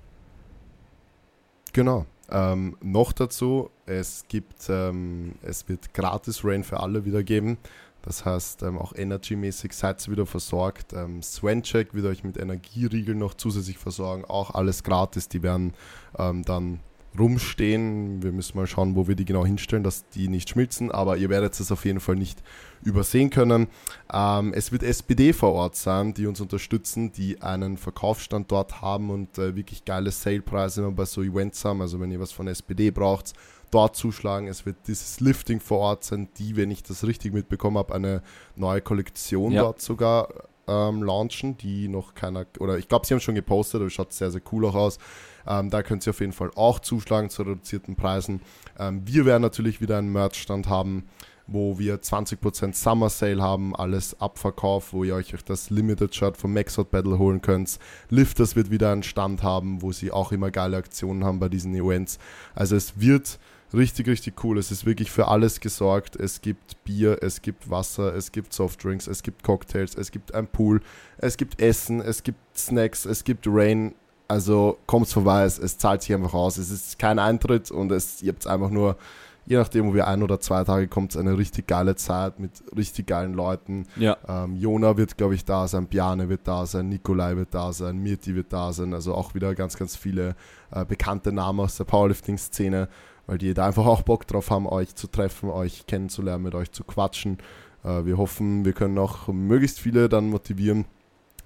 Genau. 1.77 2.07
Ähm, 2.31 2.75
noch 2.81 3.13
dazu, 3.13 3.69
es 3.85 4.25
gibt, 4.27 4.67
ähm, 4.67 5.35
es 5.43 5.69
wird 5.69 5.93
gratis 5.93 6.43
Rain 6.43 6.63
für 6.63 6.79
alle 6.79 7.05
wieder 7.05 7.21
geben. 7.21 7.59
Das 8.01 8.25
heißt, 8.25 8.63
ähm, 8.63 8.79
auch 8.79 8.93
energymäßig 8.95 9.73
seid 9.73 10.03
ihr 10.07 10.13
wieder 10.13 10.25
versorgt. 10.25 10.93
Ähm, 10.93 11.21
Swancheck 11.21 11.93
wird 11.93 12.07
euch 12.07 12.23
mit 12.23 12.35
Energieriegeln 12.35 13.19
noch 13.19 13.35
zusätzlich 13.35 13.77
versorgen. 13.77 14.25
Auch 14.25 14.55
alles 14.55 14.81
gratis. 14.81 15.29
Die 15.29 15.43
werden 15.43 15.75
ähm, 16.17 16.41
dann 16.41 16.79
rumstehen. 17.19 18.21
Wir 18.23 18.31
müssen 18.31 18.57
mal 18.57 18.67
schauen, 18.67 18.95
wo 18.95 19.07
wir 19.07 19.15
die 19.15 19.25
genau 19.25 19.45
hinstellen, 19.45 19.83
dass 19.83 20.07
die 20.09 20.27
nicht 20.27 20.49
schmilzen. 20.49 20.91
Aber 20.91 21.17
ihr 21.17 21.29
werdet 21.29 21.59
es 21.59 21.71
auf 21.71 21.85
jeden 21.85 21.99
Fall 21.99 22.15
nicht 22.15 22.41
übersehen 22.83 23.29
können. 23.29 23.67
Ähm, 24.11 24.53
es 24.53 24.71
wird 24.71 24.83
SPD 24.83 25.33
vor 25.33 25.53
Ort 25.53 25.75
sein, 25.75 26.13
die 26.13 26.27
uns 26.27 26.41
unterstützen, 26.41 27.11
die 27.11 27.41
einen 27.41 27.77
Verkaufsstand 27.77 28.51
dort 28.51 28.81
haben 28.81 29.09
und 29.09 29.37
äh, 29.37 29.55
wirklich 29.55 29.85
geile 29.85 30.11
Salepreise 30.11 30.81
immer 30.81 30.91
bei 30.91 31.05
so 31.05 31.21
Events 31.23 31.63
haben. 31.65 31.81
Also 31.81 31.99
wenn 31.99 32.11
ihr 32.11 32.19
was 32.19 32.31
von 32.31 32.47
SPD 32.47 32.91
braucht, 32.91 33.33
dort 33.71 33.95
zuschlagen. 33.95 34.47
Es 34.47 34.65
wird 34.65 34.77
dieses 34.87 35.19
Lifting 35.19 35.59
vor 35.59 35.79
Ort 35.79 36.03
sein, 36.03 36.29
die, 36.37 36.55
wenn 36.55 36.71
ich 36.71 36.83
das 36.83 37.05
richtig 37.05 37.33
mitbekommen 37.33 37.77
habe, 37.77 37.93
eine 37.95 38.21
neue 38.55 38.81
Kollektion 38.81 39.51
Ja. 39.51 39.63
dort 39.63 39.81
sogar 39.81 40.29
ähm, 40.67 41.03
launchen, 41.03 41.57
die 41.57 41.87
noch 41.87 42.13
keiner, 42.13 42.45
oder 42.59 42.77
ich 42.77 42.87
glaube, 42.87 43.05
sie 43.05 43.13
haben 43.13 43.21
schon 43.21 43.35
gepostet, 43.35 43.81
aber 43.81 43.89
schaut 43.89 44.13
sehr, 44.13 44.31
sehr 44.31 44.41
cool 44.51 44.65
auch 44.65 44.75
aus. 44.75 44.99
Ähm, 45.47 45.69
da 45.69 45.83
könnt 45.83 46.05
ihr 46.05 46.11
auf 46.11 46.19
jeden 46.19 46.33
Fall 46.33 46.51
auch 46.55 46.79
zuschlagen 46.79 47.29
zu 47.29 47.43
reduzierten 47.43 47.95
Preisen. 47.95 48.41
Ähm, 48.77 49.01
wir 49.05 49.25
werden 49.25 49.41
natürlich 49.41 49.81
wieder 49.81 49.97
einen 49.97 50.11
Merchstand 50.11 50.67
haben, 50.67 51.07
wo 51.47 51.79
wir 51.79 52.01
20% 52.01 52.75
Summer 52.75 53.09
Sale 53.09 53.41
haben, 53.41 53.75
alles 53.75 54.19
Abverkauf, 54.19 54.91
wo 54.91 55.03
ihr 55.05 55.15
euch 55.15 55.33
das 55.45 55.69
Limited 55.69 56.13
Shirt 56.13 56.35
vom 56.35 56.53
Maxout 56.53 56.85
Battle 56.91 57.17
holen 57.17 57.41
könnt. 57.41 57.79
Lifters 58.09 58.55
wird 58.55 58.69
wieder 58.69 58.91
einen 58.91 59.03
Stand 59.03 59.43
haben, 59.43 59.81
wo 59.81 59.93
sie 59.93 60.11
auch 60.11 60.33
immer 60.33 60.51
geile 60.51 60.77
Aktionen 60.77 61.23
haben 61.23 61.39
bei 61.39 61.47
diesen 61.47 61.73
Events. 61.73 62.19
Also 62.53 62.75
es 62.75 62.99
wird 62.99 63.39
richtig, 63.73 64.07
richtig 64.07 64.43
cool. 64.43 64.57
Es 64.57 64.71
ist 64.71 64.85
wirklich 64.85 65.11
für 65.11 65.27
alles 65.27 65.59
gesorgt. 65.59 66.15
Es 66.15 66.41
gibt 66.41 66.83
Bier, 66.83 67.19
es 67.21 67.41
gibt 67.41 67.69
Wasser, 67.69 68.15
es 68.15 68.31
gibt 68.31 68.53
Softdrinks, 68.53 69.07
es 69.07 69.23
gibt 69.23 69.43
Cocktails, 69.43 69.95
es 69.95 70.11
gibt 70.11 70.33
ein 70.33 70.47
Pool, 70.47 70.81
es 71.17 71.37
gibt 71.37 71.61
Essen, 71.61 72.01
es 72.01 72.23
gibt 72.23 72.39
Snacks, 72.57 73.05
es 73.05 73.23
gibt 73.23 73.45
Rain. 73.47 73.93
Also 74.27 74.77
kommt 74.87 75.07
vorbei, 75.07 75.43
es, 75.43 75.57
es 75.57 75.77
zahlt 75.77 76.01
sich 76.01 76.13
einfach 76.13 76.33
aus. 76.33 76.57
Es 76.57 76.69
ist 76.69 76.99
kein 76.99 77.19
Eintritt 77.19 77.71
und 77.71 77.91
es, 77.91 78.21
ihr 78.21 78.33
habt 78.33 78.45
einfach 78.45 78.69
nur, 78.69 78.97
je 79.45 79.55
nachdem, 79.55 79.87
wo 79.87 79.93
wir 79.93 80.05
ein 80.07 80.21
oder 80.21 80.41
zwei 80.41 80.65
Tage 80.65 80.89
kommt, 80.89 81.15
eine 81.15 81.37
richtig 81.37 81.67
geile 81.67 81.95
Zeit 81.95 82.37
mit 82.37 82.51
richtig 82.75 83.07
geilen 83.07 83.33
Leuten. 83.33 83.85
Ja, 83.95 84.17
Ähm, 84.27 84.57
Jona 84.57 84.97
wird, 84.97 85.17
glaube 85.17 85.35
ich, 85.35 85.45
da 85.45 85.69
sein, 85.69 85.87
Bjane 85.87 86.27
wird 86.27 86.41
da 86.45 86.65
sein, 86.65 86.89
Nikolai 86.89 87.37
wird 87.37 87.53
da 87.53 87.71
sein, 87.71 87.97
Mirti 87.99 88.35
wird 88.35 88.51
da 88.51 88.73
sein. 88.73 88.93
Also 88.93 89.15
auch 89.15 89.33
wieder 89.33 89.55
ganz, 89.55 89.77
ganz 89.77 89.95
viele 89.95 90.35
äh, 90.71 90.83
bekannte 90.83 91.31
Namen 91.31 91.61
aus 91.61 91.77
der 91.77 91.85
Powerlifting-Szene, 91.85 92.89
weil 93.27 93.37
die 93.37 93.53
da 93.53 93.67
einfach 93.67 93.85
auch 93.85 94.01
Bock 94.01 94.25
drauf 94.25 94.49
haben, 94.49 94.65
euch 94.67 94.95
zu 94.95 95.07
treffen, 95.07 95.49
euch 95.49 95.85
kennenzulernen, 95.85 96.43
mit 96.43 96.55
euch 96.55 96.71
zu 96.71 96.83
quatschen. 96.83 97.37
Äh, 97.83 98.05
wir 98.05 98.17
hoffen, 98.17 98.65
wir 98.65 98.73
können 98.73 98.97
auch 98.97 99.27
möglichst 99.27 99.79
viele 99.79 100.09
dann 100.09 100.29
motivieren, 100.29 100.85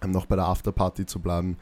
ähm, 0.03 0.11
noch 0.11 0.25
bei 0.27 0.35
der 0.35 0.45
Afterparty 0.45 1.05
zu 1.05 1.19
bleiben. 1.19 1.57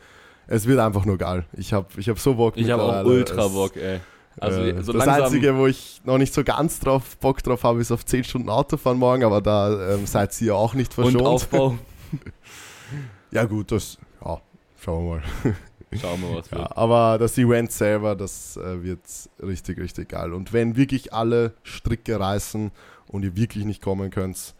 Es 0.47 0.65
wird 0.67 0.79
einfach 0.79 1.05
nur 1.05 1.17
geil. 1.17 1.45
Ich 1.53 1.73
habe 1.73 1.87
ich 1.97 2.09
hab 2.09 2.19
so 2.19 2.35
Bock 2.35 2.57
ich 2.57 2.69
habe 2.69 2.83
auch 2.83 3.05
ultra 3.05 3.45
Es- 3.45 3.53
Bock, 3.53 3.75
ey. 3.77 3.99
Also 4.41 4.61
äh, 4.61 4.81
so 4.83 4.93
das 4.93 5.07
Einzige, 5.07 5.57
wo 5.57 5.67
ich 5.67 6.01
noch 6.05 6.17
nicht 6.17 6.33
so 6.33 6.43
ganz 6.45 6.79
drauf 6.79 7.17
Bock 7.17 7.43
drauf 7.43 7.63
habe, 7.63 7.81
ist 7.81 7.91
auf 7.91 8.05
10 8.05 8.23
Stunden 8.23 8.49
Autofahren 8.49 8.97
morgen, 8.97 9.23
aber 9.23 9.41
da 9.41 9.95
ähm, 9.95 10.05
seid 10.05 10.39
ihr 10.41 10.47
ja 10.47 10.53
auch 10.53 10.73
nicht 10.75 10.93
verschont. 10.93 11.17
und 11.17 11.25
Aufbau. 11.25 11.77
Ja 13.31 13.45
gut, 13.45 13.71
das 13.71 13.97
ja, 14.25 14.41
Schauen 14.83 15.05
wir 15.05 15.15
mal. 15.17 15.55
Schauen 15.93 16.21
wir, 16.21 16.35
was 16.37 16.49
Ja, 16.51 16.57
wird. 16.59 16.77
aber 16.77 17.17
das 17.17 17.37
Event 17.37 17.71
selber, 17.71 18.15
das 18.15 18.57
äh, 18.57 18.83
wird 18.83 18.99
richtig, 19.41 19.79
richtig 19.79 20.09
geil. 20.09 20.33
Und 20.33 20.53
wenn 20.53 20.75
wirklich 20.75 21.13
alle 21.13 21.53
Stricke 21.63 22.19
reißen 22.19 22.71
und 23.07 23.23
ihr 23.23 23.35
wirklich 23.35 23.65
nicht 23.65 23.81
kommen 23.81 24.11
könnt, 24.11 24.53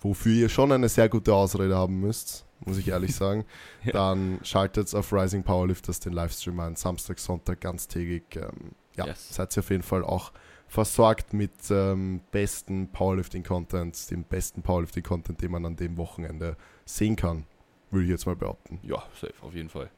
wofür 0.00 0.32
ihr 0.32 0.48
schon 0.48 0.72
eine 0.72 0.88
sehr 0.88 1.08
gute 1.08 1.34
Ausrede 1.34 1.76
haben 1.76 2.00
müsst, 2.00 2.46
muss 2.64 2.78
ich 2.78 2.88
ehrlich 2.88 3.14
sagen, 3.16 3.44
Ja. 3.84 3.92
dann 3.92 4.40
schaltet 4.42 4.94
auf 4.94 5.12
Rising 5.12 5.42
Powerlifters 5.42 6.00
den 6.00 6.12
Livestream 6.14 6.58
ein, 6.60 6.76
Samstag, 6.76 7.18
Sonntag, 7.18 7.60
ganztägig. 7.60 8.22
Ähm, 8.36 8.72
ja, 8.96 9.06
Yes. 9.06 9.34
seid 9.34 9.54
ihr 9.56 9.60
auf 9.60 9.70
jeden 9.70 9.82
Fall 9.82 10.02
auch 10.04 10.32
versorgt 10.66 11.32
mit 11.34 11.50
ähm, 11.70 12.20
besten 12.30 12.88
Powerlifting-Content, 12.92 14.10
dem 14.10 14.24
besten 14.24 14.62
Powerlifting-Content, 14.62 15.42
den 15.42 15.50
man 15.50 15.66
an 15.66 15.76
dem 15.76 15.96
Wochenende 15.96 16.56
sehen 16.84 17.16
kann, 17.16 17.44
würde 17.90 18.04
ich 18.04 18.10
jetzt 18.10 18.26
mal 18.26 18.36
behaupten. 18.36 18.78
Ja, 18.82 19.02
safe, 19.20 19.34
auf 19.42 19.54
jeden 19.54 19.68
Fall. 19.68 19.90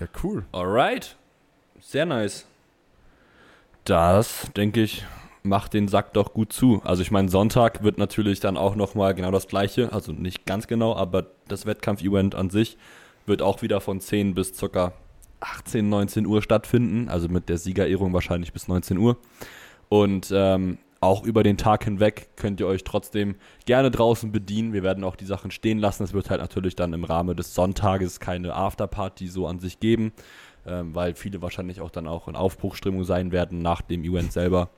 Ja, 0.00 0.06
cool. 0.22 0.44
Alright. 0.52 1.16
Sehr 1.80 2.06
nice. 2.06 2.46
Das, 3.84 4.50
denke 4.56 4.82
ich, 4.82 5.04
macht 5.42 5.72
den 5.72 5.88
Sack 5.88 6.12
doch 6.12 6.34
gut 6.34 6.52
zu. 6.52 6.82
Also 6.84 7.02
ich 7.02 7.10
meine, 7.10 7.28
Sonntag 7.28 7.82
wird 7.82 7.98
natürlich 7.98 8.40
dann 8.40 8.56
auch 8.56 8.74
nochmal 8.74 9.14
genau 9.14 9.30
das 9.30 9.46
gleiche, 9.46 9.92
also 9.92 10.12
nicht 10.12 10.44
ganz 10.44 10.66
genau, 10.66 10.96
aber 10.96 11.26
das 11.48 11.66
Wettkampf-Event 11.66 12.34
an 12.34 12.50
sich 12.50 12.76
wird 13.26 13.42
auch 13.42 13.62
wieder 13.62 13.80
von 13.80 14.00
10 14.00 14.34
bis 14.34 14.52
ca. 14.58 14.92
18, 15.40 15.88
19 15.88 16.26
Uhr 16.26 16.42
stattfinden, 16.42 17.08
also 17.08 17.28
mit 17.28 17.48
der 17.48 17.58
Siegerehrung 17.58 18.12
wahrscheinlich 18.12 18.52
bis 18.52 18.68
19 18.68 18.98
Uhr. 18.98 19.16
Und 19.88 20.32
ähm, 20.34 20.78
auch 21.00 21.24
über 21.24 21.42
den 21.42 21.58
Tag 21.58 21.84
hinweg 21.84 22.30
könnt 22.36 22.60
ihr 22.60 22.66
euch 22.66 22.84
trotzdem 22.84 23.36
gerne 23.66 23.90
draußen 23.90 24.32
bedienen. 24.32 24.72
Wir 24.72 24.82
werden 24.82 25.04
auch 25.04 25.16
die 25.16 25.26
Sachen 25.26 25.50
stehen 25.50 25.78
lassen. 25.78 26.04
Es 26.04 26.12
wird 26.12 26.30
halt 26.30 26.40
natürlich 26.40 26.74
dann 26.74 26.92
im 26.92 27.04
Rahmen 27.04 27.36
des 27.36 27.54
Sonntages 27.54 28.20
keine 28.20 28.54
Afterparty 28.54 29.28
so 29.28 29.46
an 29.46 29.58
sich 29.58 29.78
geben, 29.78 30.12
ähm, 30.66 30.94
weil 30.94 31.14
viele 31.14 31.42
wahrscheinlich 31.42 31.80
auch 31.80 31.90
dann 31.90 32.06
auch 32.06 32.28
in 32.28 32.36
Aufbruchstimmung 32.36 33.04
sein 33.04 33.30
werden 33.32 33.60
nach 33.60 33.82
dem 33.82 34.04
Event 34.04 34.32
selber. 34.32 34.70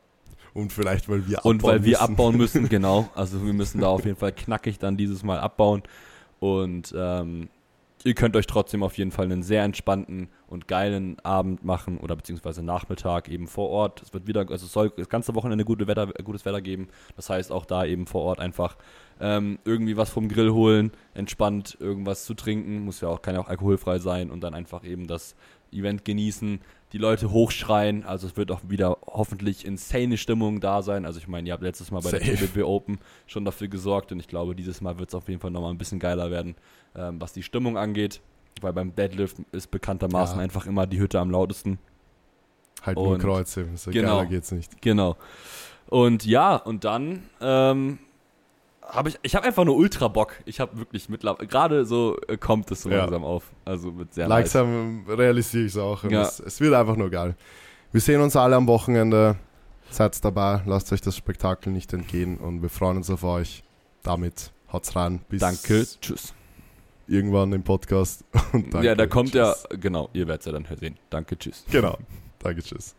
Und 0.55 0.73
vielleicht, 0.73 1.09
weil 1.09 1.29
wir 1.29 1.45
Und 1.45 1.63
weil 1.63 1.77
abbauen 1.77 1.85
wir 1.85 1.91
müssen. 1.93 2.03
abbauen 2.03 2.37
müssen, 2.37 2.69
genau. 2.69 3.09
Also 3.15 3.45
wir 3.45 3.53
müssen 3.53 3.81
da 3.81 3.89
auf 3.89 4.05
jeden 4.05 4.17
Fall 4.17 4.33
knackig 4.33 4.79
dann 4.79 4.97
dieses 4.97 5.23
Mal 5.23 5.39
abbauen. 5.39 5.83
Und 6.41 6.93
ähm, 6.97 7.49
ihr 8.05 8.15
könnt 8.15 8.37
euch 8.37 8.47
trotzdem 8.47 8.83
auf 8.83 8.97
jeden 8.97 9.11
Fall 9.11 9.27
einen 9.27 9.43
sehr 9.43 9.63
entspannten 9.63 10.29
und 10.47 10.69
geilen 10.69 11.19
Abend 11.25 11.65
machen 11.65 11.99
oder 11.99 12.17
beziehungsweise 12.17 12.63
Nachmittag 12.63 13.29
eben 13.29 13.47
vor 13.47 13.69
Ort. 13.71 14.03
Es 14.03 14.13
wird 14.15 14.27
wieder, 14.27 14.41
also 14.41 14.67
es 14.67 14.73
soll 14.73 14.93
das 14.97 15.09
ganze 15.09 15.35
Wochenende 15.35 15.65
gute 15.65 15.87
Wetter, 15.87 16.07
gutes 16.25 16.45
Wetter 16.45 16.61
geben. 16.61 16.89
Das 17.17 17.29
heißt 17.31 17.53
auch 17.53 17.67
da 17.67 17.85
eben 17.85 18.07
vor 18.07 18.23
Ort 18.23 18.41
einfach 18.41 18.77
ähm, 19.21 19.59
irgendwie 19.65 19.97
was 19.97 20.11
vom 20.11 20.29
Grill 20.29 20.53
holen, 20.53 20.93
entspannt 21.15 21.77
irgendwas 21.81 22.25
zu 22.25 22.35
trinken, 22.35 22.81
muss 22.81 23.01
ja 23.01 23.09
auch, 23.09 23.23
kann 23.23 23.35
ja 23.35 23.41
auch 23.41 23.49
alkoholfrei 23.49 23.99
sein 23.99 24.31
und 24.31 24.43
dann 24.43 24.55
einfach 24.55 24.85
eben 24.85 25.07
das 25.07 25.35
Event 25.73 26.05
genießen, 26.05 26.61
die 26.93 26.99
Leute 26.99 27.31
hochschreien. 27.31 28.05
Also 28.05 28.27
es 28.27 28.37
wird 28.37 28.51
auch 28.51 28.61
wieder 28.69 28.97
hoffentlich 29.07 29.65
insane 29.67 30.17
Stimmung 30.17 30.61
da 30.61 30.83
sein. 30.83 31.05
Also 31.05 31.19
ich 31.19 31.29
meine, 31.29 31.49
ihr 31.49 31.53
habt 31.53 31.63
letztes 31.63 31.91
Mal 31.91 32.01
bei 32.01 32.11
der 32.13 32.21
Safe. 32.21 32.47
TBB 32.47 32.63
Open 32.65 32.99
schon 33.27 33.45
dafür 33.45 33.69
gesorgt 33.69 34.11
und 34.13 34.21
ich 34.21 34.29
glaube, 34.29 34.55
dieses 34.55 34.81
Mal 34.81 34.99
wird 34.99 35.09
es 35.11 35.15
auf 35.15 35.29
jeden 35.29 35.41
Fall 35.41 35.51
nochmal 35.51 35.71
ein 35.73 35.79
bisschen 35.79 35.99
geiler 35.99 36.31
werden, 36.31 36.55
ähm, 36.97 37.21
was 37.21 37.33
die 37.33 37.43
Stimmung 37.43 37.77
angeht. 37.77 38.21
Weil 38.61 38.73
beim 38.73 38.95
Deadlift 38.95 39.37
ist 39.53 39.71
bekanntermaßen 39.71 40.39
Ja. 40.39 40.43
einfach 40.43 40.67
immer 40.67 40.87
die 40.87 40.99
Hütte 40.99 41.21
am 41.21 41.31
lautesten. 41.31 41.79
Halt 42.83 42.97
nur 42.97 43.09
Und- 43.09 43.19
Kreuzheben. 43.21 43.77
So 43.77 43.91
genau. 43.91 44.17
geiler 44.19 44.27
geht's 44.27 44.51
nicht. 44.53 44.81
Genau. 44.83 45.17
Und 45.89 46.25
ja, 46.27 46.57
und 46.57 46.85
dann 46.85 47.23
ähm, 47.41 47.99
habe 48.89 49.11
ich, 49.11 49.19
ich 49.23 49.35
habe 49.35 49.47
einfach 49.47 49.65
nur 49.65 49.77
ultra 49.77 50.09
Bock. 50.09 50.35
Ich 50.47 50.61
habe 50.61 50.79
wirklich 50.79 51.09
mittlerweile, 51.09 51.47
gerade 51.47 51.85
so 51.85 52.17
äh, 52.29 52.37
kommt 52.37 52.71
es 52.71 52.83
so 52.83 52.91
Ja. 52.91 52.99
langsam 52.99 53.25
auf. 53.25 53.45
Also 53.65 53.93
mit 53.93 54.15
sehr 54.15 54.27
nice. 54.29 54.55
Langsam 54.55 55.05
realisiere 55.09 55.65
ich 55.65 55.73
es 55.73 55.79
auch. 55.79 56.05
Ja. 56.05 56.23
es, 56.23 56.41
es 56.41 56.61
wird 56.61 56.75
einfach 56.75 56.97
nur 56.97 57.11
geil. 57.11 57.37
Wir 57.93 58.01
sehen 58.01 58.21
uns 58.21 58.35
alle 58.37 58.57
am 58.57 58.67
Wochenende. 58.67 59.37
Seid 59.91 60.23
dabei. 60.25 60.63
Lasst 60.67 60.93
euch 60.93 61.01
das 61.01 61.17
Spektakel 61.17 61.73
nicht 61.73 61.93
entgehen. 61.93 62.37
Und 62.39 62.61
wir 62.63 62.69
freuen 62.69 62.99
uns 62.99 63.09
auf 63.11 63.25
euch. 63.25 63.63
Damit 64.03 64.53
haut's 64.73 64.95
rein. 64.97 65.21
Bis 65.29 65.41
Danke, 65.41 65.87
tschüss. 66.01 66.35
irgendwann 67.07 67.53
im 67.53 67.63
Podcast. 67.63 68.25
Danke, 68.53 68.83
ja, 68.85 68.95
da 68.95 69.07
kommt 69.07 69.33
tschüss. 69.33 69.67
ja, 69.71 69.77
genau, 69.79 70.11
ihr 70.13 70.27
werdet 70.27 70.41
es 70.43 70.47
ja 70.47 70.53
dann 70.53 70.67
sehen. 70.79 70.99
Danke, 71.11 71.39
tschüss. 71.39 71.65
Genau. 71.71 71.97
Danke, 72.39 72.63
tschüss. 72.63 72.95